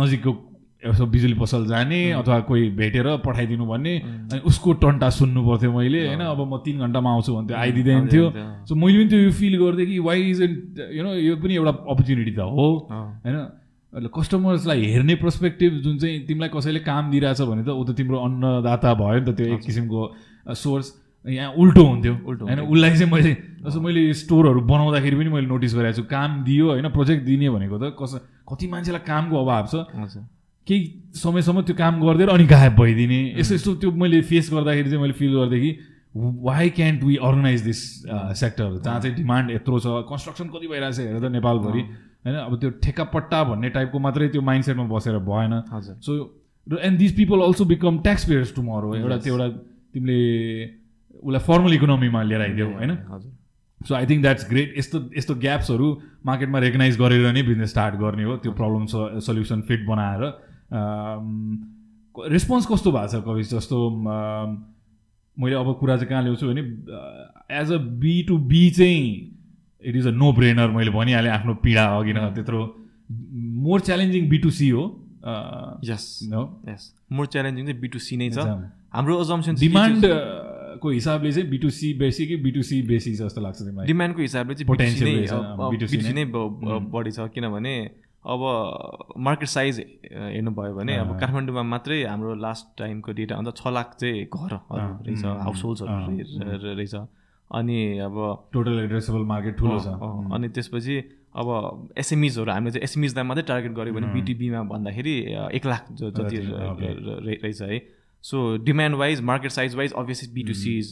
नजिकको 0.00 0.32
यसो 0.86 1.06
बिजुली 1.06 1.34
पसल 1.34 1.66
जाने 1.66 2.00
अथवा 2.12 2.38
कोही 2.48 2.68
भेटेर 2.78 3.06
पठाइदिनु 3.26 3.66
भन्ने 3.66 3.94
अनि 4.32 4.40
उसको 4.46 4.72
टन्टा 4.82 5.08
सुन्नु 5.10 5.40
पर्थ्यो 5.46 5.72
मैले 5.72 6.06
होइन? 6.06 6.20
अब 6.20 6.40
म 6.46 6.58
तिन 6.64 6.78
घन्टामा 6.86 7.10
आउँछु 7.12 7.34
भन्थ्यो 7.34 7.56
आइदिँदैन 7.56 8.08
थियो। 8.08 8.26
सो 8.66 8.74
मैले 8.74 8.98
पनि 8.98 9.08
त्यो 9.10 9.30
फिल 9.32 9.54
गर्थेँ 9.58 9.86
कि 9.86 9.98
why 9.98 10.18
is 10.30 10.42
it 10.42 10.80
you 10.92 11.02
know 11.04 11.14
यो 11.14 11.36
पनि 11.36 11.54
एउटा 11.54 11.72
अपर्च्युनिटी 11.92 12.32
त 12.32 12.40
हो। 12.46 12.68
होइन? 12.90 13.38
कस्टमर्सलाई 14.12 14.84
हेर्ने 14.92 15.14
पर्सपेक्टिभ 15.16 15.72
जुन 15.80 15.98
चाहिँ 15.98 16.26
तिमीलाई 16.26 16.50
कसैले 16.52 16.80
काम 16.84 17.10
दिइरहेछ 17.10 17.40
भने 17.40 17.62
त 17.64 17.68
ऊ 17.70 17.84
त 17.84 17.96
तिम्रो 17.96 18.18
अन्नदाता 18.20 18.94
भयो 18.94 19.18
नि 19.20 19.32
त 19.32 19.36
त्यो 19.36 19.46
एक 19.54 19.60
किसिमको 19.64 20.00
सोर्स 20.52 20.86
यहाँ 21.26 21.52
उल्टो 21.58 21.82
हुन्थ्यो। 21.82 22.14
उल्टो 22.22 22.44
होइन? 22.44 22.60
उसलाई 22.60 22.90
चाहिँ 22.96 23.12
मैले 23.12 23.32
जस्तो 23.64 23.80
मैले 23.80 24.02
स्टोरहरू 24.14 24.60
बनाउँदाखेरि 24.62 25.16
पनि 25.16 25.30
मैले 25.32 25.46
नोटिस 25.46 25.74
गरेको 25.74 25.96
छु। 25.96 26.02
काम 26.12 26.44
दियो 26.44 26.66
होइन? 26.70 26.88
प्रोजेक्ट 26.92 27.24
दिने 27.24 27.50
भनेको 27.50 27.76
त 27.78 27.96
कस 27.98 28.12
कति 28.46 28.66
मान्छेलाई 28.68 29.02
कामको 29.02 29.36
अभाव 29.42 29.64
छ? 29.66 29.74
केही 30.66 30.80
समयसम्म 31.14 31.60
त्यो 31.62 31.76
काम 31.76 32.00
गरिदिएर 32.02 32.28
अनि 32.30 32.46
गायब 32.46 32.74
भइदिने। 32.80 33.20
यस्तो 33.38 33.54
यस्तो 33.54 33.74
त्यो 33.82 33.90
मैले 33.92 34.20
फेस 34.22 34.50
गर्दाखेरि 34.52 34.88
चाहिँ 34.90 35.02
मैले 35.02 35.12
फिल 35.20 35.32
गर्दै 35.36 35.60
कि 35.60 35.70
why 36.16 36.68
can't 36.72 37.02
we 37.04 37.16
organise 37.22 37.60
this 37.62 37.80
sector 38.40 38.76
जहाँ 38.84 39.00
चाहिँ 39.00 39.14
डिमान्ड 39.16 39.50
यत्रो 39.50 39.78
छ 39.78 39.86
कन्स्ट्रक्सन 40.10 40.48
कति 40.48 40.66
भइरहेको 40.66 40.92
छ 40.92 41.06
हेर 41.06 41.20
त 41.20 41.32
नेपालभरि। 41.32 41.82
होइन 42.26 42.36
अब 42.36 42.58
त्यो 42.60 42.70
ठेक्कापट्टा 42.82 43.42
भन्ने 43.50 43.68
टाइपको 43.70 43.98
मात्रै 44.00 44.28
त्यो 44.28 44.42
माइन्डसेटमा 44.42 44.84
बसेर 44.90 45.18
भएन। 45.28 45.52
So 46.02 46.12
and 46.66 46.98
this 46.98 47.12
people 47.16 47.40
also 47.46 47.64
become 47.66 47.98
taxpayers 48.28 48.54
tomorrow 48.56 48.94
एउटा 48.96 49.16
त्यो 49.22 49.34
एउटा 49.34 49.48
तिमीले 49.94 50.18
उसलाई 51.22 51.42
फर्मल 51.46 51.74
इकोनोमीमा 51.74 52.22
लिएर 52.22 52.42
आइदियो 52.42 52.66
होइन? 52.72 52.92
So 53.80 53.94
I 53.94 54.06
think 54.06 54.22
that's 54.22 54.48
great 54.50 54.74
यस्तो 54.78 54.98
यस्तो 55.16 55.34
ग्याप्सहरू 55.44 55.86
मार्केटमा 56.26 56.58
रेकगनाइज 56.58 56.98
गरेर 56.98 57.32
नै 57.32 57.42
बिजनेस 57.44 57.70
स्टार्ट 57.70 57.94
गर्ने 58.02 58.24
हो। 58.24 58.36
त्यो 58.42 58.52
प्रब्लम 58.52 58.86
सल्युसन 59.22 59.60
फिट 59.68 59.86
बनाएर। 59.86 60.22
रेस्पोन्स 62.30 62.66
कस्तो 62.66 62.92
भएको 62.92 63.08
छ 63.08 63.24
कवि 63.24 63.42
जस्तो? 63.52 63.78
मैले 65.36 65.56
अब 65.56 65.68
कुरा 65.80 65.96
चाहिँ 65.96 66.08
कहाँ 66.08 66.22
ल्याउँछु 66.22 66.46
भने 66.48 66.62
as 67.60 67.72
a 67.72 67.78
B 68.02 68.22
to 68.28 68.38
B 68.50 68.70
चाहिँ 68.70 69.02
it 69.82 69.96
is 69.96 70.06
a 70.06 70.10
no 70.10 70.32
brainer 70.32 70.70
मैले 70.72 70.90
भनिहालेँ 70.90 71.30
आफ्नो 71.30 71.54
पीडा 71.62 71.84
अघि 71.98 72.12
न 72.12 72.32
त्यत्रो। 72.34 72.62
More 73.64 73.80
challenging 73.80 74.28
B 74.28 74.38
to 74.38 74.50
C 74.50 74.68
हो। 74.70 74.84
यस 75.84 76.04
यस 76.68 76.92
मोर 77.12 77.26
च्यालेन्जिङ 77.26 77.64
चाहिँ 77.66 77.80
बी 77.80 77.88
टु 77.88 77.98
सी 77.98 78.16
नै 78.16 78.30
छ। 78.30 78.38
हाम्रो 78.94 79.14
अजम्सन 79.20 79.54
डिमान्ड 79.60 80.04
को 80.80 80.90
हिसाबले 80.90 81.32
चाहिँ 81.32 81.48
बी 81.50 81.58
टु 81.58 81.70
सी 81.70 81.92
बेसी 82.00 82.26
कि 82.26 82.36
बी 82.36 82.50
टु 82.50 82.62
सी 82.62 82.80
बेसी 82.88 83.14
जस्तो 83.14 83.40
लाग्छ 83.40 83.86
डिमान्डको 83.86 84.20
हिसाबले 84.22 84.54
चाहिँ 84.54 84.66
पोटेन्सियल 84.66 86.14
नै 86.14 86.24
बढी 86.92 87.10
छ 87.12 87.28
किनभने 87.34 87.74
अब 88.26 88.40
मार्केट 89.26 89.48
साइज 89.48 89.78
हेर्नुभयो 90.12 90.74
भने 90.74 90.96
अब 90.98 91.18
काठमाडौँमा 91.20 91.62
मात्रै 91.62 92.02
हाम्रो 92.04 92.34
लास्ट 92.44 92.66
टाइमको 92.78 93.12
डेटा 93.18 93.36
अन्त 93.36 93.56
छ 93.56 93.72
लाख 93.72 93.94
चाहिँ 94.00 94.24
घरहरू 94.26 94.86
रहेछ 95.06 95.24
हाउस 95.44 95.64
होल्ड्सहरू 95.64 96.74
रहेछ 96.74 96.94
अनि 97.50 97.78
अब 98.02 98.16
टोटल 98.52 98.78
एड्रेसेबल 98.80 99.22
मार्केट 99.26 99.56
ठुलो 99.58 99.78
छ। 99.80 99.86
अनि 100.34 100.48
त्यसपछि 100.48 100.96
अब 101.36 101.48
एसएमइजहरू 101.98 102.50
हामीले 102.52 102.70
चाहिँ 102.72 102.84
एसएमइजलाई 102.84 103.24
मात्रै 103.24 103.44
टार्गेट 103.48 103.72
गऱ्यो 103.78 103.92
भने 103.94 104.06
बिटिबीमा 104.14 104.62
भन्दाखेरि 104.72 105.14
एक 105.54 105.66
लाख 105.66 105.86
जति 105.92 106.38
रहेछ 106.42 107.62
है। 107.62 107.78
So 108.26 108.36
demand 108.64 108.96
wise 108.96 109.20
market 109.30 109.50
size 109.50 109.74
wise 109.76 109.92
obviously 109.98 110.28
B 110.34 110.42
to 110.44 110.54
C 110.54 110.76
is 110.78 110.88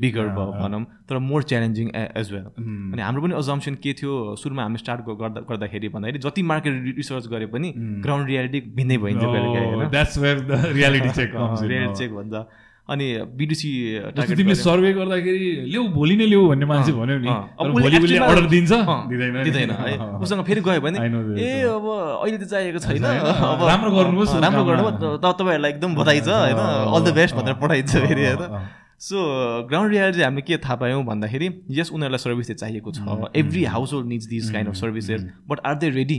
bigger 0.00 0.28
भनौँ 0.36 0.82
तर 1.08 1.18
मोर 1.18 1.42
च्यालेन्जिङ 1.52 1.90
एज 1.96 2.32
वेल 2.32 2.44
अनि 2.44 3.02
हाम्रो 3.02 3.22
पनि 3.22 3.34
अजम्सन 3.34 3.74
के 3.82 3.92
थियो 4.00 4.12
सुरुमा 4.42 4.62
हामी 4.62 4.78
स्टार्ट 4.78 5.00
गर्दा 5.20 5.40
गर्दाखेरि 5.50 5.88
भन्दाखेरि 5.88 6.18
जति 6.28 6.42
मार्केट 6.52 6.96
रिसर्च 6.96 7.26
गरे 7.34 7.46
पनि 7.54 7.72
ग्राउन्ड 7.76 8.28
रियालिटी 8.28 8.60
भिन्दै 8.76 8.98
भइन्छ 9.04 9.22
रियालिटी 10.80 11.10
चेक 11.10 12.12
भन्छ। 12.14 12.34
अनि 12.88 13.06
बिडिसी 13.38 13.70
तिमीले 14.18 14.54
सर्वे 14.58 14.92
गर्दाखेरि 14.92 15.50
ल्याउ 15.70 15.84
भोलि 15.94 16.16
नै 16.18 16.26
ल्याऊ 16.26 16.44
भन्ने 16.50 16.66
मान्छे 16.66 16.92
भन्यो 16.92 17.18
नि। 17.18 17.30
अर्डर 18.18 18.46
दिन्छ? 18.50 18.72
दिँदैन। 19.46 19.70
है। 19.70 19.94
उसँग 20.18 20.42
फेरि 20.42 20.60
गयो 20.60 20.80
भने 20.82 20.98
ए 20.98 21.62
अब 21.62 21.86
अहिले 22.26 22.38
त 22.42 22.44
चाहिएको 22.50 22.78
छैन। 22.82 23.06
अब 23.06 23.60
राम्रो 23.70 23.90
गर्नुहोस् 23.96 24.34
राम्रो 24.34 24.64
गर्नु 24.66 24.86
तपाईँहरूलाई 25.22 25.70
एकदम 25.70 25.94
बधाई 25.94 26.20
छ 26.20 26.28
होइन। 26.28 26.58
अल 26.90 27.02
द 27.06 27.14
बेस्ट 27.14 27.34
भनेर 27.38 27.54
पठाइन्छ 27.62 27.92
फेरि 27.96 28.22
होइन। 28.26 28.42
सो 28.98 29.16
ग्राउन्ड 29.70 29.90
रियालिटी 29.92 30.22
हामीले 30.22 30.42
के 30.42 30.56
थाहा 30.58 30.76
पायौँ 30.82 31.02
भन्दाखेरि 31.06 31.48
यस 31.70 31.88
उनीहरूलाई 31.94 32.18
सर्भिस 32.18 32.46
चाहिँ 32.50 32.58
चाहिएको 32.58 32.90
छ। 32.92 33.30
Every 33.36 33.62
household 33.92 34.06
needs 34.08 34.26
this 34.26 34.50
kind 34.50 34.68
of 34.68 34.74
services 34.82 35.20
but 35.48 35.58
are 35.66 35.74
they 35.78 35.88
ready 36.02 36.18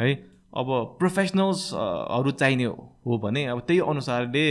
है 0.00 0.10
अब 0.54 0.66
प्रोफेसनल्सहरू 0.98 2.30
चाहिने 2.30 2.64
हो 2.64 3.18
भने 3.18 3.42
अब 3.50 3.58
त्यही 3.66 3.80
अनुसारले 3.90 4.46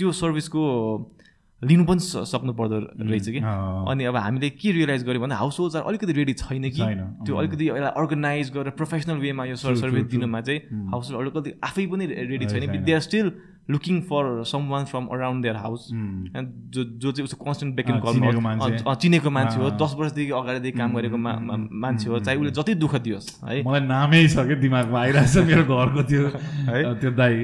त्यो 0.00 0.12
सर्भिसको 0.16 0.62
लिनु 1.62 1.84
पनि 1.84 2.00
सक्नु 2.00 2.52
पर्दो 2.56 2.76
रहेछ 3.04 3.28
कि? 3.28 3.40
अनि 3.92 4.04
अब 4.08 4.16
हामीले 4.16 4.48
के 4.56 4.72
रियलाइज 4.72 5.04
गऱ्यौँ 5.04 5.22
भने 5.22 5.34
हाउस 5.36 5.58
होल्ड 5.60 5.76
अलिकति 5.76 6.12
रेडी 6.16 6.32
छैन 6.40 6.64
कि? 6.72 6.80
त्यो 7.26 7.36
अलिकति 7.36 7.68
यसलाई 7.68 7.92
अर्गनाइज 8.00 8.50
गरेर 8.56 8.72
प्रोफेसनल 8.80 9.18
वेमा 9.20 9.44
यो 9.44 9.56
सर्भिस 9.60 10.04
दिनुमा 10.10 10.40
चाहिँ 10.40 10.60
हाउस 10.92 11.10
होल्ड 11.12 11.20
अलिकति 11.20 11.50
आफै 11.68 11.86
पनि 11.92 12.06
रेडी 12.32 12.46
छैन 12.48 12.64
they 12.84 12.92
are 12.96 13.00
still 13.08 13.26
looking 13.70 14.00
for 14.10 14.42
someone 14.68 14.84
from 14.90 15.06
around 15.14 15.42
their 15.42 15.56
house 15.56 15.88
जो 15.90 16.84
जो 16.84 17.12
चाहिँ 17.12 17.24
उसको 17.24 17.44
कन्सटेन्ट 17.44 17.74
ब्याक 17.76 17.90
इन 17.90 17.98
कल 18.00 18.14
चिनेको 19.02 19.30
मान्छे। 19.30 19.60
हो। 19.60 19.70
दस 19.82 19.94
वर्षदेखि 19.98 20.32
अगाडिदेखि 20.32 20.78
काम 20.78 20.94
गरेको 20.94 21.16
मान्छे 21.16 22.08
हो। 22.10 22.18
चाहे 22.20 22.36
उसले 22.38 22.50
जति 22.58 22.74
दुःख 22.74 22.94
दियोस् 23.06 23.28
है। 23.44 23.62
मलाई 23.68 23.80
नामै 23.86 24.26
छ 24.28 24.46
क्या 24.48 24.58
दिमागमा। 24.64 25.00
आइरहेको 25.00 25.32
छ 25.32 25.46
मेरो 25.46 25.64
घरको 25.64 26.02
त्यो 26.10 26.24
है। 26.70 26.82
त्यो 27.00 27.10
दाई। 27.20 27.36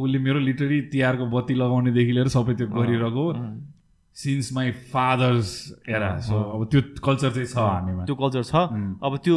उसले 0.00 0.18
मेरो 0.26 0.38
लिटरी 0.48 0.80
तिहारको 0.92 1.24
बत्ती 1.30 1.54
लगाउनेदेखि 1.54 2.12
लिएर 2.12 2.28
सबै 2.36 2.54
त्यो 2.54 2.66
गरिरहेको 2.76 3.24
since 4.16 4.52
my 4.52 4.70
father's 4.92 5.48
era 5.88 6.10
so 6.20 6.34
अब 6.34 6.64
त्यो 6.70 6.80
कल्चर 7.04 7.30
चाहिँ 7.30 7.46
छ 7.46 7.56
हामीमा। 7.56 8.04
त्यो 8.04 8.14
कल्चर 8.14 8.42
छ। 8.42 8.54
अब 9.00 9.12
त्यो 9.24 9.36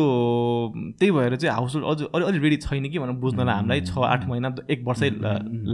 त्यही 0.99 1.11
भएर 1.11 1.35
चाहिँ 1.35 1.55
हाउस 1.55 1.75
होल्ड 1.75 1.85
अझ 1.85 1.99
अलि 2.15 2.25
अलि 2.25 2.39
रेडी 2.39 2.57
छैन 2.65 2.89
कि 2.89 2.99
भनेर 2.99 3.15
बुझ्नलाई 3.21 3.55
हामीलाई 3.55 3.81
छ 3.85 3.97
आठ 3.97 4.25
महिना 4.27 4.55
एक 4.69 4.83
वर्षै 4.83 5.09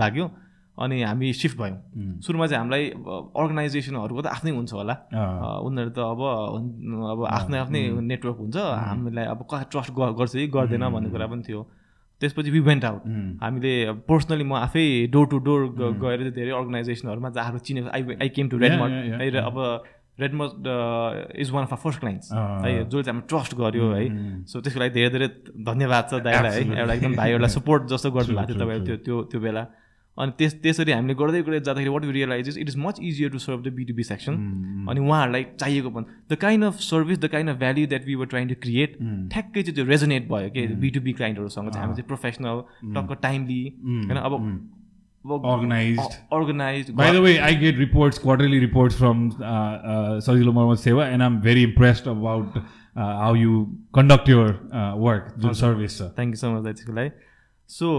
लाग्यो। 0.04 0.30
अनि 0.78 1.02
हामी 1.04 1.34
सिफ्ट 1.34 1.58
भयौँ। 1.60 1.78
सुरुमा 2.24 2.46
चाहिँ 2.48 2.60
हामीलाई 2.60 2.84
अर्गनाइजेसनहरूको 3.36 4.22
त 4.22 4.28
आफ्नै 4.32 4.52
हुन्छ 4.52 4.72
होला। 4.74 4.96
उनीहरू 5.64 5.92
त 5.92 6.00
अब 6.00 6.22
अब 7.12 7.20
आफ्नै 7.28 7.58
आफ्नै 7.60 7.82
नेटवर्क 8.00 8.38
हुन्छ। 8.40 8.58
हामीलाई 8.58 9.26
अब 9.26 9.40
ट्रस्ट 9.72 9.92
गर्छ 9.92 10.34
कि 10.36 10.48
गर्दैन 10.48 10.84
भन्ने 10.88 11.10
कुरा 11.10 11.28
पनि 11.28 11.44
थियो। 11.44 11.62
त्यसपछि 12.22 12.52
वी 12.52 12.60
वेन्ट 12.68 12.86
आउट 12.86 13.02
हामीले 13.42 13.72
पर्सनली 14.10 14.44
म 14.44 14.54
आफै 14.66 14.86
डोर 15.14 15.28
टु 15.28 15.38
डोर 15.48 15.62
गएर 15.78 16.20
चाहिँ 16.20 16.34
धेरै 16.36 16.52
अर्गनाइजेसनहरूमा 16.58 17.30
जहाँ 17.38 17.60
चिनेको 17.70 17.90
I 17.96 18.02
I 18.22 18.30
came 18.36 18.50
to 18.50 18.58
Redmud 18.58 18.92
है 19.22 19.30
र 19.30 19.44
अब 19.50 19.58
Redmud 20.20 20.68
is 21.40 21.52
one 21.52 21.64
of 21.64 21.74
our 21.74 21.80
first 21.80 22.00
clients 22.00 22.32
है 22.34 22.72
जसले 22.84 23.04
चाहिँ 23.04 23.16
हामी 23.16 23.22
ट्रस्ट 23.30 23.56
गऱ्यो 23.56 23.92
है। 23.92 24.06
सो 24.46 24.62
त्यसको 24.62 24.80
लागि 24.80 24.94
धेरै 24.94 25.10
धेरै 25.16 25.28
धन्यवाद 25.64 26.04
छ 26.12 26.20
दाइलाई 26.28 26.64
है। 26.64 26.80
एउटा 26.80 26.94
एकदम 26.94 27.14
भाइहरूलाई 27.16 27.52
सपोर्ट 27.56 27.82
जस्तो 27.92 28.12
गर्नु 28.12 28.36
भएको 28.36 28.48
थियो 28.52 28.60
तपाईँहरू 28.60 28.86
त्यो 28.86 28.98
त्यो 29.06 29.22
त्यो 29.32 29.40
बेला। 29.42 29.64
अनि 30.20 30.32
त्यस 30.38 30.56
त्यसरी 30.62 30.92
हामीले 30.92 31.14
गर्दै 31.16 31.42
गर्दै 31.42 31.60
जाँदाखेरि 31.60 31.90
what 31.90 32.06
you 32.06 32.12
realise 32.12 32.48
is 32.50 32.58
it 32.58 32.70
is 32.70 32.78
much 32.80 33.00
easier 33.04 33.30
to 33.32 33.40
serve 33.40 33.62
the 33.64 33.74
B 33.74 33.86
to 33.86 33.94
B 33.94 34.04
section 34.06 34.40
अनि 34.90 35.00
उहाँहरूलाई 35.02 35.46
चाहिएको 35.56 35.90
पनि 35.92 36.18
the 36.32 36.40
kind 36.40 36.66
of 36.66 36.80
service 36.86 37.20
the 37.20 37.28
kind 37.30 37.50
of 37.50 37.60
value 37.60 37.88
that 37.88 38.06
we 38.06 38.16
were 38.16 38.34
trying 38.34 38.50
to 38.50 38.56
create 38.62 38.98
ठ्याक्कै 39.32 39.62
चाहिँ 39.62 39.76
त्यो 39.76 39.86
रेजोनेट 39.86 40.28
भयो 40.30 40.50
कि 40.50 40.68
बी 40.80 40.90
टु 40.90 41.02
बी 41.02 41.14
क्लाइन्टहरूसँग 41.14 41.72
चाहिँ 41.72 41.86
हामी 41.86 41.96
चाहिँ 41.96 42.08
प्रोफेसनल 42.08 42.62
टक्क 42.96 43.22
टाइमली 43.22 43.62
होइन 43.86 44.22
अब 44.24 44.38
quarterly 48.20 48.60
report 48.60 48.94
from 48.94 49.30
Sajilo 50.22 50.52
Marma 50.54 50.76
Sewa 50.80 51.08
and 51.08 51.24
I'm 51.24 51.40
very 51.42 51.64
impressed 51.64 52.08
about 52.10 52.58
how 52.98 53.36
you 53.38 53.66
conduct 53.96 54.30
your 54.30 54.56
work 55.00 55.34
जुन 55.38 55.54
सर्भिस 55.60 55.98
छ 55.98 56.10
थ्याङ्क 56.16 56.34
यू 56.34 56.38
सो 56.38 56.52
मच 56.52 56.64
दाइ 56.64 56.74
त्यसको 56.74 56.94
लागि 56.94 57.12
सो 57.70 57.92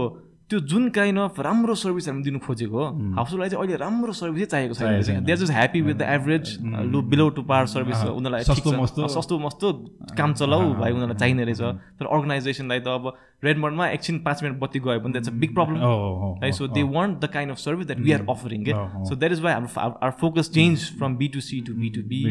त्यो 0.51 0.59
जुन 0.67 0.89
काइन्ड 0.95 1.19
अफ 1.19 1.39
राम्रो 1.39 1.73
सर्भिस 1.79 2.07
हामी 2.07 2.23
दिनु 2.23 2.39
खोजेको 2.45 2.77
हो 2.77 2.85
हाउसलाई 3.17 3.49
चाहिँ 3.49 3.63
अहिले 3.63 3.77
राम्रो 3.81 4.13
सर्भिसै 4.13 4.45
चाहिएको 4.53 4.73
छैन 4.75 5.23
they 5.25 5.35
just 5.35 5.53
happy 5.53 5.81
with 5.81 5.95
the 5.95 6.07
average 6.15 6.57
low 6.91 7.01
below 7.13 7.27
to 7.37 7.41
par 7.51 7.65
service 7.73 8.03
उनीहरूलाई 8.05 8.43
सस्तो 8.49 8.71
मस्तो। 8.81 9.07
सस्तो 9.15 9.39
मस्तो 9.39 9.71
काम 10.19 10.33
चलाऊ 10.41 10.73
भाइ 10.75 10.91
उनीहरूलाई 10.91 11.19
चाहिने 11.19 11.43
रहेछ। 11.45 11.61
तर 11.99 12.05
अर्गनाइजेसनलाई 12.05 12.79
त 12.79 12.87
अब 12.99 13.13
रेडमन्डमा 13.43 13.87
एकछिन 13.89 14.19
पाँच 14.27 14.43
मिनट 14.43 14.59
बत्ती 14.59 14.79
गयो 14.85 14.99
भने 14.99 15.11
द्याट्स 15.11 15.29
अ 15.29 15.33
बिग 15.41 15.55
प्रब्लम 15.55 16.43
है 16.43 16.51
so 16.59 16.67
they 16.75 16.83
want 16.93 17.19
the 17.19 17.29
kind 17.33 17.51
of 17.51 17.57
service 17.57 17.87
that 17.87 17.99
we 17.99 18.11
are 18.11 18.25
offering 18.29 18.63
के 18.65 18.73
सो 19.09 19.15
द्याट 19.15 19.31
इज 19.31 19.41
वाइ 19.41 19.53
हाम्रो 19.53 19.89
our 20.03 20.11
focus 20.21 20.51
change 20.53 20.87
from 20.97 21.17
B 21.17 21.27
to 21.35 21.41
C 21.49 21.61
to 21.67 21.73
B 21.75 21.89
to 21.95 22.01
B 22.09 22.23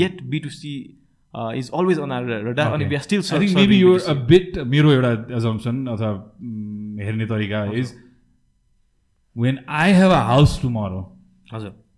yet 0.00 0.22
B 0.32 0.38
to 0.46 0.50
C 0.56 0.74
is 1.34 1.70
always 1.78 1.98
on 2.00 2.12
our 2.12 2.24
radar 2.48 2.72
अनि 2.74 2.84
we 2.90 2.94
are 2.94 3.02
still 3.02 3.22
maybe 3.54 3.80
यो 3.80 3.96
a 3.98 4.14
bit 4.28 4.58
मेरो 4.74 4.92
एउटा 4.92 5.12
assumption 5.36 5.86
अथवा 5.86 6.12
हेर्ने 7.04 7.26
तरिका 7.26 7.64
is 7.80 7.94
when 9.44 9.58
I 9.68 9.88
have 9.96 10.10
a 10.10 10.22
house 10.28 10.58
tomorrow, 10.58 11.00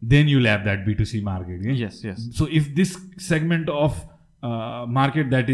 then 0.03 0.29
you'll 0.29 0.45
have 0.45 0.65
that 0.65 0.85
B2C 0.87 1.23
market. 1.23 1.63
Yeah? 1.63 1.73
Yes, 1.73 2.03
yes. 2.05 2.29
So 2.33 2.47
if 2.51 2.75
this 2.75 2.99
segment 3.19 3.71
of 3.71 4.03
uh, 4.43 4.85
market 4.87 5.31
that 5.31 5.49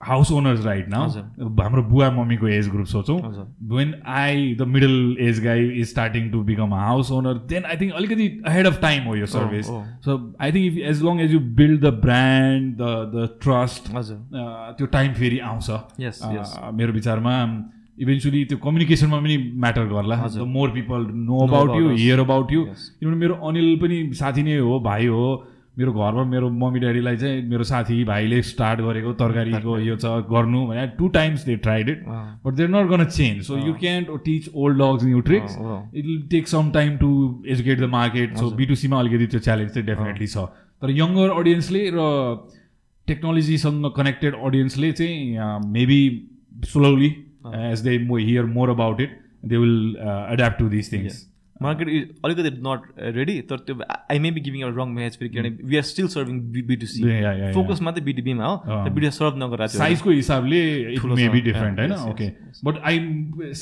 uh, 0.00 0.06
house 0.06 0.30
owners 0.32 0.60
right 0.66 0.88
now, 0.88 1.04
हाम्रो 1.60 1.82
बुवा 1.88 2.10
मम्मीको 2.10 2.48
age 2.48 2.68
group 2.70 2.86
सोचौँ 2.86 3.18
when 3.72 3.94
I 4.08 4.54
the 4.58 4.62
middle 4.74 5.16
age 5.28 5.40
guy 5.44 5.66
is 5.80 5.88
starting 5.88 6.30
to 6.30 6.42
become 6.44 6.70
a 6.70 6.78
house 6.84 7.10
owner 7.12 7.34
then 7.48 7.64
I 7.64 7.76
think 7.80 7.92
अलिकति 7.94 8.28
ahead 8.46 8.66
of 8.66 8.80
time 8.82 9.04
हो 9.08 9.16
यो 9.16 9.26
service 9.34 9.66
so 10.06 10.18
I 10.40 10.52
think 10.52 10.66
if 10.72 10.78
as 10.90 11.02
long 11.04 11.20
as 11.20 11.32
you 11.32 11.40
build 11.60 11.80
the 11.80 11.92
brand 12.06 12.74
the 12.80 12.82
the 13.14 13.28
trust 13.42 13.92
त्यो 13.92 14.86
time 14.86 15.12
फेरि 15.20 15.38
आउँछ। 15.50 15.70
मेरो 16.80 16.92
विचारमा 16.92 17.36
eventually 18.00 18.44
त्यो 18.50 18.58
कम्युनिकेसनमा 18.58 19.16
पनि 19.20 19.36
म्याटर 19.62 19.84
गर्ला। 19.86 20.16
The 20.26 20.44
more 20.48 20.68
people 20.74 21.06
know 21.14 21.38
about 21.46 21.70
you 21.76 21.88
hear 21.88 22.20
about 22.20 22.52
you 22.52 22.60
किनभने 22.64 23.16
मेरो 23.16 23.34
अनिल 23.48 23.76
पनि 23.82 23.96
साथी 24.20 24.42
नै 24.42 24.56
हो 24.56 24.78
भाइ 24.80 25.06
हो। 25.06 25.26
मेरो 25.80 25.92
घरमा 25.92 26.24
मेरो 26.30 26.50
मम्मी 26.52 26.80
ड्याडीलाई 26.80 27.16
चाहिँ 27.16 27.42
मेरो 27.48 27.64
साथी 27.64 28.02
भाइले 28.04 28.40
स्टार्ट 28.48 28.80
गरेको 28.80 29.12
तरकारीको 29.20 29.78
यो 29.80 29.96
छ 29.96 30.14
गर्नु 30.30 30.64
भने 30.66 30.86
two 30.98 31.08
times 31.16 31.44
they 31.44 31.56
tried 31.66 31.88
it 31.88 32.02
but 32.08 32.54
they're 32.54 32.68
not 32.70 32.90
gonna 32.90 33.04
change 33.06 33.42
so 33.46 33.58
you 33.58 33.74
can't 33.80 34.10
teach 34.24 34.48
old 34.54 34.82
dogs 34.82 35.04
new 35.04 35.20
tricks 35.30 35.56
it 35.58 36.04
will 36.06 36.22
take 36.30 36.48
some 36.48 36.70
time 36.70 36.96
to 36.96 37.12
educate 37.48 37.80
the 37.80 37.90
market 37.92 38.36
so 38.36 38.50
बिटुसीमा 38.56 38.98
अलिकति 39.00 39.26
त्यो 39.26 39.40
च्यालेन्ज 39.40 39.70
चाहिँ 39.70 39.86
डेफिनेटली 39.86 40.26
छ। 40.26 40.44
तर 40.82 40.90
यङ्गर 40.90 41.30
अडियन्सले 41.30 41.88
र 41.94 42.04
टेक्नोलोजीसँग 43.08 43.90
connected 43.96 44.34
अडियन्सले 44.44 44.92
चाहिँ 44.92 45.48
maybe 45.70 46.02
slowly 46.68 47.10
as 47.56 47.80
they 47.80 47.96
hear 47.96 48.44
more 48.54 48.70
about 48.70 49.00
it 49.00 49.18
they 49.44 49.56
will 49.56 49.96
adapt 50.32 50.58
to 50.58 50.68
this 50.68 50.92
things 50.92 51.26
market 51.60 51.88
is 51.90 52.02
अलिकति 52.24 52.50
not 52.66 52.82
ready 53.16 53.40
तर 53.48 53.56
त्यो 53.66 53.74
आई 54.10 54.18
मे 54.18 54.30
बी 54.30 54.40
गिभिङ 54.40 54.62
एउटा 54.62 54.82
रङ 54.82 54.92
म्याच 54.94 55.16
फेरि 55.18 55.28
किनभने 55.30 55.68
we 55.70 55.76
are 55.76 55.82
still 55.88 56.06
serving 56.14 56.38
B to C 56.68 57.02
focus 57.54 57.82
मात्रै 57.82 58.04
बिटिबीमा 58.04 58.46
हो 58.46 58.78
video 58.90 59.10
serve 59.10 59.36
नगरेर 59.42 59.66
साइजको 59.74 60.10
हिसाबले 60.10 60.60
मे 61.16 61.28
बी 61.28 61.40
डिफरेन्ट 61.40 61.80
होइन 61.80 61.92
okay 62.10 62.28
but 62.64 62.78
I 62.84 62.98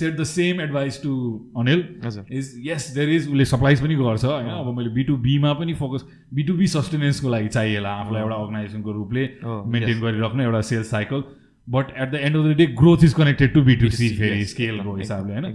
set 0.00 0.16
the 0.20 0.24
same 0.32 0.60
advice 0.60 1.02
to 1.02 1.14
Anil 1.56 1.84
is 2.32 2.52
yes 2.66 2.90
there 2.94 3.10
is 3.10 3.28
उसले 3.28 3.44
सप्लाइज 3.54 3.80
पनि 3.82 3.94
गर्छ 4.02 4.24
होइन? 4.24 4.48
अब 4.50 4.72
मैले 4.76 4.90
बिटुबीमा 4.94 5.52
पनि 5.62 5.74
फोकस 5.82 6.06
बिटुबी 6.34 6.66
सस्टेनेन्सको 6.76 7.28
लागि 7.30 7.48
चाहिएला 7.58 7.90
आफूलाई 7.96 8.22
एउटा 8.22 8.36
अर्गनाइजेसनको 8.36 8.92
रूपले 8.92 9.28
मेन्टेन 9.74 10.00
गरिराख्नु 10.00 10.42
एउटा 10.42 10.60
sales 10.70 10.90
cycle 10.90 11.22
but 11.68 11.90
at 11.96 12.10
the 12.10 12.14
end 12.26 12.36
of 12.36 12.44
the 12.44 12.56
day 12.56 12.66
growth 12.80 13.04
is 13.04 13.12
connected 13.14 13.52
to 13.54 13.62
B 13.62 13.74
to 13.76 13.88
C 13.90 14.08
फेरि 14.18 14.44
स्केलको 14.52 14.94
हिसाबले 14.96 15.32
होइन? 15.34 15.46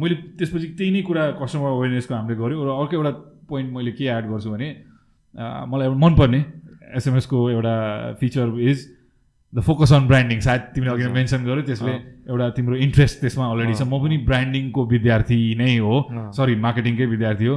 मैले 0.00 0.14
त्यसपछि 0.38 0.66
त्यही 0.78 0.90
नै 0.92 1.02
कुरा 1.08 1.26
कस्टमर 1.42 1.68
अवेरनेसको 1.76 2.14
हामीले 2.14 2.36
गऱ्यौँ 2.40 2.64
र 2.66 2.78
अर्को 2.78 2.96
एउटा 2.96 3.12
पोइन्ट 3.50 3.72
मैले 3.74 3.92
के 3.98 4.04
एड 4.16 4.24
गर्छु 4.30 4.50
भने 4.50 4.68
मलाई 5.70 5.86
एउटा 5.86 5.98
मनपर्ने 6.06 6.40
एसएमएसको 6.96 7.38
एउटा 7.50 7.74
feature 8.20 8.58
is 8.70 8.88
the 9.52 9.60
focus 9.66 9.92
on 9.92 10.06
branding 10.06 10.40
सायद 10.40 10.60
तिमीले 10.74 10.92
अघि 10.92 11.06
मेन्सन 11.14 11.44
गर्यो 11.44 11.62
त्यसले 11.70 11.94
एउटा 12.30 12.50
तिम्रो 12.58 12.76
इन्ट्रेस्ट 12.86 13.20
त्यसमा 13.20 13.46
अलरेडी 13.50 13.74
छ। 13.74 13.82
म 13.82 13.98
पनि 14.02 14.16
ब्रान्डिङको 14.28 14.86
विद्यार्थी 14.92 15.40
नै 15.58 15.76
हो। 15.78 15.96
सरी 16.36 16.54
मार्केटिङकै 16.66 17.06
विद्यार्थी 17.14 17.46
हो। 17.46 17.56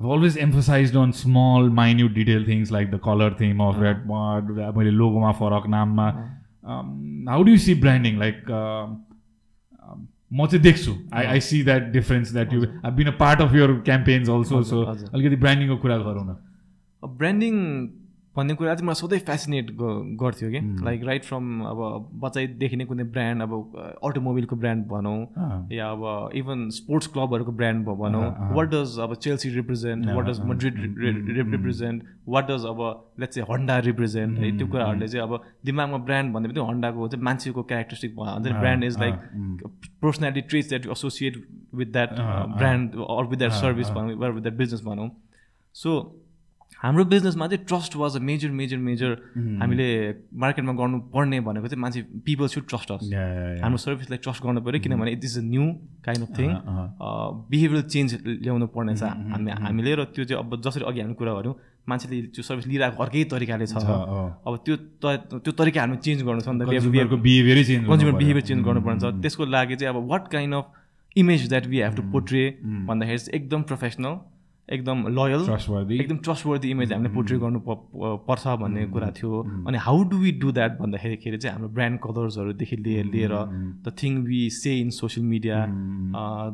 always 0.00 0.36
emphasized 0.42 0.94
on 0.96 1.10
small, 1.12 1.66
minute 1.78 2.12
detail 2.14 2.44
things 2.44 2.70
like 2.74 2.90
the 2.90 2.98
color 3.06 3.30
theme 3.40 3.60
of 3.60 3.80
red 3.80 4.04
board, 4.10 4.52
मैले 4.76 4.90
लोगोमा 4.90 5.32
फरक 5.40 5.66
नाममा 5.76 6.06
how 7.28 7.42
do 7.42 7.56
see 7.66 7.74
branding 7.80 8.18
like 8.18 8.44
म 10.30 10.46
चाहिँ 10.46 10.62
देख्छु 10.62 10.92
I 11.14 11.24
I 11.26 11.40
see 11.40 11.62
that 11.64 11.90
difference 11.92 12.32
that 12.32 12.52
you 12.52 12.62
I 12.62 12.90
been 12.96 13.06
a 13.06 13.16
part 13.18 13.40
of 13.40 13.54
your 13.54 13.72
campaigns 13.84 14.28
also 14.30 14.62
so 14.64 14.82
अलिकति 14.84 15.36
ब्रान्डिङको 15.36 15.76
कुरा 15.76 15.96
गरौँ 15.98 16.24
न 16.26 16.36
ब्रान्डिङ 17.02 17.56
भन्ने 18.36 18.54
कुरा 18.54 18.74
चाहिँ 18.74 18.86
मलाई 18.86 19.00
सधैँ 19.00 19.18
फेसिनेट 19.26 19.70
गर्थ्यो 20.20 20.48
कि। 20.50 20.60
लाइक 20.84 21.04
राइट 21.04 21.24
फ्रम 21.24 21.44
अब 21.66 21.78
बच्चादेखि 22.22 22.76
नै 22.76 22.84
कुनै 22.86 23.04
ब्रान्ड 23.14 23.42
अब 23.42 23.52
अटोमोबिलको 24.06 24.56
ब्रान्ड 24.56 24.86
भनौँ 24.86 25.18
या 25.72 25.88
अब 25.90 26.30
इभन 26.40 26.68
स्पोर्ट्स 26.76 27.06
क्लबहरूको 27.14 27.52
ब्रान्ड 27.52 27.86
भनौँ। 27.86 28.22
वाट 28.56 28.68
डज 28.70 28.98
अब 29.02 29.14
Chelsea 29.16 29.50
represent 29.54 30.06
what 30.10 30.26
does 30.26 30.40
Madrid 30.46 30.78
represent 31.38 32.04
what 32.28 32.50
does 32.50 32.66
अब 32.66 32.80
लेट्स 33.20 33.34
चाहिँ 33.34 33.48
हन्डा 33.50 33.78
रिप्रेजेन्ट 33.88 34.38
है 34.38 34.56
त्यो 34.58 34.66
कुराहरूले 34.66 35.08
चाहिँ 35.08 35.26
अब 35.26 35.42
दिमागमा 35.64 35.98
ब्रान्ड 36.06 36.32
भन्ने 36.34 36.48
बित्तिकै 36.48 36.68
हन्डाको 36.68 37.08
चाहिँ 37.08 37.24
मान्छेको 37.24 37.62
क्यारेक्टरिस्टिक 37.74 38.14
हुन्छ 38.18 38.46
brand 38.46 38.84
is 38.84 38.98
like 39.00 39.14
personality 40.02 40.48
traits 40.48 40.68
that 40.68 40.86
associate 40.92 41.42
with 41.74 41.92
that 41.92 42.14
brand 42.56 42.94
or 43.10 43.24
with 43.30 43.38
that 43.38 43.52
service 43.60 43.90
भनौँ 43.90 44.32
विथ 44.32 44.42
द्याट 44.42 44.56
बिजनेस 44.56 44.82
भनौँ। 44.86 45.10
सो 45.74 45.90
हाम्रो 46.80 47.04
बिजनेसमा 47.04 47.46
चाहिँ 47.46 47.64
trust 47.68 47.96
was 47.96 48.16
a 48.16 48.20
major 48.24 48.50
major 48.58 48.76
major 48.84 49.10
हामीले 49.60 49.88
मार्केटमा 50.42 50.72
गर्नुपर्ने 50.80 51.40
भनेको 51.48 51.68
चाहिँ 51.68 51.80
मान्छे 51.80 52.00
पिपल 52.26 52.46
सुड 52.54 52.64
ट्रस्ट 52.68 52.92
अस 52.92 53.10
हाम्रो 53.62 53.78
सर्भिसलाई 53.84 54.18
ट्रस्ट 54.24 54.42
गर्नु 54.44 54.60
पऱ्यो 54.68 54.80
किनभने 54.86 55.10
it 55.12 55.24
is 55.24 55.38
a 55.38 55.42
new 55.44 55.66
kind 56.06 56.22
of 56.24 56.30
thing 56.38 56.48
behaviour 57.52 57.82
change 57.94 58.18
ल्याउनु 58.26 58.66
पर्ने 58.76 58.96
छ 58.96 59.12
हामी 59.34 59.50
हामीले 59.66 59.94
र 60.00 60.04
त्यो 60.16 60.24
चाहिँ 60.24 60.40
अब 60.44 60.60
जसरी 60.68 60.84
अघि 60.92 61.00
हामी 61.00 61.14
कुरा 61.20 61.34
गऱ्यौँ 61.40 61.54
मान्छेले 61.88 62.22
त्यो 62.32 62.42
सर्भिस 62.48 62.66
लिइरहेको 62.72 63.02
अर्कै 63.02 63.24
तरिकाले 63.36 63.66
छ। 63.66 63.76
अब 63.76 64.56
त्यो 64.64 64.76
त्यो 65.36 65.52
तरिका 65.60 65.80
हामी 65.80 65.96
चेन्ज 66.08 66.22
गर्नु 66.24 66.40
छ 66.40 66.48
नि 66.48 66.64
त 66.64 66.72
कन्ज्युमर 67.92 68.18
बिहेभियर 68.24 68.44
चेन्ज 68.48 68.60
गर्नुपर्ने 68.66 69.00
छ 69.00 69.14
त्यसको 69.22 69.52
लागि 69.52 69.76
चाहिँ 69.76 69.94
अब 69.94 70.08
what 70.12 70.28
kind 70.32 70.54
of 70.54 70.64
image 71.16 71.48
that 71.48 71.66
we 71.72 71.80
have 71.84 71.96
to 71.96 72.10
portray 72.12 72.44
भन्दाखेरि 72.88 73.18
चाहिँ 73.18 73.40
एकदम 73.40 73.62
प्रोफेसनल 73.70 74.14
एकदम 74.72 75.06
लोयल 75.14 75.40
एकदम 75.94 76.16
ट्रस्टवर्दी 76.24 76.70
इमेज 76.70 76.92
हामीले 76.92 77.12
पोर्ट्रे 77.14 77.38
गर्नु 77.38 77.60
पर्छ 78.28 78.46
भन्ने 78.60 78.84
कुरा 78.96 79.08
थियो। 79.16 79.42
अनि 79.68 79.78
how 79.86 80.02
do 80.10 80.16
we 80.16 80.32
do 80.42 80.52
that 80.52 80.78
भन्दाखेरि 80.78 81.38
चाहिँ 81.38 81.54
हाम्रो 81.54 81.68
ब्रान्ड 81.78 81.98
कलर्सहरूदेखि 82.04 82.76
लिएर 82.76 83.04
लिएर 83.14 83.34
the 83.86 83.94
thing 84.02 84.18
we 84.26 84.42
say 84.58 84.76
in 84.80 84.90
social 84.98 85.26
media 85.26 85.64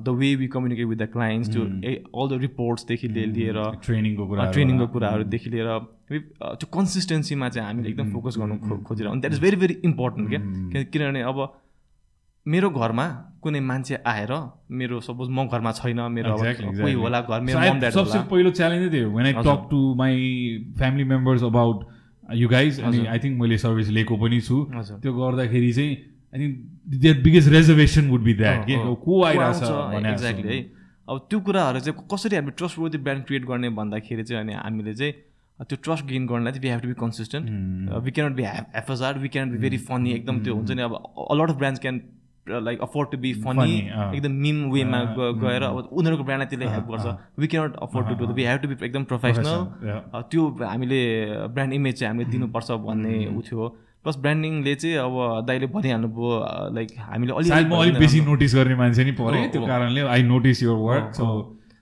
the 0.06 0.16
way 0.20 0.34
we 0.36 0.46
communicate 0.54 0.86
with 0.86 0.96
the 0.96 1.08
clients 1.12 1.52
त्यो 1.52 1.62
अल 1.64 2.26
द 2.30 2.40
रिपोर्ट्सदेखि 2.40 3.08
लिएर 3.08 3.60
ट्रेनिङको 3.84 4.26
कुरा 4.26 4.50
ट्रेनिङको 4.52 4.86
कुराहरूदेखि 4.96 5.50
लिएर 5.50 5.68
त्यो 6.08 6.66
कन्सिस्टेन्सीमा 6.74 7.48
चाहिँ 7.48 7.68
हामीले 7.68 7.88
एकदम 7.90 8.12
फोकस 8.12 8.38
गर्नु 8.38 8.82
खोजेर 8.88 9.06
अनि 9.06 9.20
that 9.20 9.32
is 9.32 9.40
very 9.42 9.56
very 9.56 9.76
important 9.84 10.28
क्या? 10.30 10.82
किनभने 10.82 11.22
अब 11.22 11.46
मेरो 12.46 12.70
घरमा 12.70 13.06
कुनै 13.42 13.60
मान्छे 13.68 13.96
आएर 14.06 14.32
मेरो 14.80 15.00
सपोज 15.06 15.28
म 15.30 15.46
घरमा 15.46 15.72
छैन 15.78 16.00
मेरो 16.16 16.36
कोही 16.36 16.94
होला 16.94 17.20
घर 17.20 17.40
मेरो 17.48 17.90
सबसे 17.90 18.18
पहिलो 18.30 18.50
च्यालेन्जै 18.58 18.90
थियो 18.94 19.10
when 19.16 19.26
I 19.26 19.34
talk 19.46 19.66
to 19.70 19.78
my 20.00 20.14
family 20.78 21.04
members 21.12 21.42
about 21.50 21.86
you 22.34 22.48
guys 22.48 22.80
अनि 22.86 23.04
आई 23.06 23.18
थिङ्क 23.24 23.40
मैले 23.40 23.58
सर्भिस 23.64 23.88
लिएको 23.98 24.16
पनि 24.22 24.40
छु। 24.40 24.56
त्यो 25.02 25.12
गर्दाखेरि 25.18 25.72
चाहिँ 25.72 25.92
I 26.34 26.38
think 26.40 26.54
their 27.04 27.20
biggest 27.22 27.48
reservation 27.52 28.08
would 28.10 28.22
be 28.22 28.34
that 28.40 28.66
के 28.66 28.74
को 29.04 29.22
आइरहेछ 29.24 29.62
एक्ज्याक्टली 30.06 30.56
है। 30.56 30.64
अब 31.10 31.26
त्यो 31.30 31.40
कुराहरू 31.46 31.80
चाहिँ 31.86 32.06
कसरी 32.12 32.36
हामीले 32.36 32.54
ट्रस्ट 32.58 32.78
वर्दी 32.78 32.98
ब्रान्ड 33.06 33.24
क्रिएट 33.26 33.44
गर्ने 33.46 33.68
भन्दाखेरि 33.78 34.24
चाहिँ 34.24 34.42
अनि 34.42 34.54
हामीले 34.54 34.94
चाहिँ 34.94 35.12
त्यो 35.58 35.76
ट्रस्ट 35.84 36.04
गेन 36.06 36.26
गर्नलाई 36.26 36.52
चाहिँ 36.52 36.62
we 36.62 36.68
have 36.70 36.80
to 36.82 36.88
be 36.88 36.94
consistent 37.00 37.44
we 38.04 38.10
cannot 38.18 38.36
be 38.36 38.44
FSR 38.82 39.18
we 39.18 39.28
cannot 39.36 39.52
be 39.52 39.58
very 39.58 39.78
funny 39.86 40.12
एकदम 40.12 40.42
त्यो 40.44 40.54
हुन्छ 40.54 40.70
नि 40.70 40.82
अब 40.82 40.94
a lot 41.32 41.50
of 41.50 41.56
brands 41.62 41.80
can 41.80 42.00
like 42.48 42.80
afford 42.82 43.10
to 43.10 43.18
be 43.18 43.32
funny 43.44 43.72
एकदम 44.16 44.32
मिम 44.42 44.58
वेमा 44.72 45.00
गएर 45.42 45.62
अब 45.62 45.88
उनीहरूको 45.92 46.24
ब्रान्डलाई 46.24 46.48
त्यसले 46.50 46.66
हेल्प 46.74 46.86
गर्छ. 46.90 47.06
We 47.38 47.46
cannot 47.46 47.76
afford 47.82 48.08
to 48.08 48.14
do 48.20 48.32
we 48.34 48.44
have 48.44 48.60
to 48.60 48.68
be 48.68 48.74
एकदम 48.84 49.04
प्रोफेसनल 49.10 49.58
त्यो 50.30 50.46
हामीले 50.62 51.00
ब्रान्ड 51.56 51.72
इमेज 51.72 51.98
चाहिँ 51.98 52.12
हामीले 52.12 52.30
दिनुपर्छ 52.30 52.70
भन्ने 52.86 53.16
ऊ 53.26 53.40
थियो. 53.50 53.68
प्लस 54.02 54.16
ब्रान्डिङले 54.22 54.74
चाहिँ 54.74 54.96
अब 55.02 55.14
दाइले 55.46 55.66
भनिहाल्नुभयो 55.74 56.30
लाइक 56.74 56.88
हामीले 57.10 57.32
अलिक 57.34 57.52
अलिक 57.52 57.98
बेसी 57.98 58.20
नोटिस 58.30 58.54
गर्ने 58.54 58.74
मान्छे 58.78 59.04
नि 59.04 59.12
पऱ्यो 59.18 59.46
त्यो 59.52 59.66
कारणले 59.66 60.00
I 60.14 60.22
notice 60.22 60.62
your 60.62 60.78
work 60.78 61.14
so 61.18 61.26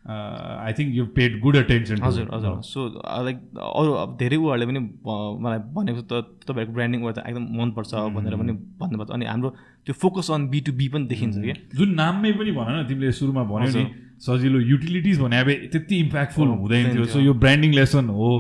I 0.04 0.72
think 0.78 0.94
you 0.94 1.04
paid 1.16 1.40
good 1.40 1.56
attention 1.56 2.02
हजुर 2.02 2.28
हजुर। 2.32 2.56
सो 2.62 2.80
लाइक 3.24 3.36
अरू 3.56 3.92
अब 4.00 4.16
धेरै 4.20 4.36
उहरूले 4.36 4.66
पनि 4.66 4.80
मलाई 5.44 5.58
भनेको 5.76 6.00
त 6.00 6.12
तपाईँहरूको 6.44 6.74
ब्रान्डिङ 6.74 7.00
त 7.12 7.24
एकदम 7.28 7.44
मनपर्छ 7.60 7.92
भनेर 8.16 8.36
पनि 8.40 8.52
भन्नुपर्छ। 8.80 9.10
अनि 9.10 9.24
हाम्रो 9.26 9.50
त्यो 9.87 9.95
focus 10.03 10.30
on 10.30 10.49
B 10.49 10.61
to 10.66 10.72
B 10.72 10.89
पनि 10.89 11.07
देखिन्छ 11.07 11.37
कि 11.39 11.53
जुन 11.76 11.95
नाममै 11.95 12.32
पनि 12.39 12.53
भन 12.53 12.72
न 12.72 12.87
तिमीले 12.89 13.12
सुरुमा 13.18 13.43
भन्यो 13.51 13.70
नि 13.74 13.85
सजिलो 14.26 14.61
युटिलिटिज 14.70 15.20
भने 15.20 15.39
अब 15.39 15.51
त्यति 15.72 15.97
इम्प्याक्टफुल 15.99 16.49
हुँदैन 16.49 16.93
थियो 16.93 17.05
सो 17.12 17.20
यो 17.20 17.35
ब्रान्डिङ 17.45 17.74
लेसन 17.74 18.09
हो। 18.18 18.30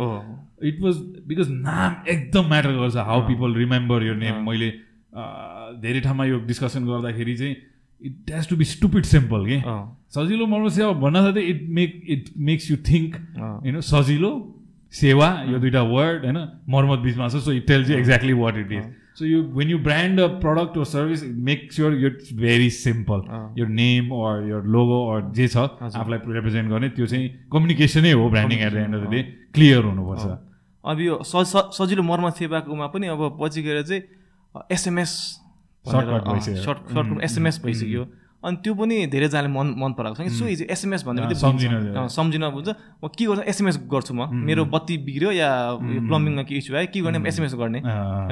इट 0.64 0.80
वाज 0.80 0.96
बिकज 1.28 1.50
नाम 1.50 2.08
एकदम 2.08 2.48
म्याटर 2.48 2.72
गर्छ 2.78 2.96
हाउ 3.10 3.26
पिपल 3.28 3.54
रिमेम्बर 3.54 4.02
यो 4.04 4.14
नेम 4.16 4.42
मैले 4.48 4.70
धेरै 5.82 6.00
ठाउँमा 6.00 6.24
यो 6.24 6.38
डिस्कसन 6.46 6.86
गर्दाखेरि 6.86 7.36
चाहिँ 7.36 7.56
it 8.00 8.32
has 8.34 8.48
to 8.48 8.56
be 8.56 8.64
stupid 8.64 9.04
simple 9.04 9.46
कि? 9.46 9.60
सजिलो 10.14 10.46
मर्म 10.46 10.68
सेवा 10.78 10.92
भन्न 11.04 11.22
साथै 11.26 11.42
it 11.52 11.62
make 11.76 12.02
it 12.16 12.24
makes 12.48 12.70
you 12.70 12.76
think 12.88 13.16
होइन 13.38 13.80
सजिलो 13.92 14.32
सेवा 14.94 15.28
यो 15.50 15.58
दुइटा 15.58 15.82
वर्ड 15.92 16.24
होइन 16.24 16.38
मर्मत 16.74 16.98
बिचमा 17.06 17.28
छ 17.28 17.44
so 17.44 17.52
it 17.52 17.66
tells 17.66 17.90
you 17.90 17.96
exactly 17.98 18.32
what 18.40 18.56
it 18.58 18.72
is 18.72 18.84
so 19.18 19.24
you 19.24 19.42
when 19.56 19.68
you 19.70 19.78
brand 19.78 20.20
a 20.20 20.26
product 20.42 20.76
or 20.76 20.84
service 20.92 21.22
make 21.48 21.72
sure 21.72 21.94
यो 22.02 22.08
इट्स 22.08 22.32
भेरी 22.36 22.70
सिम्पल 22.76 23.20
यो 23.58 23.66
नेम 23.74 24.10
अर 24.20 24.48
यो 24.48 24.58
लोगो 24.76 24.98
अर 25.10 25.20
जे 25.34 25.46
छ 25.48 25.56
आफूलाई 25.56 26.18
रिप्रेजेन्ट 26.34 26.70
गर्ने 26.70 26.88
त्यो 26.96 27.06
चाहिँ 27.06 27.28
कम्युनिकेसनै 27.52 28.12
हो 28.12 28.28
branding 28.30 28.58
at 28.66 28.72
the 28.72 28.76
end 28.76 28.94
of 28.94 29.02
the 29.06 29.10
day 29.14 29.22
clear 29.54 29.84
हुनुपर्छ। 29.84 30.26
अब 30.84 31.00
यो 31.00 31.14
सजिलो 31.24 32.02
मर्म 32.02 32.30
सेवाकोमा 32.40 32.86
पनि 32.90 33.06
अब 33.14 33.22
पछि 33.40 33.62
गएर 33.62 33.82
चाहिँ 33.82 34.02
एसएमएस 34.74 35.12
सर्ट 35.86 36.06
सर्ट 36.66 37.22
एसएमएस 37.24 37.60
भइसक्यो। 37.64 38.04
अनि 38.44 38.56
त्यो 38.64 38.74
पनि 38.76 38.96
धेरैजनाले 39.08 39.48
मन 39.48 39.66
मन 39.80 39.92
पराएको 39.96 40.16
छ 40.16 40.28
कि 40.28 40.32
सो 40.36 40.44
इजी 40.46 40.64
एसएमएस 40.70 41.02
भन्ने 41.04 41.20
बित्तिकै 41.22 42.08
सम्झिन 42.12 42.44
बुझ्छ 42.54 42.68
म 42.68 43.08
के 43.08 43.24
गर्छु 43.24 43.42
एसएमएस 43.50 43.76
गर्छु 43.88 44.12
म। 44.14 44.28
मेरो 44.44 44.64
बत्ती 44.68 44.94
बिग्रियो 45.06 45.30
या 45.32 45.48
प्लम्बिङमा 45.80 46.42
के 46.44 46.54
इस्यु 46.60 46.76
आयो 46.76 46.88
के 46.92 47.00
गर्ने? 47.00 47.18
एसएमएस 47.28 47.54
गर्ने। 47.54 47.80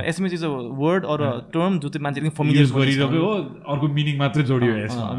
SMS 0.04 0.32
is 0.32 0.44
a 0.44 0.50
word 0.80 1.02
or 1.12 1.20
term 1.52 1.78
जो 1.80 1.88
चाहिँ 1.88 2.02
मान्छेले 2.04 2.28
फमिलियर 2.36 2.66
गरिरहेको 2.76 3.18
हो 3.24 3.32
अर्को 3.72 3.86
मिनिङ 3.88 4.14
मात्रै 4.18 4.42
जोडियो 4.44 4.72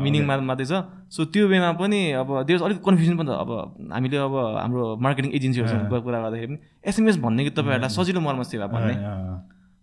मिनिङ 0.03 0.21
मात्रै 0.25 0.65
छ। 0.65 0.85
सो 1.09 1.25
त्यो 1.33 1.47
वेमा 1.47 1.71
पनि 1.81 1.99
अब 2.21 2.29
देश 2.49 2.61
अलिक 2.61 2.79
कन्फ्युजन 2.85 3.15
पनि 3.17 3.29
छ 3.29 3.37
अब 3.43 3.49
हामीले 3.93 4.17
अब 4.17 4.35
हाम्रो 4.61 4.85
मार्केटिङ 5.05 5.31
एजेन्सीहरूसँग 5.37 5.89
कुरा 5.89 6.19
गर्दाखेरि 6.21 6.47
पनि 6.47 6.57
एसएमएस 6.89 7.17
भन्ने 7.25 7.41
कि 7.43 7.51
तपाईँहरूलाई 7.57 7.91
सजिलो 7.97 8.21
मर्म 8.21 8.41
सेवा 8.45 8.67
भन्ने 8.73 8.93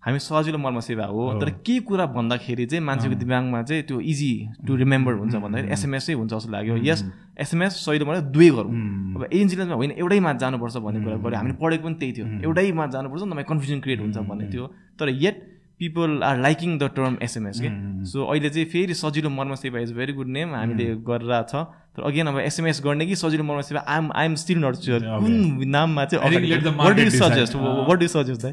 हामी 0.03 0.19
सजिलो 0.19 0.59
मर्म 0.59 0.81
सेवा 0.81 1.05
हो। 1.07 1.41
तर 1.41 1.51
के 1.61 1.79
कुरा 1.85 2.07
भन्दाखेरि 2.17 2.67
चाहिँ 2.67 2.85
मान्छेको 2.85 3.15
दिमागमा 3.21 3.63
चाहिँ 3.63 3.83
त्यो 3.85 4.01
इजी 4.01 4.33
टु 4.67 4.77
रिमेम्बर 4.77 5.13
हुन्छ 5.15 5.35
भन्दाखेरि 5.37 5.73
एसएमएसै 5.73 6.13
हुन्छ 6.13 6.33
जस्तो 6.33 6.51
लाग्यो। 6.53 6.77
यस 6.89 7.05
एसएमएस 7.39 7.73
सहिलो 7.85 8.05
मलाई 8.07 8.23
दुवै 8.33 8.51
गरौँ। 8.51 8.73
अब 9.17 9.23
एजेन्सीलाई 9.29 9.67
होइन 9.77 9.91
एउटैमा 10.01 10.33
जानुपर्छ 10.41 10.77
भन्ने 10.81 11.05
कुरा 11.05 11.17
गऱ्यो। 11.21 11.37
हामीले 11.37 11.57
पढेको 11.61 11.85
पनि 11.85 11.95
त्यही 12.01 12.13
थियो। 12.17 12.27
एउटैमा 12.49 12.87
जानुपर्छ 12.97 13.23
तपाईँ 13.23 13.49
कन्फ्युजन 13.51 13.81
क्रिएट 13.81 14.01
हुन्छ 14.01 14.17
भन्ने 14.25 14.49
थियो। 14.53 14.65
तर 14.99 15.09
yet 15.21 15.37
people 15.81 16.23
are 16.23 16.37
liking 16.39 16.79
the 16.79 16.91
term 16.97 17.17
SMS 17.23 17.61
के 17.61 17.69
सो 18.09 18.25
अहिले 18.25 18.49
चाहिँ 18.51 18.69
फेरि 18.73 18.95
सजिलो 18.95 19.31
मर्म 19.31 19.55
सेवा 19.57 19.81
इज 19.81 19.93
भेरी 19.93 20.13
गुड 20.13 20.29
नेम 20.29 20.55
हामीले 20.55 20.87
गरेर 21.05 21.45
छ। 21.45 21.65
तर 21.97 22.03
अगेन 22.09 22.27
अब 22.27 22.39
एसएमएस 22.41 22.81
गर्ने 22.85 23.07
कि 23.07 23.17
सजिलो 23.17 23.45
मर्म 23.45 23.61
सेवा 23.69 23.85
I'm 23.89 24.11
I'm 24.17 24.35
still 24.41 24.59
not 24.65 24.75
sure 24.81 25.01
कुन 25.21 25.65
नाममा 25.69 26.05
चाहिँ 26.05 27.11
suggest 27.11 27.57
what 27.57 28.03
suggest 28.09 28.47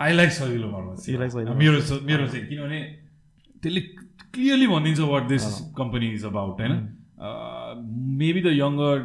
I 0.00 0.12
like 0.12 0.30
सजिलो 0.32 0.68
मेरो 1.62 1.78
मेरो 2.10 2.26
चाहिँ 2.26 2.46
किनभने 2.46 2.80
त्यसले 3.62 3.80
क्लियरली 4.34 4.66
भनिदिन्छ 4.66 5.00
what 5.14 5.24
this 5.28 5.44
company 5.78 6.06
is 6.14 6.24
about 6.24 6.60
होइन? 6.60 6.74
मेबी 8.20 8.40
द 8.40 8.48
यङ्गर 8.58 8.96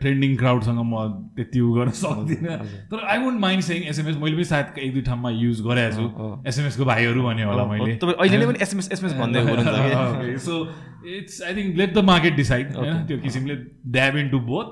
ट्रेन्डिङ 0.00 0.36
क्राउडसँग 0.36 0.80
म 0.86 0.94
त्यति 1.36 1.60
उ 1.60 1.70
गर्न 1.74 1.90
सक्दिनँ। 2.00 2.58
तर 2.90 2.98
I 3.10 3.18
won't 3.18 3.40
mind 3.40 3.62
saying 3.64 3.82
SMS 3.90 4.16
मैले 4.16 4.34
पनि 4.36 4.44
सायद 4.44 4.78
एक 4.78 4.92
दुई 4.94 5.02
ठाउँमा 5.02 5.30
युज 5.30 5.60
गरेको 5.66 5.96
छु। 5.96 6.04
एसएमएसको 6.48 6.84
भाइहरू 6.84 7.22
भन्यो 7.22 7.46
होला 7.50 7.64
मैले। 7.72 7.90
So 10.46 10.54
it's 11.16 11.42
I 11.42 11.54
think 11.56 11.76
let 11.76 11.94
the 11.94 12.04
market 12.12 12.34
decide 12.36 12.76
होइन? 12.76 13.06
त्यो 13.06 13.18
किसिमले 13.26 13.54
dab 13.98 14.16
in 14.16 14.28
to 14.30 14.38
both 14.54 14.70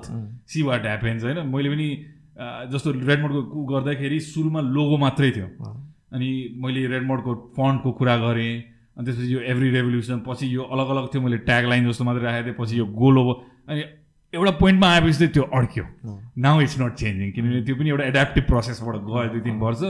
see 0.53 0.61
what 0.71 0.81
happens 0.85 1.23
होइन? 1.23 1.39
मैले 1.55 1.69
पनि 1.75 1.89
जस्तो 2.35 2.91
रेडमोडको 2.91 3.63
गर्दाखेरि 3.65 4.19
सुरुमा 4.19 4.61
लोगो 4.75 4.97
मात्रै 4.97 5.31
थियो। 5.31 5.47
अनि 6.13 6.29
मैले 6.61 6.85
रेडमोडको 6.93 7.31
फन्टको 7.57 7.91
कुरा 7.99 8.15
गरेँ 8.17 8.53
अनि 8.97 9.05
त्यसपछि 9.05 9.33
यो 9.33 9.39
एभ्री 9.51 9.69
रेभोल्युसन 9.71 10.19
पछि 10.27 10.45
यो 10.55 10.63
अलग 10.73 10.87
अलग 10.93 11.05
थियो 11.13 11.21
मैले 11.23 11.37
ट्याग 11.49 11.65
लाइन 11.69 11.89
जस्तो 11.89 12.03
मात्रै 12.03 12.23
राखेको 12.23 12.45
थिएँ 12.45 12.57
पछि 12.59 12.79
यो 12.79 12.85
गोलो 13.01 13.23
अनि 13.69 13.81
एउटा 14.33 14.51
पोइन्टमा 14.59 14.87
आएपछि 14.93 15.13
चाहिँ 15.13 15.33
त्यो 15.33 15.43
अड्क्यो। 15.57 15.85
नाउ 16.45 16.61
इट्स 16.61 16.79
नट 16.81 16.93
चेन्जिङ 17.01 17.31
किनभने 17.31 17.61
त्यो 17.65 17.75
पनि 17.75 17.89
एउटा 17.89 18.05
एड्याप्टिभ 18.05 18.43
प्रोसेसबाट 18.43 18.95
गयो 19.09 19.27
दुई 19.33 19.41
तिन 19.41 19.57
वर्ष। 19.61 19.81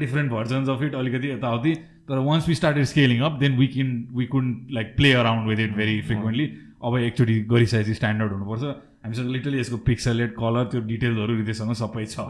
डिफ्रेन्ट 0.00 0.30
भर्जन्स 0.32 0.68
अफ 0.68 0.82
इट 0.82 0.94
अलिकति 0.94 1.28
यताउति। 1.30 1.72
तर 2.08 2.18
once 2.28 2.48
we 2.48 2.54
started 2.54 2.84
scaling 2.84 3.20
up 3.24 3.38
then 3.40 3.56
we 3.58 3.66
can 3.74 3.90
we 4.16 4.26
कुन 4.32 4.44
like 4.72 4.96
play 4.96 5.12
around 5.20 5.48
with 5.48 5.58
it 5.60 5.76
very 5.76 6.00
frequently 6.08 6.46
अब 6.84 6.98
एकचोटि 6.98 7.40
गरिसकेपछि 7.52 7.94
स्ट्यान्डर्ड 7.94 8.32
हुनुपर्छ। 8.32 8.64
हामीसँग 9.04 9.30
लिटरली 9.30 9.58
यसको 9.60 9.76
पिक्सलेट 9.86 10.34
कलर 10.40 10.64
त्यो 10.72 10.80
डिटेल्सहरू 10.90 11.32
हृदयसँग 11.36 11.72
सबै 11.80 12.04
छ। 12.06 12.20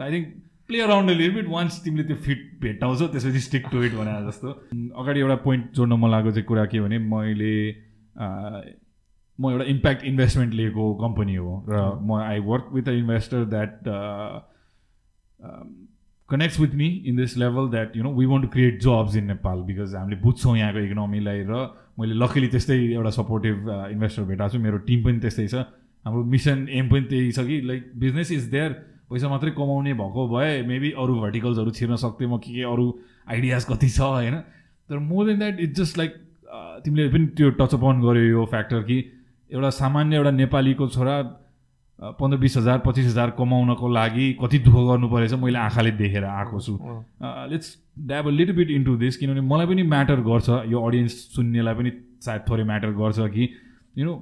I 0.00 0.10
think 0.12 0.26
play 0.68 0.80
around 0.80 1.10
bit 1.34 1.48
once 1.48 1.82
तिमीले 1.84 2.04
त्यो 2.04 2.16
फिट 2.26 2.40
भेट्टाउँछ 2.60 3.00
त्यसपछि 3.02 3.40
स्टिक 3.46 3.64
टु 3.72 3.82
इट 3.84 3.92
भने 3.94 4.12
जस्तो। 4.28 4.48
अगाडि 5.00 5.20
एउटा 5.20 5.36
पोइन्ट 5.44 5.64
जोड्न 5.76 5.92
मन 6.00 6.10
लागेको 6.10 6.32
चाहिँ 6.32 6.46
कुरा 6.48 6.64
के 6.72 6.80
भने 6.80 6.98
मैले 7.12 7.54
म 9.38 9.50
एउटा 9.50 9.64
इम्प्याक्ट 9.70 10.04
इन्भेस्टमेन्ट 10.06 10.54
लिएको 10.54 10.82
कम्पनी 10.96 11.34
हो 11.34 11.52
र 11.68 11.76
म 12.00 12.18
I 12.22 12.38
work 12.48 12.68
with 12.74 12.88
a 12.88 12.92
investor 13.02 13.44
that 13.52 13.72
connects 16.28 16.60
with 16.60 16.74
me 16.80 16.88
in 17.06 17.16
this 17.16 17.36
level 17.38 17.68
that 17.70 17.96
you 17.96 18.02
know 18.02 18.12
we 18.14 18.26
want 18.26 18.44
to 18.44 18.50
create 18.50 18.80
jobs 18.82 19.16
in 19.16 19.24
Nepal 19.26 19.58
because 19.68 19.94
हामीले 19.94 20.20
बुझ्छौँ 20.22 20.56
यहाँको 20.58 20.80
इकोनोमीलाई 20.80 21.42
र 21.50 21.52
मैले 22.00 22.14
लकिली 22.14 22.48
त्यस्तै 22.48 22.78
एउटा 22.92 23.10
सपोर्टिभ 23.20 23.56
इन्भेस्टर 23.92 24.22
भेटाएको 24.30 24.56
छु। 24.56 24.62
मेरो 24.62 24.78
टिम 24.88 25.04
पनि 25.04 25.18
त्यस्तै 25.20 25.46
छ। 25.48 25.54
हाम्रो 26.04 26.24
मिसन 26.24 26.66
एम 26.70 26.88
पनि 26.88 27.02
त्यही 27.10 27.32
छ 27.32 27.46
कि 27.46 27.60
लाइक 27.66 27.90
बिजनेस 27.96 28.32
इज 28.32 28.44
देयर 28.50 28.72
पैसा 29.10 29.28
मात्रै 29.28 29.50
कमाउने 29.50 29.94
भएको 29.94 30.28
भए 30.28 30.62
मेबी 30.68 30.90
अरू 30.98 31.14
भर्टिकल्सहरू 31.20 31.70
छिर्न 31.70 31.96
सक्थेँ 31.96 32.28
म 32.28 32.38
के 32.38 32.54
के 32.54 32.62
अरू 32.72 32.86
आइडियाज 33.28 33.64
कति 33.64 33.88
छ 33.88 34.00
होइन? 34.00 34.34
तर 34.88 34.98
more 34.98 35.26
than 35.26 35.38
that 35.38 35.60
it's 35.60 35.80
just 35.80 35.98
like 35.98 36.12
तिमीले 36.84 37.08
पनि 37.08 37.26
त्यो 37.36 37.50
टचअप 37.60 37.84
अन 37.84 38.00
गर्यो 38.00 38.24
यो 38.24 38.44
फ्याक्टर 38.46 38.82
कि 38.82 38.98
एउटा 39.50 39.70
सामान्य 39.70 40.16
एउटा 40.16 40.30
नेपालीको 40.30 40.88
छोरा 40.88 41.16
पन्ध्र 42.20 42.38
बिस 42.38 42.56
हजार 42.56 42.78
पच्चिस 42.86 43.06
हजार 43.06 43.30
कमाउनको 43.38 43.88
लागि 43.88 44.26
कति 44.42 44.58
दुःख 44.58 44.74
गर्नु 44.74 45.08
परेछ 45.08 45.32
मैले 45.40 45.58
आँखाले 45.58 45.90
देखेर 46.02 46.24
आएको 46.24 46.60
छु। 46.60 46.78
Let's 47.52 47.68
dab 47.98 48.26
a 48.26 48.30
little 48.30 48.52
bit 48.52 48.70
into 48.70 48.96
this 48.96 49.16
किनभने 49.16 49.40
मलाई 49.40 49.66
पनि 49.66 49.82
म्याटर 49.94 50.20
गर्छ 50.28 50.48
यो 50.68 50.86
अडियन्स 50.86 51.12
सुन्नेलाई 51.36 51.74
पनि 51.74 51.92
सायद 52.20 52.42
थोरै 52.50 52.64
म्याटर 52.64 52.90
गर्छ 53.00 53.18
कि 53.36 53.48
यु 53.98 54.04
नो 54.04 54.14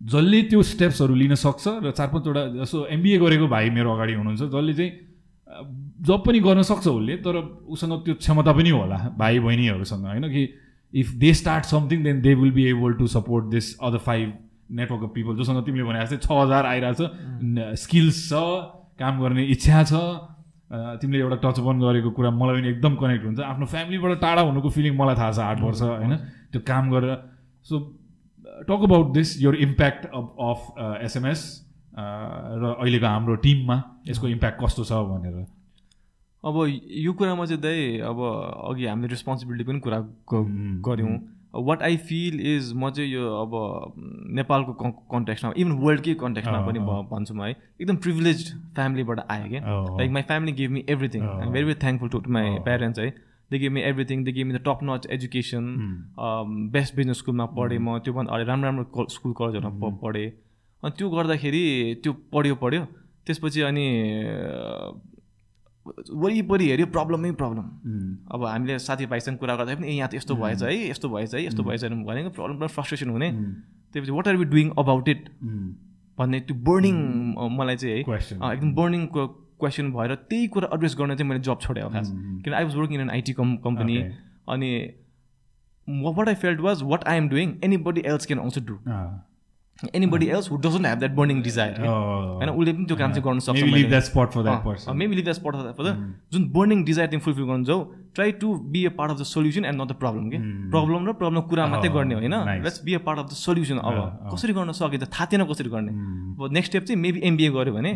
जसले 0.00 0.42
त्यो 0.50 0.62
स्टेप्सहरू 0.62 1.14
लिन 1.14 1.34
सक्छ 1.34 1.64
र 1.82 1.90
चार 1.90 2.08
पाँचवटा 2.08 2.42
जस्तो 2.56 2.86
एमबिए 2.86 3.18
गरेको 3.18 3.46
भाइ 3.48 3.70
मेरो 3.70 3.92
अगाडि 3.94 4.12
हुनुहुन्छ 4.14 4.42
जसले 4.42 4.74
चाहिँ 4.74 4.92
जब 6.06 6.22
पनि 6.26 6.40
गर्न 6.40 6.62
सक्छ 6.62 6.86
उसले 6.88 7.16
तर 7.26 7.36
उसँग 7.68 7.92
त्यो 8.04 8.14
क्षमता 8.14 8.52
पनि 8.52 8.70
होला 8.70 8.98
भाइ 9.18 9.38
बहिनीहरूसँग 9.40 10.04
होइन 10.06 10.28
कि? 10.28 10.42
If 10.92 11.08
they 11.20 11.32
start 11.34 11.64
something 11.64 12.02
then 12.04 12.20
they 12.22 12.34
will 12.34 12.50
be 12.52 12.64
able 12.66 12.92
to 12.94 13.06
support 13.06 13.44
this 13.50 13.66
other 13.82 13.98
five 14.06 14.32
network 14.70 15.02
of 15.02 15.10
people 15.14 15.36
जोसँग 15.36 15.64
तिमीले 15.66 15.84
भने 15.84 16.00
जस्तै 16.00 16.16
छ 16.16 16.30
हजार 16.32 16.66
आइरहेको 16.66 17.04
छ 17.04 17.76
स्किल्स 17.82 18.22
छ 18.28 18.40
काम 19.02 19.20
गर्ने 19.20 19.44
इच्छा 19.54 19.82
छ 19.84 19.92
तिमीले 21.02 21.20
एउटा 21.24 21.36
टच 21.44 21.60
अन 21.60 21.80
गरेको 21.80 22.10
कुरा 22.16 22.30
मलाई 22.30 22.60
पनि 22.60 22.68
एकदम 22.68 22.94
कनेक्ट 23.02 23.24
हुन्छ। 23.24 23.40
आफ्नो 23.40 23.66
फ्यामिलीबाट 23.66 24.20
टाढा 24.20 24.42
हुनुको 24.48 24.68
फिलिङ 24.70 24.96
मलाई 24.96 25.16
थाहा 25.16 25.32
छ 25.32 25.38
आठ 25.50 25.60
वर्ष 25.60 25.82
होइन? 25.82 26.16
त्यो 26.52 26.60
काम 26.70 26.90
गरेर 26.92 27.16
so 27.68 27.74
talk 28.62 28.82
about 28.84 29.12
this 29.14 29.40
your 29.42 29.56
impact 29.56 30.06
of 30.06 30.60
SMS 31.04 31.46
र 31.94 32.74
अहिलेको 32.80 33.06
हाम्रो 33.06 33.34
टिममा 33.44 33.82
यसको 34.08 34.28
इम्प्याक्ट 34.28 34.62
कस्तो 34.64 34.84
छ 34.84 34.92
भनेर? 35.08 35.46
अब 36.44 36.54
यो 37.04 37.12
कुरामा 37.12 37.44
चाहिँ 37.46 37.62
दाइ 37.62 37.98
अब 38.08 38.18
अघि 38.70 38.86
हामीले 38.86 39.08
रेस्पोन्सिबिलिटी 39.08 39.64
पनि 39.64 39.80
कुरा 39.80 39.98
गऱ्यौँ। 40.86 41.18
वाट 41.66 41.82
आई 41.82 41.96
फिल 41.96 42.40
इज 42.46 42.72
म 42.76 42.90
चाहिँ 42.90 43.10
यो 43.10 43.22
अब 43.36 43.52
नेपालको 44.36 44.72
कन्ट्याक्समा 45.12 45.52
इभन 45.56 45.72
वर्ल्डकै 45.82 46.14
कन्ट्याक्समा 46.22 46.60
पनि 46.66 46.78
भन्छु 47.10 47.34
म 47.34 47.42
है। 47.42 47.50
एकदम 47.80 47.96
प्रिभिलेज 47.96 48.52
फ्यामिलीबाट 48.74 49.20
आएँ 49.30 49.48
क्या। 49.48 49.60
Like 49.98 50.10
my 50.12 50.22
family 50.22 50.52
give 50.60 50.70
me 50.70 50.84
everything 50.88 51.22
I'm 51.22 51.50
very 51.52 51.64
very 51.64 51.78
thankful 51.82 52.08
to 52.10 52.18
my 52.28 52.58
parents 52.64 52.98
है। 53.00 53.08
They 53.50 53.58
give 53.58 53.72
me 53.72 53.80
everything 53.90 54.24
they 54.24 54.32
give 54.32 54.46
me 54.46 54.54
the 54.54 54.60
top 54.66 54.78
notch 54.84 55.06
education 55.10 55.64
best 56.72 56.96
business 56.96 57.18
स्कुलमा 57.18 57.46
पढेँ 57.56 57.78
म. 57.78 57.98
त्योभन्दा 58.04 58.34
अलिक 58.34 58.48
राम्रो 58.48 58.66
राम्रो 58.68 59.06
स्कुल 59.08 59.32
कलेजहरूमा 59.38 59.88
पढेँ. 60.02 60.28
अनि 60.82 60.92
त्यो 60.98 61.10
गर्दाखेरि 61.10 61.62
त्यो 62.02 62.12
पढ्यो 62.32 62.54
पढ्यो. 62.62 62.82
त्यसपछि 63.26 63.60
अनि 63.68 63.86
वरिपरि 65.86 66.64
हेऱ्यो 66.68 66.86
प्रब्लमै 66.92 67.30
प्रब्लम 67.40 67.64
अब 68.34 68.44
हामीले 68.44 68.78
साथीभाइसँग 68.78 69.36
कुरा 69.40 69.54
गर्दा 69.56 69.74
पनि 69.74 69.86
ए 69.88 69.92
यहाँ 69.96 70.08
त 70.12 70.14
यस्तो 70.14 70.34
भएछ 70.36 70.62
है 70.62 70.90
यस्तो 70.90 71.08
भएछ 71.08 71.34
है 71.34 71.44
यस्तो 71.44 71.62
भएछ 71.64 71.84
भनेको 71.84 72.30
प्रब्लम 72.36 72.66
फ्रस्ट्रेसन 72.68 73.08
हुने। 73.10 73.28
त्यसपछि 73.94 74.12
what 74.12 74.28
are 74.28 74.36
be 74.36 74.44
doing 74.52 74.70
about 74.78 75.08
it 75.08 75.22
भन्ने 76.18 76.40
त्यो 76.44 76.56
बर्निङ 76.68 76.96
मलाई 77.56 77.76
चाहिँ 77.76 77.94
है 77.96 78.00
एकदम 78.52 78.74
बर्निङ 78.74 79.06
क्वेसन 79.60 79.90
भएर 79.92 80.14
त्यही 80.14 80.46
कुरा 80.54 80.68
एड्रेस 80.74 80.96
गर्न 80.98 81.16
चाहिँ 81.16 81.28
मैले 81.28 81.40
जब 81.40 81.60
छोडेँ 81.60 81.88
खास 81.92 82.10
किन 82.44 82.54
I 82.54 82.64
was 82.64 82.76
working 82.76 82.94
in 82.94 83.00
an 83.00 83.10
IT 83.10 83.32
com 83.32 83.56
company. 83.64 83.96
अनि 84.48 84.70
what 85.88 86.28
I 86.28 86.34
felt 86.34 86.60
was 86.60 86.82
what 86.82 87.04
I 87.08 87.16
am 87.16 87.28
doing 87.28 87.54
anybody 87.86 88.02
else 88.06 88.26
can 88.26 88.40
also 88.40 88.60
do 88.66 88.78
anybody 90.12 90.26
else 90.26 90.50
who 90.50 90.56
doesn't 90.62 90.86
have 90.86 90.98
that 90.98 91.12
burning 91.14 91.42
desire 91.42 91.84
होइन 91.86 92.48
उसले 92.50 92.72
पनि 92.72 92.84
त्यो 92.84 92.96
काम 92.96 93.12
चाहिँ 93.12 93.22
गर्न 93.24 93.38
सक्छ 93.38 93.54
Maybe 93.58 93.66
leave 93.66 93.74
मैले- 93.76 93.92
that 93.92 94.06
spot 94.08 94.32
for 94.36 94.42
that 94.46 94.54
अँ, 94.54 94.64
person. 94.64 94.88
अँ, 94.90 94.94
maybe 95.00 95.18
leave 95.18 95.26
that 95.28 95.38
spot 95.38 95.58
for 95.58 95.66
that 95.66 95.76
person. 95.80 96.00
जुन 96.32 96.48
बर्निङ 96.56 96.82
डिजायर 96.84 97.08
तिमी 97.08 97.22
फुलफिल 97.26 97.44
गर्नु 97.44 97.64
जाऊ 97.64 97.84
try 98.14 98.32
to 98.40 98.54
be 98.74 98.84
a 98.84 98.90
part 98.98 99.10
of 99.12 99.18
the 99.20 99.24
solution 99.32 99.64
and 99.64 99.80
not 99.82 99.88
the 99.88 99.96
problem 100.02 100.28
के 100.30 100.38
प्रब्लम 100.74 101.06
र 101.08 101.12
प्रब्लम 101.20 101.40
कुरा 101.52 101.66
मात्रै 101.74 101.90
Oh, 101.90 101.94
गर्ने 101.96 102.14
होइन. 102.14 102.34
Let's 102.64 102.82
be 102.84 102.94
a 102.94 102.98
part 103.06 103.18
of 103.18 103.26
the 103.26 103.38
solution 103.44 103.78
अब। 103.78 103.94
अँ. 103.94 104.30
कसरी 104.34 104.52
गर्न 104.58 104.72
सकिन्छ 104.80 105.04
थाहा 105.14 105.26
थिएन 105.32 105.44
कसरी 105.52 105.70
गर्ने। 105.76 105.92
अब 106.42 106.52
नेक्स्ट 106.52 106.70
स्टेप 106.72 106.84
चाहिँ 106.90 107.00
मेबी 107.02 107.20
एमबिए 107.30 107.50
गऱ्यो 107.58 107.72
भने 107.74 107.92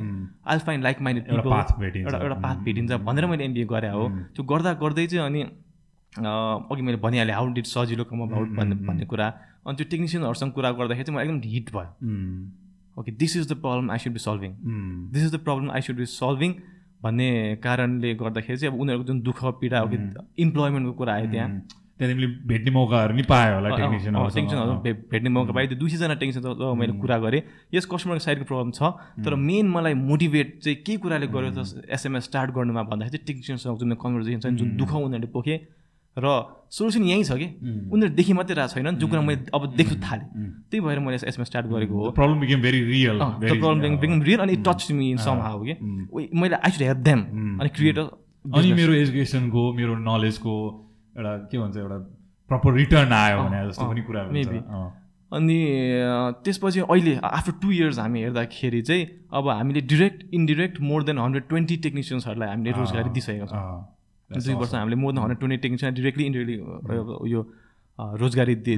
आई 0.46 0.58
फाइन्ड 0.68 0.84
लाइक 0.84 1.00
माइन्डेड 1.02 1.24
एउटा। 1.34 2.18
एउटा 2.18 2.34
पाथ 2.46 2.56
भेटिन्छ 2.64 2.92
भनेर 3.10 3.26
मैले 3.26 3.44
एमबिए 3.44 3.64
गरेँ 3.74 3.90
हो। 3.90 4.08
त्यो 4.38 4.44
गर्दा 4.54 4.72
गर्दै 4.86 5.06
चाहिँ 5.06 5.26
अनि 5.26 5.42
अघि 6.72 6.82
मैले 6.82 6.96
भनिहालेँ 7.02 7.34
हाउ 7.34 7.46
डिड 7.58 7.64
सजिलो 7.66 8.04
कम 8.04 8.20
अबाउट 8.28 8.48
भन्ने 8.56 8.74
भन्ने 8.86 9.04
कुरा। 9.06 9.26
अनि 9.66 9.76
त्यो 9.76 9.86
टेक्निसियनहरूसँग 9.90 10.52
कुरा 10.52 10.70
गर्दाखेरि 10.78 11.04
चाहिँ 11.04 11.16
मलाई 11.16 11.26
एकदम 11.28 11.48
हिट 11.50 11.72
भयो. 11.74 11.90
Okay 12.96 13.10
this 13.18 13.36
is 13.36 13.52
the 13.52 13.54
problem 13.60 13.90
I 13.90 13.98
should 13.98 14.12
be 14.12 14.18
solving. 14.20 14.52
This 15.12 15.22
is 15.24 15.34
the 15.34 15.38
problem 15.44 15.70
I 15.70 15.80
should 15.80 15.96
be 15.96 16.06
solving 16.14 16.54
भन्ने 17.02 17.28
कारणले 17.62 18.14
गर्दाखेरि 18.14 18.58
चाहिँ 18.58 18.74
अब 18.74 18.80
उनीहरूको 18.80 19.06
जुन 19.06 19.20
दुःख 19.22 19.44
पीडा 19.60 19.78
हो 19.80 19.88
कि 19.88 19.98
इम्प्लोइमेन्टको 20.42 20.92
कुरा 20.98 21.14
आयो 21.14 21.30
त्यहाँ। 21.30 21.48
त्यहाँ 21.98 22.14
तिमीले 22.14 22.26
भेट्ने 22.48 22.70
मौकाहरू 22.70 23.14
नि 23.14 23.22
पायो 23.30 23.54
होला 23.54 23.68
टेक्निसियनहरू 23.76 24.74
भेट्ने 25.10 25.30
मौका 25.30 25.52
पाएँ 25.52 25.66
त्यो 25.68 25.78
दुई 25.78 25.90
सयजना 25.90 26.14
टेक्निसियन 26.22 26.78
मैले 26.78 26.92
कुरा 26.98 27.18
गरेँ। 27.24 27.42
यस 27.74 27.86
कस्टमरको 27.86 28.22
साइडको 28.22 28.44
प्रब्लम 28.50 28.70
छ। 28.70 28.82
तर 29.24 29.34
मेन 29.34 29.66
मलाई 29.70 29.94
मोटिभेट 29.94 30.58
चाहिँ 30.62 30.76
के 30.82 30.96
कुराले 31.02 31.26
गर्यो 31.26 31.50
त 31.52 31.84
एसएमएस 31.90 32.24
स्टार्ट 32.24 32.50
गर्नुमा 32.54 32.82
भन्दाखेरि 32.90 33.18
चाहिँ 33.18 33.26
टेक्निसियनसँग 33.26 33.78
जुन 33.78 33.94
कन्भर्सेसन 34.02 34.40
छ 34.40 34.46
जुन 34.58 34.76
दुःख 34.76 34.92
उनीहरूले 34.94 35.30
पोखे 35.32 35.56
र 36.16 36.26
सोल्युसन 36.72 37.02
यहीँ 37.04 37.24
छ 37.24 37.32
कि? 37.32 37.46
उनीहरू 37.92 38.14
देखि 38.14 38.32
मात्रै 38.32 38.54
रहेको 38.56 38.74
छैन 38.74 38.96
जो 38.96 39.06
कुरा 39.08 39.20
मैले 39.22 39.48
अब 39.54 39.62
देख्नु 39.76 39.96
थालेँ। 40.00 40.26
त्यही 40.70 40.80
भएर 40.80 40.98
मैले 41.00 41.16
एसएमएस 41.28 41.48
स्टार्ट 41.48 41.66
गरेको 41.66 41.94
हो। 41.94 42.10
Problem 42.12 42.40
became 42.40 42.60
very 42.62 42.80
real 42.84 43.18
problem 43.44 43.96
become 43.98 44.22
real 44.22 44.40
अनि 44.40 44.56
touch 44.66 44.90
me 44.92 45.10
in 45.10 45.18
some 45.24 45.40
how 45.40 45.62
कि 45.64 45.74
मैले 46.32 46.56
आई 46.56 46.70
शुड 46.70 46.82
हेल्प 46.82 46.98
देम 47.08 47.20
अनि 47.60 47.68
क्रिएट 47.76 47.98
अनि 47.98 48.72
मेरो 48.72 48.92
एजुकेसनको 48.94 49.72
मेरो 49.74 49.96
नलेजको 50.00 50.54
एउटा 51.18 51.36
के 51.52 51.58
भन्छ 51.58 51.76
एउटा 51.76 51.98
प्रपर 52.50 52.74
रिटर्न 52.74 53.12
आयो 53.12 53.42
भने 53.42 53.68
जस्तो 53.68 53.84
पनि 53.84 54.02
कुरा. 54.02 54.20
अँ। 54.20 54.88
अनि 55.32 55.58
त्यसपछि 56.44 56.80
अहिले 56.80 57.14
आफ्टर 57.24 57.52
टु 57.62 57.70
इयर्स 57.72 57.98
हामी 57.98 58.20
हेर्दाखेरि 58.22 58.80
चाहिँ 58.82 59.04
अब 59.32 59.48
हामीले 59.48 59.80
direct 59.92 60.24
indirect 60.34 60.80
more 60.82 61.04
than 61.04 61.18
hundred 61.18 61.48
twenty 61.48 61.76
टेक्निसियन्सहरूलाई 61.84 62.48
हामीले 62.48 62.70
रोजगारी 62.72 63.10
दिइसकेका 63.10 63.46
छौँ। 63.46 63.62
दुई 64.40 64.54
वर्ष 64.54 64.74
हामीले 64.74 64.96
more 64.96 65.12
than 65.12 65.22
hundred 65.22 65.38
twenty 65.38 65.56
technician 65.62 65.94
directly 65.94 66.24
indirectly 66.26 67.30
यो 67.32 67.42
अ, 67.98 68.04
रोजगारी 68.16 68.54
दि 68.66 68.74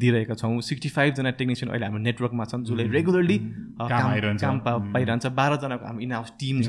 दिइरहेका 0.00 0.34
छौँ। 0.34 0.60
सिक्सटी 0.60 0.88
फाइभजना 0.88 1.30
टेक्निसियन 1.40 1.70
अहिले 1.72 1.84
हाम्रो 1.86 2.02
नेटवर्कमा 2.04 2.44
छन् 2.44 2.64
जसले 2.64 2.84
रेगुलरली 2.88 3.38
काम 3.80 4.06
आइरहन्छ। 4.12 4.42
काम 4.44 4.58
पाइरहन्छ। 4.92 5.26
बाह्रजनाको 5.26 5.84
हाम्रो 5.86 6.02
इन 6.04 6.12
हाउस 6.12 6.32
टिम 6.40 6.60
छ। 6.62 6.68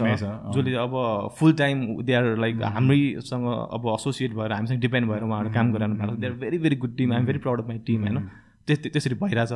जसले 0.56 0.74
अब 0.80 0.94
full 1.38 1.54
time 1.54 2.02
they 2.08 2.14
are 2.14 2.26
like 2.40 2.62
हाम्रैसँग 2.64 3.46
अब 3.76 3.84
एसोसिएट 4.00 4.32
भएर 4.34 4.52
हामीसँग 4.54 4.80
डिपेन्ड 4.80 5.10
भएर 5.12 5.24
उहाँहरू 5.24 5.50
काम 5.54 5.74
गरिरहनु 5.74 5.96
भएको 6.00 6.16
छ। 6.16 6.20
They 6.20 6.28
are 6.28 6.34
very 6.34 6.58
very 6.58 6.76
good 6.76 6.96
team 6.98 7.14
I'm 7.14 7.26
very 7.26 7.40
proud 7.40 7.62
of 7.62 7.68
my 7.68 7.78
team 7.86 8.02
होइन। 8.08 8.18
त्यस 8.68 8.80
त्यसरी 8.80 9.16
भइरहेछ। 9.16 9.52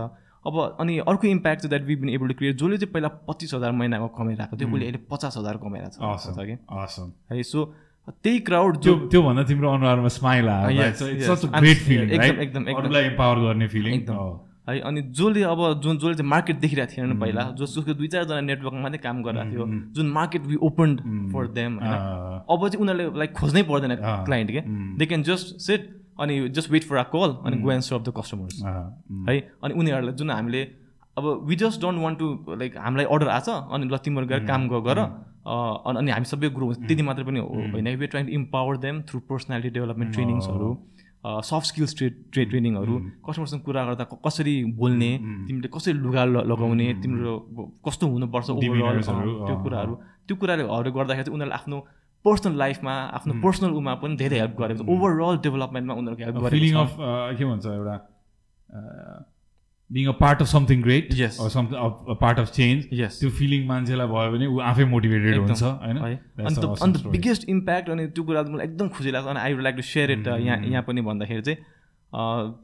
अब 0.46 0.56
अनि 0.80 0.98
अर्को 1.00 1.28
इम्प्याक्ट 1.28 1.62
चाहिँ 1.62 1.70
that 1.70 1.88
we 1.88 1.96
been 1.96 2.10
able 2.10 2.28
to 2.28 2.34
create 2.34 2.56
जसले 2.60 2.78
चाहिँ 2.78 2.92
पहिला 2.94 3.08
पच्चिस 3.32 3.54
हजार 3.54 3.72
महिनाको 3.72 4.08
कमाइरहेको 4.20 4.58
थियो 4.58 4.68
उसले 4.68 4.86
अहिले 4.86 5.00
पचास 5.12 5.38
हजार 5.38 5.58
कमाइरहेको. 5.64 5.96
छ। 6.20 6.36
कि. 6.44 6.56
है 7.32 7.44
सो 7.44 7.74
त्यही 8.08 8.40
क्राउड 8.48 8.78
त्यो 8.84 8.94
जो 8.94 9.08
त्योभन्दा 9.10 9.44
तिम्रो 9.44 9.70
अनुहारमा 9.74 10.08
स्माइल 10.12 10.48
एम्पावर 13.00 13.38
गर्ने 13.40 13.68
फिलिङ 13.68 13.94
एकदम. 13.94 14.18
है 14.70 14.80
अनि 14.80 15.02
जसले 15.12 15.42
अब 15.44 15.60
जुन 15.84 15.98
जसले 15.98 16.14
चाहिँ 16.16 16.30
मार्केट 16.30 16.60
देखिरहेको 16.60 16.92
थिएन 16.92 17.20
पहिला 17.20 17.44
जसको 17.60 17.94
दुई 17.94 18.08
चारजना 18.08 18.42
नेटवर्कमा 18.42 18.82
मात्रै 18.82 19.00
काम 19.00 19.18
गरिरहेको 19.24 19.52
थियो 19.52 19.66
जुन 19.96 20.08
market 20.12 20.44
we 20.48 20.56
open 20.68 20.90
for 21.34 21.44
them 21.56 21.72
होइन। 21.80 21.96
अब 22.48 22.62
चाहिँ 22.68 22.82
उनीहरूले 22.84 23.06
लाइक 23.20 23.32
खोज्नै 23.34 23.64
पर्दैन 23.72 23.96
क्लाइन्ट 24.00 24.50
के। 24.52 24.62
दे 25.00 25.06
क्यान 25.06 25.24
जस्ट 25.24 25.48
सेट 25.64 25.82
अनि 26.20 26.36
just 26.56 26.72
wait 26.72 26.84
for 26.84 26.98
a 26.98 27.04
call 27.12 27.30
अनि 27.44 27.56
go 27.60 27.72
and 27.72 27.84
serve 27.84 28.02
the 28.04 28.10
customers 28.18 28.56
है। 29.30 29.36
अनि 29.64 29.74
उनीहरूलाई 29.74 30.16
जुन 30.16 30.32
हामीले 30.32 30.64
अब 31.18 31.26
we 31.48 31.56
just 31.56 31.82
don't 31.82 31.98
want 32.02 32.20
to 32.20 32.28
like 32.60 32.72
हामीलाई 32.78 33.06
अर्डर 33.06 33.30
आछ 33.36 33.48
अनि 33.50 33.86
ल 33.88 33.98
तिमीहरू 34.00 34.28
गएर 34.28 34.42
काम 34.48 34.62
गर। 34.70 35.00
अनि 35.46 35.98
अनि 36.00 36.12
हामी 36.12 36.26
सबै 36.26 36.50
ग्रो 36.50 36.66
हुन्छ 36.66 36.80
त्यति 36.88 37.04
मात्र 37.04 37.24
पनि 37.24 37.40
हो- 37.40 37.72
होइन? 37.74 37.88
We 37.96 38.08
trying 38.08 38.26
to 38.28 38.32
empower 38.34 38.78
them 38.78 39.02
through 39.02 39.20
personality 39.30 39.70
development 39.70 40.14
ट्रेनिङ्सहरू 40.14 40.70
soft 41.24 41.66
skills 41.68 41.96
tray 41.98 42.08
tray 42.34 42.44
ट्रेनिङहरू 42.46 42.96
कस्टमरसँग 43.28 43.62
कुरा 43.64 43.84
गर्दा 43.86 44.04
कसरी 44.26 44.56
बोल्ने 44.76 45.12
तिमीले 45.48 45.68
कसरी 45.68 45.94
लुगा 45.96 46.24
लगाउने 46.52 46.88
तिम्रो 47.04 47.34
कस्तो 47.86 48.08
हुनुपर्छ 48.08 48.48
त्यो 48.48 49.56
कुराहरू। 49.64 49.94
त्यो 50.28 50.36
कुराहरू 50.36 50.92
गर्दाखेरि 50.92 51.24
चाहिँ 51.24 51.36
उनीहरूले 51.36 51.56
आफ्नो 51.56 51.78
पर्सनल 52.26 52.54
लाइफमा 52.58 52.94
आफ्नो 53.18 53.34
पर्सनल 53.44 53.72
उमा 53.80 53.94
पनि 54.02 54.16
धेरै 54.16 54.38
हेल्प 54.40 54.56
गरेको 54.60 54.84
छ। 54.84 54.90
ओभरअल 54.90 55.36
डेभलपमेन्टमा 55.44 55.94
उनीहरूको 55.94 56.24
हेल्प 56.24 56.38
गरेको 56.38 56.56
फिलिङ 56.56 56.76
अफ 56.76 56.92
के 57.38 57.44
भन्छ 57.46 57.66
एउटा 57.68 57.96
being 59.94 60.08
a 60.08 60.12
part 60.20 60.42
of 60.42 60.48
something 60.48 60.82
great 60.82 61.10
Yes. 61.14 61.38
Part 62.22 62.40
of 62.40 62.52
change. 62.52 62.86
त्यो 63.20 63.30
फिलिङ 63.30 63.66
मान्छेलाई 63.68 64.08
भयो 64.08 64.32
भने 64.32 64.46
ऊ 64.48 64.60
आफै 64.70 64.86
मोटिभेटेड 64.86 65.38
हुन्छ 65.38 65.64
होइन? 65.64 65.98
अन्त. 66.84 67.08
बिगेस्ट 67.08 67.50
इम्प्याक्ट 67.50 67.90
अनि 67.90 68.08
त्यो 68.08 68.24
कुरा 68.24 68.42
मलाई 68.44 68.66
एकदम 68.66 68.88
खुसी 68.98 69.12
लाग्छ 69.12 69.28
अनि 69.28 69.40
I 69.40 69.54
would 69.54 69.64
like 69.64 69.76
to 69.76 69.82
share 69.82 70.12
it 70.12 70.28
यहाँ 70.28 70.58
यहाँ 70.66 70.84
पनि 70.84 71.02
भन्दाखेरि 71.02 71.42
चाहिँ 71.42 71.58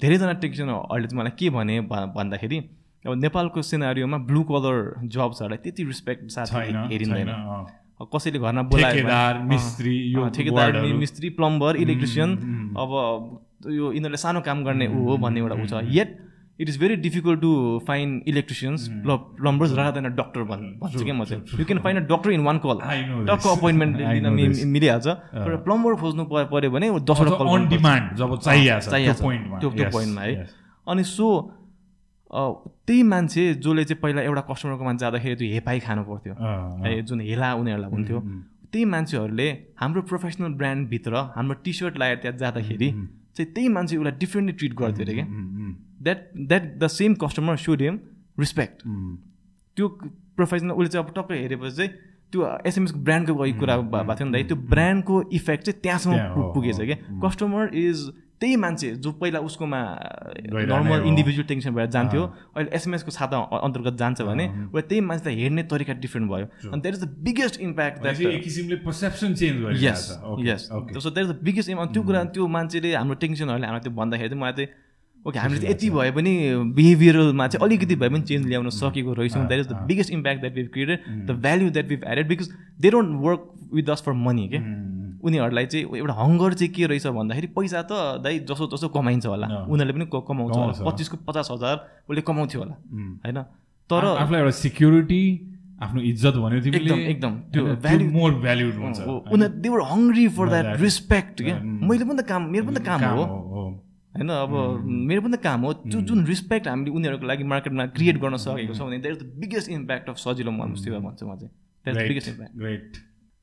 धेरैजना 0.01 0.34
टेक्निसियनहरूले 0.34 1.07
चाहिँ 1.07 1.19
मलाई 1.19 1.32
के 1.39 1.49
भने 1.49 1.80
भन्दाखेरि 2.17 2.57
अब 3.07 3.13
नेपालको 3.21 3.61
सिनारीमा 3.61 4.17
ब्लु 4.30 4.41
कलर 4.43 4.77
जब्सहरूलाई 5.07 5.57
त्यति 5.63 5.84
रिस्पेक्ट 5.84 6.32
साथ 6.32 6.47
हेरिँदैन। 6.91 7.30
कसैले 8.13 8.39
घरमा 8.39 8.61
बोलायो 8.61 8.86
भने- 8.86 8.95
ठेकेदार, 8.95 9.36
अँ, 9.36 9.47
मिस्त्री, 9.47 9.93
ठेकेदार। 10.36 10.71
मिस्त्री 10.99 11.30
प्लम्बर 11.30 11.75
इलेक्ट्रिसियन 11.75 12.30
अब 12.84 12.91
यो 13.67 13.91
यिनीहरूले 13.93 14.17
सानो 14.17 14.41
काम 14.41 14.63
गर्ने 14.63 14.88
ऊ 14.88 14.99
हो 15.07 15.17
भन्ने 15.17 15.39
एउटा 15.39 15.55
ऊ 15.55 15.65
छ। 15.65 15.73
Yet 15.95 16.09
it 16.60 16.70
is 16.70 16.80
very 16.80 16.95
difficult 17.03 17.39
to 17.41 17.51
find 17.88 18.24
electricians 18.28 18.88
plumbers 19.39 19.74
rather 19.78 19.93
than 19.95 20.05
a 20.05 20.16
doctor 20.16 20.43
भन् 20.49 20.64
भन्छु 20.80 21.03
क्या 21.03 21.14
म 21.14 21.24
चाहिँ 21.26 21.60
you 21.60 21.66
can 21.66 21.80
find 21.84 22.03
a 22.03 22.05
doctor 22.16 22.30
in 22.32 22.41
one 22.45 22.57
call 22.66 22.78
टक्क. 23.30 23.47
अपोइन्टमेन्ट 23.49 23.97
लिन. 23.97 24.68
मिलिहाल्छ 24.74 25.07
तर 25.07 25.55
प्लम्बर 25.68 25.95
खोज्नु 26.01 26.26
पऱ्यो 26.34 26.70
भने 26.72 26.89
दसवटा 27.12 27.38
कल 27.38 27.47
अन 27.53 27.68
डिमान्ड 27.70 28.16
जब 28.18 28.38
चाहिएको 28.39 28.80
छ 28.82 29.24
त्यो 29.62 29.70
त्यो 29.72 29.89
पोइन्टमा 29.91 30.22
है. 30.22 30.47
अनि 30.88 31.03
सो 31.05 31.28
त्यही 32.30 33.01
मान्छे 33.03 33.43
जसले 33.55 33.84
चाहिँ 33.84 34.01
पहिला 34.01 34.22
एउटा 34.22 34.41
कस्टमरकोमा 34.49 34.93
जाँदाखेरि 35.01 35.36
त्यो 35.36 35.47
हेपाई 35.53 35.80
खानु 35.86 36.03
पर्थ्यो। 36.05 36.34
है 36.86 37.01
जुन 37.01 37.22
हेला 37.22 37.53
उनीहरूलाई 37.62 37.91
हुन्थ्यो। 37.91 38.20
त्यही 38.72 38.86
मान्छेहरूले 38.86 39.47
हाम्रो 39.82 40.01
प्रोफेसनल 40.10 40.51
ब्रान्डभित्र 40.60 41.14
हाम्रो 41.36 41.55
टी 41.64 41.72
सर्ट 41.74 41.97
लगाएर 41.97 42.18
त्यहाँ 42.22 42.38
जाँदाखेरि 42.38 42.89
चाहिँ 43.36 43.47
त्यही 43.53 43.68
मान्छे 43.76 43.97
उसलाई 43.97 44.16
डिफ्रेन्टली 44.20 44.53
ट्रिट 44.60 44.74
गर्थ्यो 44.82 45.05
अरे 45.05 45.14
क्या। 45.14 45.26
That 46.01 46.29
that 46.37 46.77
the 46.79 46.87
same 46.87 47.13
customer 47.13 47.57
should 47.57 47.81
him 47.81 47.99
respect 48.39 48.83
त्यो 49.77 49.87
प्रोफेसनल 50.37 50.71
उसले 50.71 50.89
चाहिँ 50.89 51.05
अब 51.05 51.13
टक्कै 51.15 51.39
हेरेपछि 51.41 51.75
चाहिँ 51.75 51.91
त्यो 52.31 52.39
एसएमएसको 52.65 52.99
ब्रान्डको 52.99 53.41
अघि 53.43 53.53
कुरा 53.53 53.77
भा- 53.77 54.05
भएको 54.05 54.15
थियो 54.15 54.27
नि 54.29 54.33
त। 54.33 54.35
है, 54.37 54.47
त्यो 54.47 54.57
ब्रान्डको 54.69 55.21
इफेक्ट 55.33 55.63
चाहिँ 55.65 55.79
त्यहाँसम्म 55.81 56.51
पुगेछ 56.53 56.77
क्या। 56.81 56.97
कस्टमर 57.23 57.75
इज 57.75 57.97
त्यही 58.39 58.55
मान्छे 58.55 58.89
जो 59.03 59.11
पहिला 59.11 59.39
उसकोमा 59.39 59.79
नर्मल। 60.47 61.03
इन्डिभिजुअल 61.07 61.47
टेन्सन 61.47 61.71
भएर 61.75 61.85
जान्थ्यो। 61.85 62.23
अहिले 62.55 62.69
एसएमएसको 62.75 63.11
छाता 63.11 63.37
अन्तर्गत 63.37 63.93
जान्छ 63.97 64.21
भने 64.21 64.45
उसले 64.47 64.81
त्यही 64.81 65.01
मान्छेलाई 65.01 65.35
हेर्ने 65.41 65.63
तरिका 65.63 65.93
डिफ्रेन्ट 65.93 66.31
भयो। 66.31 66.45
अनि 66.71 66.81
that 66.81 66.95
is 66.95 67.03
the 67.03 67.07
biggest 67.19 67.59
impact 67.59 67.97
perception 68.85 69.33
change 69.33 69.83
yes 69.83 70.03
yes. 70.39 70.69
So 71.03 71.09
that 71.11 71.25
is 71.25 71.31
the 71.31 71.39
biggest 71.43 71.69
im 71.69 71.85
त्यो 71.85 72.03
कुरा 72.03 72.23
त्यो 72.23 72.47
मान्छेले 72.47 72.95
हाम्रो 72.95 73.15
टेक्निसियनहरूले 73.15 73.67
हामीलाई 73.67 73.83
त्यो 73.83 73.91
भन्दाखेरि 73.91 74.29
चाहिँ 74.29 74.41
मलाई 74.41 74.53
चाहिँ 74.53 74.69
ओके 75.26 75.39
हामीले 75.39 75.70
यति 75.70 75.89
भए 75.95 76.11
पनि 76.11 76.34
बिहेभियरलमा 76.76 77.47
चाहिँ 77.47 77.65
अलिकति 77.65 77.95
भए 77.95 78.09
पनि 78.09 78.22
चेन्ज 78.22 78.47
ल्याउन 78.47 78.70
सकेको 78.70 79.13
रहेछौँ। 79.13 79.45
That 79.47 79.59
is 79.59 79.67
the 79.67 79.74
biggest 79.88 80.11
impact 80.11 80.41
that 80.41 80.55
we've 80.55 80.67
created 80.74 81.26
the 81.28 81.32
value 81.41 81.70
that 81.70 81.88
we've 81.88 82.03
added 82.07 82.28
because 82.28 82.49
they 82.80 82.89
don't 82.89 83.20
work 83.22 83.51
with 83.74 83.89
us 83.89 84.01
for 84.05 84.13
money 84.13 84.47
के 84.47 84.57
उनीहरूलाई 85.28 85.65
चाहिँ 85.65 85.86
एउटा 85.97 86.13
हङ्गर 86.13 86.53
चाहिँ 86.53 86.74
के 86.74 86.86
रहेछ 86.88 87.07
भन्दाखेरि 87.07 87.47
पैसा 87.57 87.82
त 87.91 88.22
दाइ 88.24 88.39
जसो 88.49 88.65
तसो 88.67 88.88
कमाइन्छ 88.88 89.26
होला। 89.26 89.47
उनीहरूले 89.67 89.93
पनि 89.93 90.05
कमाउँछ 90.28 90.55
होला। 90.55 90.89
पच्चिसको 90.89 91.17
पचास 91.28 91.47
हजार 91.51 91.76
उसले 92.09 92.22
कमाउँथ्यो 92.22 92.59
होला। 92.61 92.76
उम्. 92.93 93.13
होइन? 93.26 93.38
तर 93.89 94.05
आफूलाई 94.15 94.39
एउटा 94.41 94.51
सिक्युरिटी 94.57 95.22
आफ्नो 95.84 96.01
इज्जत 96.01 96.36
भन्यो 96.43 96.57
एकदम, 96.70 96.99
एकदम। 97.11 97.34
त्यो 97.53 97.65
value- 97.84 98.11
मोर 98.13 98.32
भ्याल्युड 98.45 98.74
हुन्छ। 98.76 98.99
उनीहरू 99.34 99.53
they 99.59 99.70
were 99.70 99.82
hungry 99.91 100.28
for 100.39 100.49
that. 100.49 100.80
Respect 100.82 101.41
के 101.41 101.51
Mm. 101.51 101.89
मैले 101.89 102.05
पनि 102.05 102.22
त 102.22 102.26
काम 102.28 102.41
मेरो 102.51 102.65
पनि 102.65 102.76
त 102.76 102.86
काम 102.86 103.03
हो 103.03 103.24
हो। 103.24 103.63
होइन 104.16 104.30
अब 104.30 104.51
मेरो 105.10 105.22
पनि 105.22 105.38
त 105.38 105.41
काम 105.43 105.60
हो। 105.62 105.74
त्यो 105.86 105.99
जुन 106.10 106.26
रिस्पेक्ट 106.26 106.68
हामीले 106.68 106.91
उनीहरूको 106.91 107.26
लागि 107.28 107.43
मार्केटमा 107.53 107.86
क्रिएट 107.93 108.18
गर्न 108.20 108.36
सकेको 108.41 108.74
छ 108.74 108.82
भने 108.82 108.97
is 108.97 109.18
the 109.20 109.26
biggest 109.39 109.70
impact 109.72 110.10
of 110.10 110.18
सजिलो 110.18 110.51
मर्मस्थितिमा 110.51 110.99
भन्छु 111.05 111.26
म 111.28 111.36
चाहिँ। 111.38 111.51
द्याट 111.86 112.07
बिगेस्ट 112.07 112.30
इम्प्याक्ट 112.30 112.57
ग्रेट 112.57 112.97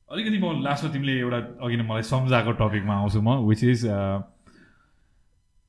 अलिकति 0.08 0.38
म 0.38 0.62
लास्टमा 0.62 0.92
तिमीले 0.92 1.14
एउटा 1.20 1.38
अघि 1.62 1.76
नै 1.76 1.84
मलाई 1.86 2.02
सम्झाएको 2.10 2.52
टपिकमा 2.60 2.94
आउँछु 2.94 3.20
म 3.22 3.30
विच 3.46 3.64
इज 3.64 3.80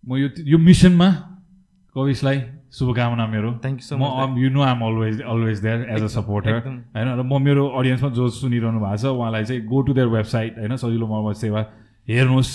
म 0.04 0.18
यो 0.18 0.28
यो 0.45 0.58
मिसनमा 0.58 1.10
कविसलाई 1.95 2.38
शुभकामना 2.78 3.26
मेरो। 3.28 3.50
थ्याङ्क 3.64 3.78
यू 3.82 3.86
सो 3.88 3.98
म 3.98 4.04
much 4.04 4.38
you 4.38 4.50
know 4.54 4.62
I'm 4.62 4.82
always 4.86 5.22
always 5.24 5.58
there 5.62 5.80
as 5.89 6.04
a 6.04 6.08
supporter. 6.14 6.54
होइन 6.93 7.08
र 7.18 7.22
म 7.24 7.41
मेरो 7.41 7.64
अडियन्समा 7.80 8.10
जो 8.14 8.28
सुनिरहनु 8.38 8.80
भएको 8.80 8.98
छ 8.98 9.06
उहाँलाई 9.14 9.43
चाहिँ 9.45 9.62
गो 9.66 9.82
टु 9.82 9.93
देयर 9.93 10.08
वेबसाइट 10.08 10.58
होइन 10.58 10.76
सजिलो 10.78 11.08
मर्मत 11.08 11.36
सेवा 11.38 11.62
हेर्नुहोस्। 12.08 12.52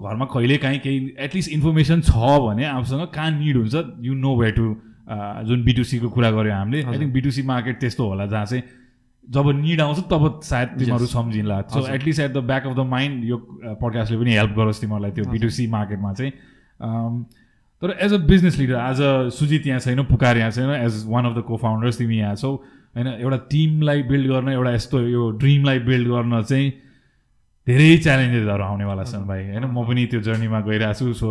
घरमा 0.00 0.24
कहिले 0.32 0.56
काहीँ 0.58 0.78
केही 0.78 1.14
एटलिस्ट 1.18 1.50
इन्फर्मेसन 1.52 2.00
छ 2.02 2.38
भने 2.46 2.64
आफूसँग 2.66 3.06
कहाँ 3.14 3.30
निड 3.38 3.56
हुन्छ 3.56 3.74
यु 4.00 4.14
नो 4.14 4.36
वे 4.36 4.50
टु 4.52 4.64
जुन 5.48 5.64
बिटुसीको 5.64 6.08
कुरा 6.10 6.30
गऱ्यो 6.30 6.54
हामीले 6.54 6.82
आई 6.82 6.98
थिङ्क 6.98 7.12
बिटुसी 7.12 7.42
मार्केट 7.42 7.80
त्यस्तो 7.80 8.08
होला 8.08 8.26
जहाँ 8.26 8.46
चाहिँ 8.46 8.62
जब 9.24 9.48
निड 9.60 9.80
आउँछ 9.80 9.98
तब 10.10 10.40
सायद 10.44 10.68
तिमीहरू 10.78 11.06
सम्झिन्ला 11.06 11.60
so. 11.62 11.86
At least 11.94 12.20
at 12.20 12.32
the 12.32 12.38
back 12.46 12.66
of 12.66 12.76
the 12.76 12.86
mind 12.88 13.24
यो 13.24 13.36
पडकास्टले 13.82 14.18
पनि 14.18 14.34
हेल्प 14.34 14.52
गरोस् 14.56 14.80
तिमीहरूलाई 14.80 15.10
त्यो 15.10 15.24
बिटुसी 15.30 15.66
मार्केटमा 15.66 16.12
चाहिँ। 16.12 16.32
तर 17.82 17.96
एज 18.00 18.12
अ 18.12 18.18
बिजनेस 18.26 18.58
लिडर 18.58 18.74
आज 18.76 19.00
सुजित 19.34 19.66
यहाँ 19.66 19.80
छैन 19.80 20.02
पुकार 20.04 20.38
यहाँ 20.38 20.50
छैन 20.50 20.70
as 20.74 21.02
one 21.06 21.26
of 21.26 21.36
the 21.38 21.42
co 21.48 21.56
founders 21.56 21.98
तिमी 21.98 22.18
यहाँ 22.18 22.34
छौ 22.36 22.52
होइन 22.52 23.06
एउटा 23.08 23.36
टिमलाई 23.50 24.02
बिल्ड 24.02 24.30
गर्न 24.32 24.48
एउटा 24.48 24.74
यस्तो 24.74 25.00
यो 25.08 25.30
ड्रिमलाई 25.40 25.78
बिल्ड 25.88 26.08
गर्न 26.08 26.42
चाहिँ 26.42 26.72
धेरै 27.66 27.96
च्यालेन्जेसहरू 28.06 28.62
आउनेवाला 28.62 29.04
छन् 29.10 29.26
भाइ। 29.26 29.40
होइन 29.50 29.64
म 29.66 29.78
पनि 29.86 30.02
त्यो 30.06 30.20
जर्नीमा 30.22 30.60
गइरहेको 30.62 30.98
छु 30.98 31.12
सो 31.22 31.30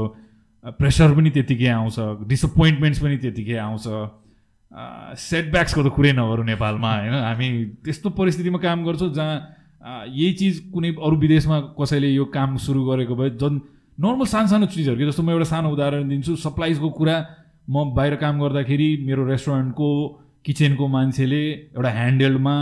प्रेसर 0.79 1.09
पनि 1.15 1.29
त्यतिकै 1.31 1.69
आउँछ 1.79 1.97
डिसपोइन्टमेन्ट्स 2.27 2.99
पनि 3.03 3.17
त्यतिकै 3.23 3.57
आउँछ। 3.67 3.85
सेटब्याक्सको 5.15 5.81
त 5.83 5.87
कुरै 5.95 6.11
नगरौँ 6.19 6.45
नेपालमा 6.51 6.91
होइन। 6.99 7.15
हामी 7.23 7.47
त्यस्तो 7.85 8.09
परिस्थितिमा 8.19 8.59
काम 8.59 8.83
गर्छौँ 8.83 9.11
जहाँ 9.15 9.35
यही 10.11 10.33
चिज 10.39 10.55
कुनै 10.73 10.89
अरू 10.99 11.15
विदेशमा 11.23 11.57
कसैले 11.79 12.09
यो 12.11 12.25
काम 12.35 12.57
सुरु 12.59 12.81
गरेको 12.83 13.15
भए 13.15 13.29
झन् 13.39 13.59
नर्मल 13.97 14.27
सानो 14.27 14.47
सानो 14.51 14.65
चिजहरू 14.73 14.97
के 14.99 15.05
जस्तो 15.07 15.23
म 15.23 15.29
एउटा 15.31 15.47
सानो 15.53 15.71
उदाहरण 15.71 16.09
दिन्छु 16.09 16.35
सप्लाइजको 16.35 16.89
कुरा 16.99 17.15
म 17.69 17.95
बाहिर 17.95 18.15
काम 18.19 18.35
गर्दाखेरि 18.43 18.89
मेरो 19.07 19.23
रेस्टुरेन्टको 19.31 19.89
किचनको 20.45 20.85
मान्छेले 20.95 21.43
एउटा 21.77 21.89
ह्यान्डहेल्डमा 21.89 22.55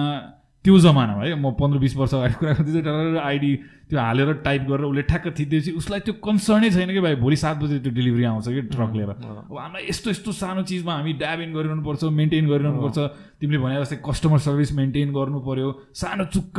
त्यो 0.63 0.77
जमानामा 0.79 1.23
है 1.23 1.35
म 1.35 1.51
पन्ध्र 1.59 1.77
बिस 1.79 1.95
वर्ष 1.97 2.13
अगाडि 2.15 2.33
कुरा 2.39 2.53
गर्दै 2.55 2.81
डर 2.81 3.17
आइडी 3.19 3.51
त्यो 3.91 3.99
हालेर 3.99 4.33
टाइप 4.47 4.61
गरेर 4.69 4.85
उसले 4.87 5.01
ठ्याक्क 5.11 5.35
थिच्दैपछि 5.39 5.71
उसलाई 5.75 5.99
त्यो 6.07 6.13
कन्सर्नै 6.23 6.69
छैन 6.71 6.89
कि 6.95 7.01
भाइ 7.03 7.15
भोलि 7.19 7.35
सात 7.35 7.57
बजी 7.63 7.79
त्यो 7.83 7.91
डेलिभरी 7.91 8.23
आउँछ 8.23 8.47
कि 8.47 8.61
ट्रक 8.71 8.91
लिएर। 8.95 9.09
अब 9.09 9.57
हामीलाई 9.59 9.83
यस्तो 9.89 10.09
यस्तो 10.09 10.31
सानो 10.31 10.63
चिजमा 10.63 10.93
हामी 10.95 11.13
ड्याब 11.19 11.39
इन 11.43 11.51
गरिरहनुपर्छ 11.53 12.03
मेन्टेन 12.15 12.47
गरिरहनुपर्छ। 12.47 12.97
तिमीले 13.43 13.59
भने 13.59 13.75
जस्तै 13.83 13.99
कस्टमर 14.07 14.39
सर्भिस 14.47 14.71
मेन्टेन 14.79 15.11
गर्नु 15.11 15.39
पर्यो 15.43 15.69
सानो 15.99 16.25
चुक्क 16.31 16.55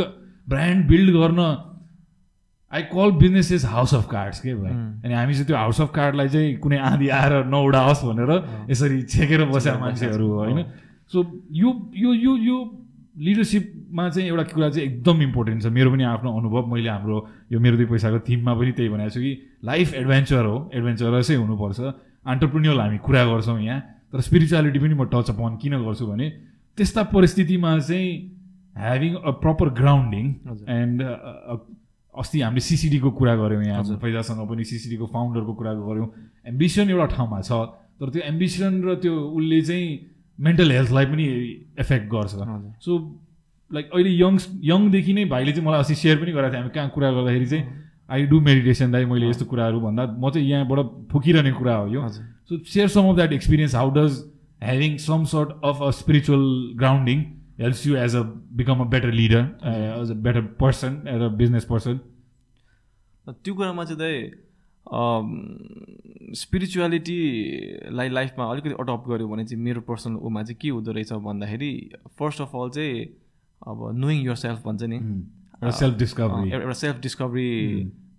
ब्रान्ड 0.52 0.86
बिल्ड 0.86 1.11
गर्न। 1.16 1.40
I 2.72 2.82
call 2.92 3.11
business 3.24 3.52
is 3.52 3.64
house 3.72 3.94
of 3.94 4.05
cards 4.12 4.40
के 4.44 4.55
भाइ? 4.55 4.72
अनि 5.00 5.14
हामी 5.14 5.32
चाहिँ 5.32 5.46
त्यो 5.48 5.57
हाउस 5.57 5.80
अफ 5.80 5.90
कार्डलाई 5.96 6.28
चाहिँ 6.28 6.57
कुनै 6.61 6.78
आँधी 6.92 7.09
आएर 7.09 7.44
नउडाओस् 7.48 8.05
भनेर 8.05 8.30
यसरी 8.70 9.02
छेकेर 9.09 9.44
बस्या 9.48 9.78
मान्छेहरू 9.80 10.28
होइन? 10.28 10.64
सो 11.09 11.18
यो 11.57 11.70
यो 11.96 12.36
यो 12.36 12.57
लिडरसिपमा 13.14 14.08
चाहिँ 14.10 14.28
एउटा 14.28 14.42
कुरा 14.54 14.68
चाहिँ 14.70 14.88
एकदम 14.88 15.22
इम्पोर्टेन्ट 15.22 15.62
छ। 15.62 15.66
मेरो 15.70 15.90
पनि 15.90 16.04
आफ्नो 16.04 16.30
अनुभव 16.38 16.66
मैले 16.66 16.88
हाम्रो 16.88 17.18
यो 17.52 17.58
मेरो 17.60 17.76
दुई 17.76 17.86
पैसाको 17.86 18.18
थिममा 18.26 18.52
पनि 18.58 18.72
त्यही 18.74 18.88
भनेको 18.90 19.10
छु 19.14 19.20
कि 19.20 19.32
लाइफ 19.64 19.94
एडभेन्चर 19.94 20.44
हो। 20.44 20.56
एडभेन्चरसै 20.74 21.34
हुनुपर्छ। 21.34 21.80
अन्टरप्रिन्युअल 22.26 22.80
हामी 22.80 22.98
कुरा 22.98 23.22
गर्छौँ 23.24 23.60
यहाँ। 23.60 23.80
तर 24.10 24.20
स्पिरिचुअलिटी 24.20 24.78
पनि 24.78 24.94
म 24.94 25.04
टच 25.14 25.30
अपन 25.30 25.58
किन 25.62 25.74
गर्छु 25.86 26.06
भने 26.06 26.26
त्यस्ता 26.78 27.02
परिस्थितिमा 27.14 27.70
चाहिँ 27.78 28.10
having 28.74 29.12
a 29.14 29.30
proper 29.38 29.68
grounding. 29.78 30.26
And 30.66 30.98
अस्ति 32.14 32.40
हामीले 32.40 32.60
सिसिडीको 32.60 33.10
कुरा 33.10 33.34
गऱ्यौँ 33.36 33.62
यहाँ। 33.62 33.82
फैजासँग 34.02 34.42
पनि 34.48 34.64
सिसिडीको 34.64 35.06
फाउन्डरको 35.06 35.52
कुरा 35.54 35.72
गऱ्यौँ। 35.86 36.08
एम्बिसन 36.50 36.90
एउटा 36.90 37.06
ठाउँमा 37.14 37.40
छ। 37.46 37.52
तर 37.94 38.10
त्यो 38.10 38.22
एम्बिसन 38.26 38.82
र 38.82 38.94
त्यो 38.98 39.14
उसले 39.14 39.60
चाहिँ 39.62 39.86
मेन्टल 40.39 40.72
हेल्थलाई 40.72 41.07
पनि 41.07 41.24
इफेक्ट 41.80 42.07
गर्छ। 42.11 42.30
सो 42.85 42.99
लाइक 43.70 43.91
अहिले 43.95 44.11
यङ 44.11 44.39
यङदेखि 44.64 45.12
नै 45.14 45.24
भाइले 45.24 45.53
चाहिँ 45.53 45.66
मलाई 45.66 45.80
अस्ति 45.80 45.95
सेयर 45.95 46.16
पनि 46.18 46.32
गरेको 46.32 46.53
थियो 46.53 46.61
हामी 46.61 46.70
कहाँ 46.74 46.91
कुरा 46.95 47.11
गर्दाखेरि 47.11 47.47
चाहिँ 47.47 47.64
आई 48.11 48.26
डु 48.26 48.41
मेडिटेसन 48.41 48.93
दाइ 48.93 49.05
मैले 49.07 49.28
यस्तो 49.28 49.45
कुराहरू 49.45 49.80
भन्दा 49.80 50.07
म 50.18 50.30
चाहिँ 50.30 50.49
यहाँबाट 50.49 50.78
फुकिरहने 51.12 51.53
कुरा 51.53 51.74
हो 51.76 51.87
यो। 51.95 52.09
So 52.09 52.59
share 52.64 52.89
some 52.89 53.09
of 53.11 53.16
that 53.16 53.32
experience 53.32 53.74
how 53.74 53.91
does 53.95 54.12
having 54.62 54.97
some 54.99 55.24
sort 55.32 55.49
of 55.64 55.82
a 55.82 55.91
spiritual 56.01 56.45
grounding 56.76 57.22
helps 57.61 57.87
you 57.87 57.97
as 57.97 58.16
a 58.16 58.22
become 58.61 58.80
a 58.80 58.89
better 58.91 59.12
leader 59.12 59.43
as 60.03 60.11
a 60.11 60.14
better 60.26 60.41
person 60.61 61.03
as 61.09 61.22
a 61.22 61.28
business 61.41 61.64
person 61.64 61.99
त्यो 63.26 63.55
कुरामा 63.55 63.85
चाहिँ 63.85 63.99
दाइ 63.99 64.22
स्पिरिचुअलिटीलाई 66.41 68.09
लाइफमा 68.09 68.45
अलिकति 68.51 68.74
adopt 68.80 69.09
गऱ्यो 69.09 69.28
भने 69.28 69.45
चाहिँ 69.45 69.62
मेरो 69.64 69.80
पर्सनल 69.89 70.16
उमा 70.16 70.43
चाहिँ 70.43 70.59
के 70.61 70.68
हुँदो 70.68 70.93
रहेछ 70.93 71.12
भन्दाखेरि 71.12 71.72
फर्स्ट 72.18 72.41
अफ 72.41 72.51
अल 72.55 72.70
चाहिँ 72.70 73.05
अब 73.68 73.78
नोइङ 73.97 74.26
यर 74.26 74.35
सेल्फ 74.35 74.59
भन्छ 74.66 74.82
नि। 74.82 74.97
एउटा 74.97 75.70
सेल्फ 75.70 75.95
डिस्कभरी 75.99 76.51
एउटा 76.51 76.72
सेल्फ 76.72 76.97
डिस्कभरी 77.01 77.51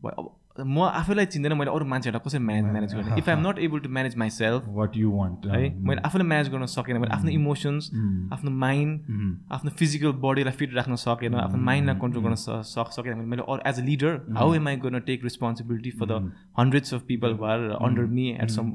अब 0.06 0.26
म 0.58 0.80
आफैलाई 0.96 1.26
चिन्दैन 1.26 1.54
मैले 1.60 1.72
अरू 1.72 1.86
मान्छेहरूलाई 1.86 2.24
कसरी 2.26 2.40
म्यानेज 2.40 2.72
म्यानेज 2.72 2.94
गर्ने? 2.96 3.16
If 3.20 3.30
I'm 3.30 3.42
not 3.48 3.58
able 3.60 3.80
to 3.80 3.90
manage 3.90 4.16
myself 4.30 4.68
what 4.76 4.96
you 4.98 5.12
want 5.12 5.46
है 5.52 5.64
मैले 5.88 6.02
आफूलाई 6.08 6.28
म्यानेज 6.28 6.50
गर्न 6.52 6.66
सकेन 6.74 6.98
मैले 6.98 7.14
आफ्नो 7.16 7.32
इमोसन्स 7.32 7.90
आफ्नो 8.34 8.52
माइन्ड 8.64 9.52
आफ्नो 9.52 9.72
फिजिकल 9.80 10.12
बडीलाई 10.24 10.54
फिट 10.60 10.74
राख्न 10.76 10.96
सकेन 11.04 11.36
आफ्नो 11.42 11.62
माइन्डलाई 11.70 12.00
कन्ट्रोल 12.02 12.24
गर्न 12.24 12.36
सक 12.72 12.96
सकेन 12.98 13.14
भने 13.14 13.28
मैले 13.34 13.44
अरू 13.48 13.60
as 13.70 13.80
a 13.80 13.84
leader 13.86 14.22
how 14.38 14.54
am 14.56 14.68
I 14.68 14.76
गर्न 14.86 15.00
take 15.10 15.24
responsibility 15.24 15.92
for 16.00 16.06
the 16.14 16.32
hundreds 16.60 16.94
of 16.94 17.02
people 17.08 17.38
are 17.52 17.68
under 17.82 18.06
me 18.16 18.30
at 18.32 18.50
some 18.56 18.72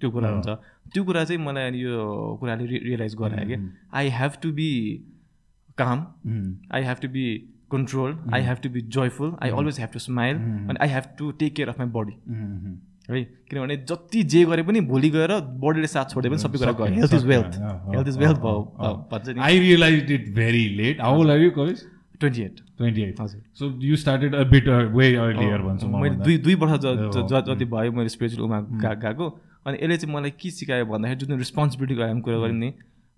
त्यो 0.00 0.10
कुरा 0.10 0.30
हुन्छ। 0.30 0.48
त्यो 0.94 1.04
कुरा 1.04 1.24
चाहिँ 1.24 1.42
मलाई 1.44 1.78
यो 1.80 2.06
कुराले 2.40 2.66
रियलाइज 2.78 3.14
गरायो 3.20 3.46
कि 3.48 3.56
I 3.94 4.08
have 4.20 4.40
to 4.42 4.52
be 4.60 4.70
calm 5.78 6.06
I 6.72 6.82
have 6.84 6.98
to 7.02 7.08
be 7.18 7.26
control 7.70 8.18
I 8.34 8.42
have 8.42 8.58
to 8.62 8.68
be 8.70 8.80
joyful 8.96 9.32
I 9.42 9.50
always 9.58 9.78
have 9.80 9.88
to 9.92 9.98
smile 9.98 10.36
अनि 10.70 10.76
I 10.82 10.88
have 10.88 11.04
to 11.18 11.30
take 11.40 11.54
care 11.56 11.68
of 11.68 11.78
my 11.80 11.88
body 11.96 12.12
है 13.10 13.22
किनभने 13.50 13.76
जति 13.90 14.22
जे 14.34 14.44
गरे 14.44 14.62
पनि 14.62 14.80
भोलि 14.92 15.10
गएर 15.10 15.32
बडीले 15.64 15.86
साथ 15.86 16.14
छोडे 16.14 16.28
पनि 16.28 16.38
सबै 16.38 16.58
कुरा 16.58 16.72
गयो। 16.72 16.94
Health 17.00 17.14
is 17.14 17.24
wealth 17.26 17.58
health 17.94 18.08
is 18.08 18.18
wealth 18.18 18.38
भन्छ 19.12 19.28
नि 19.28 19.40
I 19.40 19.58
realise 19.58 20.12
it 20.12 20.34
very 20.34 20.68
late 20.76 21.00
how 21.00 21.28
are 21.28 21.40
you 21.40 21.50
college 21.58 21.84
twenty 22.20 22.42
eight 22.42 22.60
twenty 22.78 23.02
eight 23.02 23.20
हजुर। 23.20 23.42
So 23.58 23.70
you 23.82 23.96
started 23.96 24.34
a 24.34 24.42
bit 24.50 24.68
way 24.68 25.14
earlier 25.16 25.62
भन्छु 25.62 25.88
मैले। 25.88 26.14
दुई 26.24 26.36
दुई 26.46 26.54
वर्ष 26.62 26.80
ज- 26.84 27.44
जति 27.48 27.64
भयो 27.74 27.92
मैले 27.92 28.08
स्पिरिचुअल 28.08 28.44
उमा 28.44 28.60
गा 28.82 28.92
गएको। 29.04 29.28
अनि 29.66 29.78
यसले 29.82 29.96
चाहिँ 29.96 30.14
मलाई 30.14 30.30
के 30.40 30.50
सिकायो 30.50 30.86
भन्दाखेरि 30.86 31.26
जुन 31.26 31.38
रिस्पोन्सिबिलिटीको 31.38 32.02
हामी 32.08 32.20
कुरा 32.26 32.36
गऱ्यौँ 32.38 32.58
नि 32.58 32.72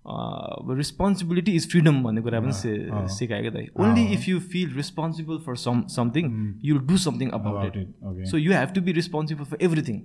रिस्पोन्सिबिलिटी 0.05 1.51
इज 1.51 1.69
फ्रिडम 1.71 2.03
भन्ने 2.03 2.21
कुरा 2.21 2.39
पनि 2.39 2.51
सि- 2.51 3.07
सिकायो 3.09 3.51
क्या 3.51 3.61
त। 3.61 3.67
Only 3.79 4.05
if 4.05 4.27
you 4.29 4.39
feel 4.39 4.73
responsible 4.75 5.37
for 5.37 5.55
some 5.55 5.81
something 5.87 6.25
you 6.63 6.77
do 6.77 6.97
something 6.97 7.29
about 7.29 7.55
About 7.59 7.77
it. 7.77 8.25
So 8.25 8.37
you 8.37 8.53
have 8.53 8.69
to 8.69 8.81
be 8.81 8.91
responsible 8.91 9.43
for 9.43 9.57
everything 9.61 10.01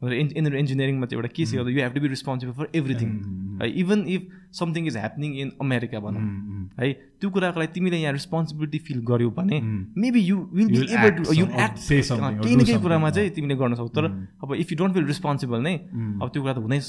Hmm. 0.00 0.12
In 0.14 0.46
इन्जिनियरिङमा 0.54 1.06
चाहिँ 1.06 1.18
एउटा 1.18 1.28
के 1.34 1.44
सिकाउँदा 1.46 1.70
you 1.70 1.80
have 1.82 1.92
to 1.94 2.00
be 2.00 2.08
responsible 2.08 2.52
for 2.54 2.66
everything 2.78 3.08
है 3.60 3.68
even 3.80 4.04
if 4.08 4.26
something 4.58 4.86
is 4.86 4.96
happening 4.96 5.30
in 5.42 5.48
America 5.60 6.00
भनौँ 6.00 6.22
है 6.78 6.92
त्यो 7.18 7.30
कुराको 7.30 7.60
लागि 7.60 7.72
तिमीले 7.74 7.98
यहाँ 7.98 8.12
रिस्पोन्सिबिलिटी 8.12 8.78
फिल 8.88 9.00
गर्यौ 9.08 9.30
भने 9.38 9.58
maybe 9.98 10.20
you 10.22 10.36
will 10.54 10.68
be 10.68 10.82
able 10.98 11.10
to 11.18 11.34
you 11.34 11.46
act 11.64 11.78
केही 11.90 12.56
न 12.56 12.64
केही 12.64 12.78
कुरामा। 12.82 13.10
चाहिँ 13.10 13.30
तिमीले 13.30 13.56
गर्न 13.62 13.74
सक्छौ 13.74 13.88
तर 13.96 14.06
अब 14.44 14.54
if 14.54 14.72
you 14.72 14.78
don't 14.78 14.94
feel 14.94 15.06
responsible 15.06 15.66
नै 15.66 15.74
अब 15.74 16.28
त्यो 16.32 16.42
कुरा 16.42 16.54
त 16.54 16.58
हुनै 16.58 16.80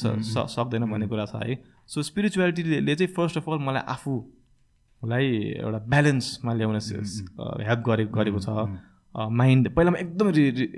सक्दैन 0.53 0.85
भन्ने 0.91 1.07
कुरा 1.09 1.25
छ 1.33 1.41
है 1.49 1.57
सो 1.89 2.05
स्पिरिचुअलिटीले 2.11 2.95
चाहिँ 2.95 3.13
फर्स्ट 3.17 3.41
अफ 3.41 3.49
अल 3.49 3.65
मलाई 3.65 3.83
आफूलाई 3.95 5.25
एउटा 5.65 5.79
ब्यालेन्समा 5.95 6.53
ल्याउन 6.61 6.77
हेल्प 6.77 7.81
गरे 7.89 8.05
गरेको 8.19 8.45
छ 8.45 8.69
माइन्ड 9.17 9.69
पहिलामा 9.69 9.97
एकदम 9.99 10.29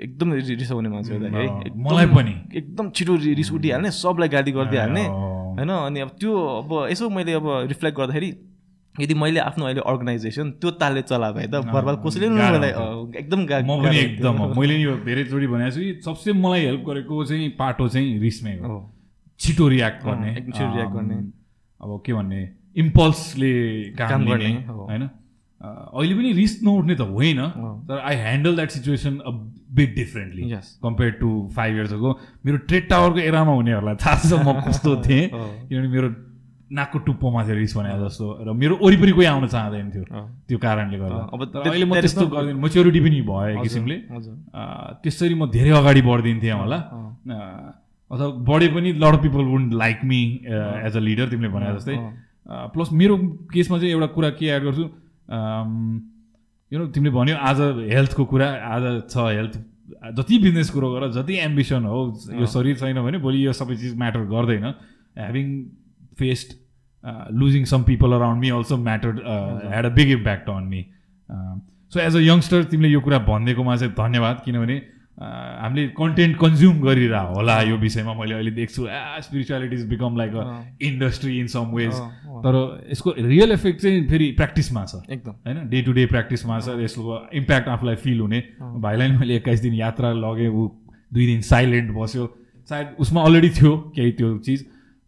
एकदम 0.02 0.32
रि- 0.32 0.58
रिसाउने 0.58 0.88
मान्छे 0.88 1.14
हो 1.14 1.20
दाइ 1.20 1.30
है 1.30 1.48
अँ, 1.48 1.60
एकदम- 1.60 1.92
मलाई 1.92 2.06
पनि। 2.06 2.56
एकदम 2.56 2.90
छिटो 2.90 3.16
रिस 3.16 3.52
उठिहाल्ने 3.52 3.90
सबलाई 3.90 4.28
गाली 4.28 4.52
गरिदिइहाल्ने। 4.52 5.04
होइन 5.58 5.68
अनि 5.68 6.00
अब 6.00 6.08
त्यो 6.08 6.46
अब 6.46 6.88
यसो 6.90 7.10
मैले 7.10 7.32
अब 7.32 7.42
रिफ्लेक्ट 7.46 7.98
गर्दाखेरि 7.98 8.36
यदि 9.00 9.14
मैले 9.14 9.40
आफ्नो 9.40 9.64
अहिले 9.64 9.80
अर्गनाइजेसन 9.80 10.50
त्यो 10.50 10.70
तालले 10.70 11.02
चला 11.02 11.32
भए 11.32 11.46
त 11.46 11.54
बर्बाद 11.54 12.02
कसैले 12.06 12.28
मलाई 12.28 12.68
एकदम 13.18 13.40
म 13.40 13.82
पनि 13.82 13.98
एकदम। 13.98 14.60
मैले 14.60 14.76
नि 14.78 14.84
यो 14.84 14.96
धेरैचोटि 14.96 15.46
भनेको 15.46 15.70
छु 15.70 15.80
कि 15.80 16.00
सबसे 16.04 16.32
मलाई 16.32 16.60
हेल्प 16.60 16.84
गरेको 16.88 17.24
चाहिँ 17.24 17.48
पाटो 17.50 17.88
चाहिँ 17.88 18.18
रिसमै 18.20 18.58
हो। 18.58 18.92
छिटो 19.40 19.68
रियाक्ट 19.68 20.04
गर्ने 20.04 20.34
छिटो 20.34 20.76
react 20.76 20.92
गर्ने। 20.94 21.14
अब 21.82 22.02
के 22.06 22.12
भन्ने 22.12 22.48
इम्पल्सले 22.76 23.52
काम 23.90 24.24
गर्ने। 24.26 24.54
होइन 24.68 25.10
अहिले 25.62 26.14
पनि 26.18 26.32
रिस 26.32 26.52
नउठ्ने 26.64 26.94
त 26.96 27.06
होइन 27.12 27.38
अँ। 27.38 27.86
तर 27.88 27.98
I 27.98 28.16
handle 28.16 28.54
that 28.56 28.70
situation 28.76 29.14
bit 29.78 29.94
differently. 29.94 30.42
Compare 30.82 31.10
to 31.20 31.28
five 31.56 31.76
years 31.76 31.92
ago 31.92 32.10
मेरो 32.46 32.56
ट्रेड 32.68 32.88
टावरको 32.88 33.18
एरामा 33.30 33.52
हुनेहरूलाई 33.52 33.94
थाहा 34.04 34.16
छ 34.28 34.32
म 34.46 34.60
कस्तो 34.66 34.96
थिएँ 35.06 35.24
अँ। 35.30 35.46
किनभने 35.68 35.88
मेरो 35.88 36.08
नाकको 36.72 36.98
टुप्पोमा 37.06 37.40
थियो 37.46 37.56
रिस 37.56 37.76
भने 37.76 37.90
जस्तो 38.02 38.26
र 38.48 38.52
मेरो 38.58 38.74
वरिपरि 38.82 39.12
कोही 39.12 39.26
आउन 39.32 39.46
चाहँदैन 39.54 39.90
थियो 39.94 40.04
अँ। 40.08 40.24
त्यो 40.48 40.58
कारणले 40.58 40.98
गर्दा 40.98 41.20
अँ, 41.22 41.28
अब 41.32 41.40
अहिले 41.68 41.84
म 41.86 41.92
त्यस्तो 42.00 42.26
गर्दिनँ 42.32 42.58
मेच्योरिटी 42.64 43.00
पनि 43.06 43.20
भयो 43.28 43.48
एक 43.54 43.62
किसिमले। 43.62 43.96
अँ, 44.08 44.98
त्यसरी 45.04 45.34
म 45.36 45.46
धेरै 45.52 45.70
अगाडि 45.78 46.02
बढिदिन्थेँ 46.02 46.52
होला 46.58 46.78
अँ। 46.90 47.06
अँ, 47.28 47.70
अथवा 48.10 48.28
बढे 48.50 48.68
पनि 48.74 48.88
lot 48.98 49.14
people 49.22 49.44
won't 49.52 49.72
like 49.78 49.98
me 50.10 50.20
as 50.86 50.96
a 50.96 51.00
leader 51.06 51.26
तिमीले 51.30 51.48
भने 51.54 51.66
जस्तै 51.76 51.96
अँ। 51.96 52.66
प्लस 52.74 52.88
मेरो 52.92 53.14
केसमा 53.52 53.78
चाहिँ 53.78 53.92
एउटा 53.92 54.06
कुरा 54.16 54.30
के 54.40 54.46
एड 54.56 54.62
गर्छु 54.64 54.84
यु 55.32 56.78
नो 56.78 56.86
तिमीले 56.94 57.10
भन्यो 57.10 57.36
आज 57.50 57.60
हेल्थको 57.90 58.24
कुरा 58.32 58.48
आज 58.74 58.84
छ 59.10 59.16
हेल्थ 59.32 59.54
जति 60.16 60.38
बिजनेस 60.38 60.70
कुरो 60.70 60.90
गर 60.92 61.10
जति 61.12 61.34
एम्बिसन 61.44 61.84
हो 61.84 61.98
यो 62.40 62.46
शरीर 62.48 62.76
छैन 62.78 63.00
भने 63.02 63.18
भोलि 63.18 63.46
यो 63.46 63.52
सबै 63.52 63.76
चिज 63.76 63.96
म्याटर 63.98 64.20
गर्दैन। 64.30 64.64
Having 65.18 65.46
faced 66.18 66.48
losing 67.34 67.64
some 67.64 67.82
people 67.84 68.12
around 68.12 68.40
me 68.40 68.48
also 68.56 68.76
matter 68.88 69.10
had 69.68 69.86
a. 69.86 69.94
Big 69.94 70.10
impact 70.10 70.48
on 70.50 70.64
me 70.72 70.82
so 71.92 72.00
as 72.00 72.16
a 72.16 72.20
youngster 72.20 72.64
तिमीले 72.72 72.88
यो 72.88 73.00
कुरा 73.00 73.18
भनिदिएकोमा 73.28 73.76
चाहिँ 73.76 73.92
धन्यवाद 73.94 74.42
किनभने 74.44 74.76
हामीले 75.18 75.86
कन्टेन्ट 75.98 76.36
कन्ज्युम 76.36 76.80
गरिरह 76.82 77.20
होला 77.36 77.60
यो 77.62 77.76
विषयमा 77.78 78.12
मैले 78.14 78.34
अहिले 78.34 78.50
देख्छु। 78.50 78.86
आ 78.86 79.20
spirituality 79.20 79.76
is 79.76 79.86
become 79.88 80.16
like 80.16 80.34
a. 80.34 80.44
Industry 80.82 81.38
in 81.40 81.46
some 81.46 81.66
ways. 81.76 81.94
तर 82.44 82.54
यसको 82.90 83.14
रियल 83.18 83.52
इफेक्ट 83.52 83.80
चाहिँ 83.82 84.08
फेरि 84.08 84.30
प्र्याक्टिसमा 84.32 84.84
छ। 84.84 85.02
एकदम। 85.10 85.32
होइन? 85.46 85.68
डे 85.68 85.82
टु 85.82 85.92
डे 85.92 86.06
प्र्याक्टिसमा 86.06 86.58
छ 86.60 86.80
यसको 86.80 87.28
इम्प्याक्ट 87.34 87.68
आफूलाई 87.68 87.96
फिल 87.96 88.20
हुने। 88.20 88.42
भाइलाई 88.60 89.08
मैले 89.12 89.36
एक्काइस 89.36 89.60
दिन 89.60 89.74
यात्रा 89.74 90.12
लगेँ 90.12 90.48
ऊ 90.48 90.68
दुई 91.12 91.26
दिन 91.26 91.40
साइलेन्ट 91.44 91.90
बस्यो। 91.92 92.26
सायद 92.70 92.96
उसमा 92.98 93.22
अलरेडी 93.22 93.50
थियो 93.50 93.76
केही 93.96 94.12
त्यो 94.12 94.38
चिज। 94.38 94.60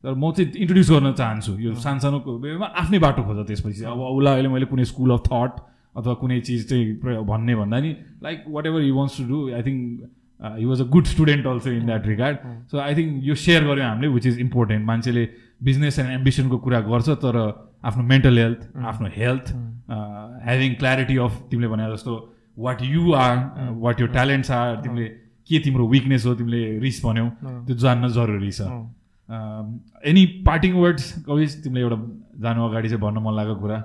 तर 0.04 0.14
म 0.14 0.32
चाहिँ 0.32 0.52
इन्ट्रोड्युस 0.52 0.90
गर्न 0.90 1.12
चाहन्छु। 1.12 1.52
यो 1.58 1.74
सानसानो 1.80 2.18
आफ्नै 2.20 2.98
बाटो 2.98 3.22
खोज 3.22 3.46
त्यसपछि। 3.46 3.84
अब 3.84 3.98
उसलाई 3.98 4.34
अहिले 4.34 4.48
मैले 4.48 4.66
कुनै 4.68 4.84
स्कुल 4.84 5.10
अफ 5.10 5.22
थट 5.26 5.52
अथवा 5.96 6.14
कुनै 6.20 6.40
चिज 6.40 6.68
चाहिँ 6.68 7.24
भन्ने 7.30 7.54
भन्दा 7.56 7.80
नि 7.80 7.96
like 8.22 8.44
whatever 8.66 8.82
you 8.82 8.94
wants 8.94 9.18
to 9.18 9.24
do 9.28 9.48
I 9.54 9.62
think 9.62 10.10
he 10.58 10.64
was 10.64 10.80
a 10.80 10.84
good 10.94 11.04
student 11.06 11.46
also 11.46 11.70
in 11.70 11.86
that 11.86 12.06
regard 12.06 12.38
so 12.70 12.78
I 12.78 12.94
think 12.94 13.24
यो 13.24 13.34
सेयर 13.42 13.64
गऱ्यौँ 13.64 13.88
हामीले 13.88 14.08
विच 14.14 14.26
इज 14.26 14.38
इम्पोर्टेन्ट 14.40 14.86
मान्छेले 14.86 15.28
बिजनेस 15.62 15.98
एन्ड 15.98 16.10
एम्बिसनको 16.10 16.58
कुरा 16.66 16.80
गर्छ 16.90 17.08
तर 17.24 17.36
आफ्नो 17.90 18.02
मेन्टल 18.04 18.38
हेल्थ 18.38 18.60
आफ्नो 18.92 19.08
हेल्थ 19.16 19.52
ह्याभिङ 20.46 20.74
क्ल्यारिटी 20.74 21.16
अफ 21.26 21.42
तिमीले 21.50 21.68
भने 21.68 21.92
जस्तो 21.92 22.16
what 22.58 22.82
you 22.82 23.12
are 23.22 23.36
what 23.84 24.00
your 24.00 24.06
talents 24.16 24.50
are 24.58 24.76
तिमीले 24.82 25.06
के 25.50 25.58
तिम्रो 25.64 25.86
विकनेस 25.88 26.26
हो 26.26 26.34
तिमीले 26.34 26.62
रिस 26.80 27.00
भन्यौ 27.04 27.26
त्यो 27.66 27.76
जान्न 27.84 28.08
जरुरी 28.18 28.50
छ। 28.50 28.68
एनी 29.28 30.24
पार्टिङ 30.46 30.72
वर्ड्स 30.76 31.04
कविज 31.26 31.62
तिमीले 31.64 31.84
एउटा 31.84 31.98
जानु 32.42 32.64
अगाडि 32.68 32.88
चाहिँ 32.88 33.02
भन्न 33.02 33.18
मन 33.26 33.34
लागेको 33.34 33.60
कुरा। 33.60 33.78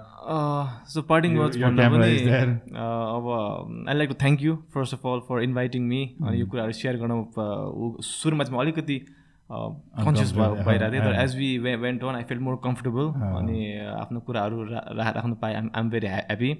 सो 0.93 1.01
पार्टिङ 1.11 1.37
वर्ड्स 1.37 1.57
भन्दा 1.57 1.89
पनि 1.89 2.09
uh, 2.15 3.05
अब 3.15 3.25
I 3.89 3.95
like 3.97 4.09
to 4.09 4.15
thank 4.25 4.41
you 4.41 4.55
first 4.73 4.93
of 4.93 5.07
all 5.07 5.19
for 5.29 5.41
inviting 5.43 5.81
me 5.93 6.01
अनि 6.23 6.35
यो 6.41 6.45
कुराहरू 6.47 6.73
सेयर 6.81 6.97
गर्न 6.97 7.13
uh, 7.21 8.03
सुरुमा 8.09 8.43
चाहिँ 8.43 8.57
म 8.57 8.61
अलिकति 8.61 8.99
कन्सियस 9.49 10.31
Uncomfortable, 10.31 10.65
भइरहेको 10.65 10.93
थिएँ 10.93 11.03
तर 11.03 11.15
as 11.21 11.35
we 11.37 11.57
went 11.83 12.03
on 12.03 12.15
I 12.15 12.23
feel 12.29 12.39
more 12.39 12.55
comfortable. 12.63 13.05
अनि 13.37 13.57
आफ्नो 14.01 14.19
कुराहरू 14.27 14.63
राख्नु 14.63 15.35
पाएँ। 15.41 15.55
आइ 15.55 15.61
एम 15.79 15.89
भेरी 15.89 16.07
ह्याप्पी 16.07 16.51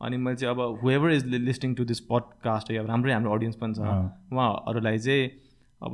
अनि 0.00 0.16
मैले 0.16 0.36
चाहिँ 0.36 0.54
अब 0.54 0.80
whoever 0.82 1.10
is 1.12 1.26
listening 1.26 1.74
to 1.74 1.84
this 1.84 2.00
podcast 2.10 2.72
अब 2.72 2.86
राम्रै 2.90 3.12
हाम्रो 3.12 3.32
अडियन्स 3.34 3.56
पनि 3.56 3.74
छ। 3.74 3.80
उहाँहरूलाई 4.34 4.98
चाहिँ 4.98 5.30
अब 5.80 5.92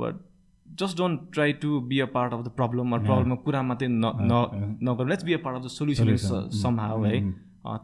just 0.79 0.97
don't 0.97 1.19
try 1.33 1.53
to 1.61 1.79
be 1.89 1.99
a 1.99 2.05
part 2.15 2.33
of 2.33 2.41
the 2.45 2.49
problem 2.59 2.97
प्रब्लममा 3.05 3.35
कुरा 3.45 3.61
मात्रै 3.69 3.87
न 3.87 4.05
न- 4.31 4.77
नगर। 4.87 5.07
Let's 5.09 5.23
be 5.25 5.33
a 5.33 5.37
part 5.45 5.57
of 5.57 5.63
the 5.63 5.67
solution. 5.77 6.49
Somehow 6.79 7.03
है 7.03 7.19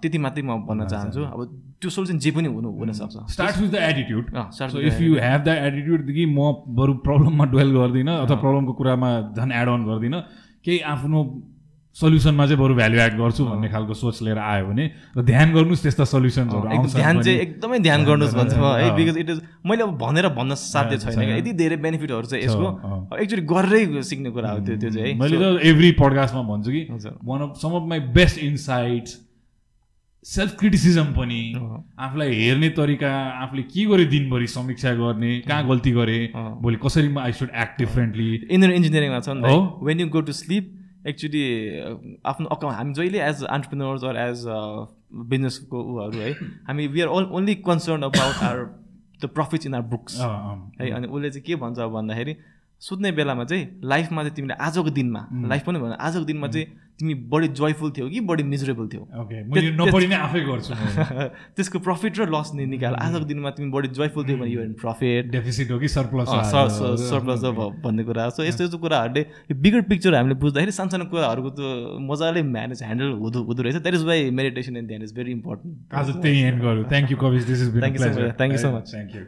त्यति 0.02 0.18
मात्रै 0.18 0.44
म 0.44 0.58
भन्न 0.68 0.88
चाहन्छु। 0.88 1.22
अब 1.24 1.42
त्यो 1.82 1.90
सोल्युसन 1.90 2.18
जे 2.20 2.32
पनि 2.32 2.48
हुनु 2.54 2.70
हुनसक्छ 2.80 3.16
start 3.34 3.58
with 3.62 3.70
the 3.72 3.76
attitude 3.90 4.26
so 4.74 4.80
if 4.90 5.02
you 5.02 5.14
have 5.22 5.42
the 5.44 5.50
attitude 5.68 6.12
कि 6.16 6.26
म 6.26 6.40
बरु 6.80 6.94
प्रब्लममा 7.06 7.46
डुवेल 7.52 7.70
गर्दिनँ 7.78 8.16
अथवा 8.24 8.38
प्रब्लमको 8.42 8.74
कुरामा 8.80 9.10
झन् 9.38 9.52
एड 9.54 9.68
अन 9.70 9.86
गर्दिनँ। 9.86 10.22
केही 10.66 10.80
आफ्नो 10.94 11.20
सल्युसनमा 11.98 12.46
चाहिँ 12.46 12.60
बरु 12.62 12.74
भ्याल्यु 12.78 13.00
एड 13.02 13.14
गर्छु 13.18 13.46
भन्ने 13.46 13.68
खालको 13.74 13.94
सोच 13.98 14.22
लिएर 14.22 14.38
आयो 14.38 14.66
भने 14.70 14.86
र 15.18 15.22
ध्यान 15.26 15.54
गर्नुहोस् 15.54 15.82
त्यस्ता 15.82 16.06
सल्युसन्सहरू 16.14 16.66
ध्यान। 16.94 17.22
चाहिँ 17.26 17.38
एकदमै 17.42 17.80
ध्यान 17.82 18.06
गर्नुहोस् 18.06 18.36
भन्छु 18.38 18.58
म 18.62 18.66
है। 18.78 18.90
बिकज 18.96 19.18
इट 19.18 19.30
इज 19.30 19.40
मैले 19.66 19.84
अब 19.84 19.98
भनेर 19.98 20.28
भन्न 20.38 20.56
साध्य 20.62 20.98
छैन 21.02 21.18
क्या 21.18 21.36
यति 21.42 21.54
धेरै 21.58 21.78
बेनिफिटहरू 21.82 22.28
छ 22.30 22.34
यसको 22.38 22.68
अँ। 22.70 23.18
एक्चुअली 23.18 23.46
गरेरै 23.50 24.04
सिक्ने 24.06 24.30
कुरा 24.30 24.50
हो 24.52 24.60
त्यो 24.62 24.78
त्यो 24.78 24.90
चाहिँ 24.94 25.10
है 25.10 25.18
मैले 25.18 25.38
त 25.42 25.66
एभ्री 25.66 25.92
पडकास्टमा 25.98 26.42
भन्छु 26.54 26.72
कि। 26.72 26.82
One 27.26 27.42
of 27.42 27.58
some 27.58 27.72
of 27.82 27.90
my 27.90 28.00
best 28.14 28.38
insights 28.46 29.18
self 30.26 30.56
criticism 30.60 31.14
पनि। 31.18 31.42
आफूलाई 31.98 32.30
हेर्ने 32.36 32.70
तरिका 32.78 33.12
आफूले 33.44 33.64
के 33.74 33.86
गर्यो 33.90 34.06
दिनभरि 34.14 34.48
समीक्षा 34.54 34.94
गर्ने 35.02 35.32
कहाँ 35.50 35.68
गल्ती 35.68 35.92
गरेँ। 35.98 36.24
भोलि 36.62 36.78
कसरी 36.86 37.10
I 37.18 37.32
should 37.34 37.50
act 37.58 37.78
differently 37.80 38.30
engineer 38.36 38.72
इन्जिनियरिङमा 38.76 39.20
छ 39.20 39.30
नि? 39.34 39.56
When 39.82 40.00
you 40.00 40.08
go 40.14 40.22
to 40.22 40.34
sleep 40.46 40.74
actually 41.08 41.44
आफ्नो 42.26 42.48
अकाउन्ट 42.56 42.78
हामी 42.78 42.94
जहिले 42.94 43.20
एज 43.24 43.44
अन्टरप्रिनर्स 43.46 44.04
अर 44.04 44.18
एज 44.24 44.44
बिजनेसको 45.30 45.82
उहरू 45.94 46.20
है 46.20 46.32
हामी 46.68 46.88
we 46.96 47.02
are 47.02 47.08
all 47.18 47.30
only 47.40 47.56
concern 47.68 48.04
about 48.04 48.44
our 48.44 48.64
the 49.22 49.30
profits 49.36 49.66
in 49.66 49.74
our 49.74 49.86
books 49.90 50.20
है 50.82 50.92
अनि 50.92 51.08
उसले 51.08 51.30
चाहिँ 51.30 51.44
के 51.44 51.56
भन्छ 51.64 51.90
भन्दाखेरि 51.96 52.36
सुत्ने 52.82 53.12
बेलामा 53.12 53.44
चाहिँ 53.46 53.68
लाइफमा 53.84 54.24
चाहिँ 54.24 54.36
तिमीले 54.36 54.54
आजको 54.64 54.90
दिनमा 54.98 55.28
लाइफ 55.48 55.66
पनि 55.66 55.80
भन 55.80 55.92
आजको 56.00 56.24
दिनमा 56.26 56.48
चाहिँ 56.48 56.68
तिमी 57.00 57.14
बढी 57.32 57.48
जोयफुल 57.58 57.92
थियौ 57.98 58.08
कि 58.10 58.20
बढी 58.30 58.44
मिजरेबल 58.44 58.88
थियौ। 58.94 59.04
त्यसको 61.58 61.80
प्रफिट 61.88 62.14
र 62.20 62.22
लस 62.36 62.52
नि 62.56 62.66
निकाल। 62.66 62.94
आजको 62.96 63.26
दिनमा 63.32 63.50
तिमी 63.58 63.70
बढी 63.72 63.88
जोयफुल 63.98 64.24
थियौ 64.28 64.38
भने 64.38 64.52
यो 64.52 64.62
प्रफिट 64.82 65.32
डेफिसिट 65.32 65.72
हो 65.72 65.80
कि 65.80 65.88
सरप्लस 65.88 66.28
सरप्लस 67.10 67.42
भन्ने 67.86 68.04
कुरा। 68.04 68.30
सो 68.30 68.44
यस्तो 68.44 68.64
यस्तो 68.64 68.78
कुराहरूले 68.78 69.22
यो 69.22 69.56
बिगर 69.62 69.82
पिक्चर 69.94 70.16
हामीले 70.16 70.36
बुझ्दाखेरि 70.46 70.72
सानसानो 70.80 71.06
कुराहरूको 71.14 71.50
त 71.60 71.62
मजाले 72.10 72.42
म्यानेज 72.56 72.80
ह्यान्डल 72.84 73.10
हुँदो 73.24 73.40
हुँदो 73.46 73.62
रहेछ। 73.64 73.78
That 73.78 73.96
is 73.96 74.04
why 74.12 74.20
meditation 74.42 74.74
and 74.78 74.88
dhyan 74.88 75.02
is 75.04 75.14
very 75.16 75.32
important 75.32 75.94
आज 75.94 76.08
त्यही 76.22 76.40
एन्ड 76.50 76.62
गरौँ 76.64 76.84
thank 76.90 77.12
you 77.12 77.18
कविज। 77.18 77.44
This 77.52 77.62
is. 77.62 77.76
Thank 78.38 78.54
you 78.54 78.60
so 78.62 78.70
much. 78.74 78.92
Thank 78.92 79.16
you 79.16 79.22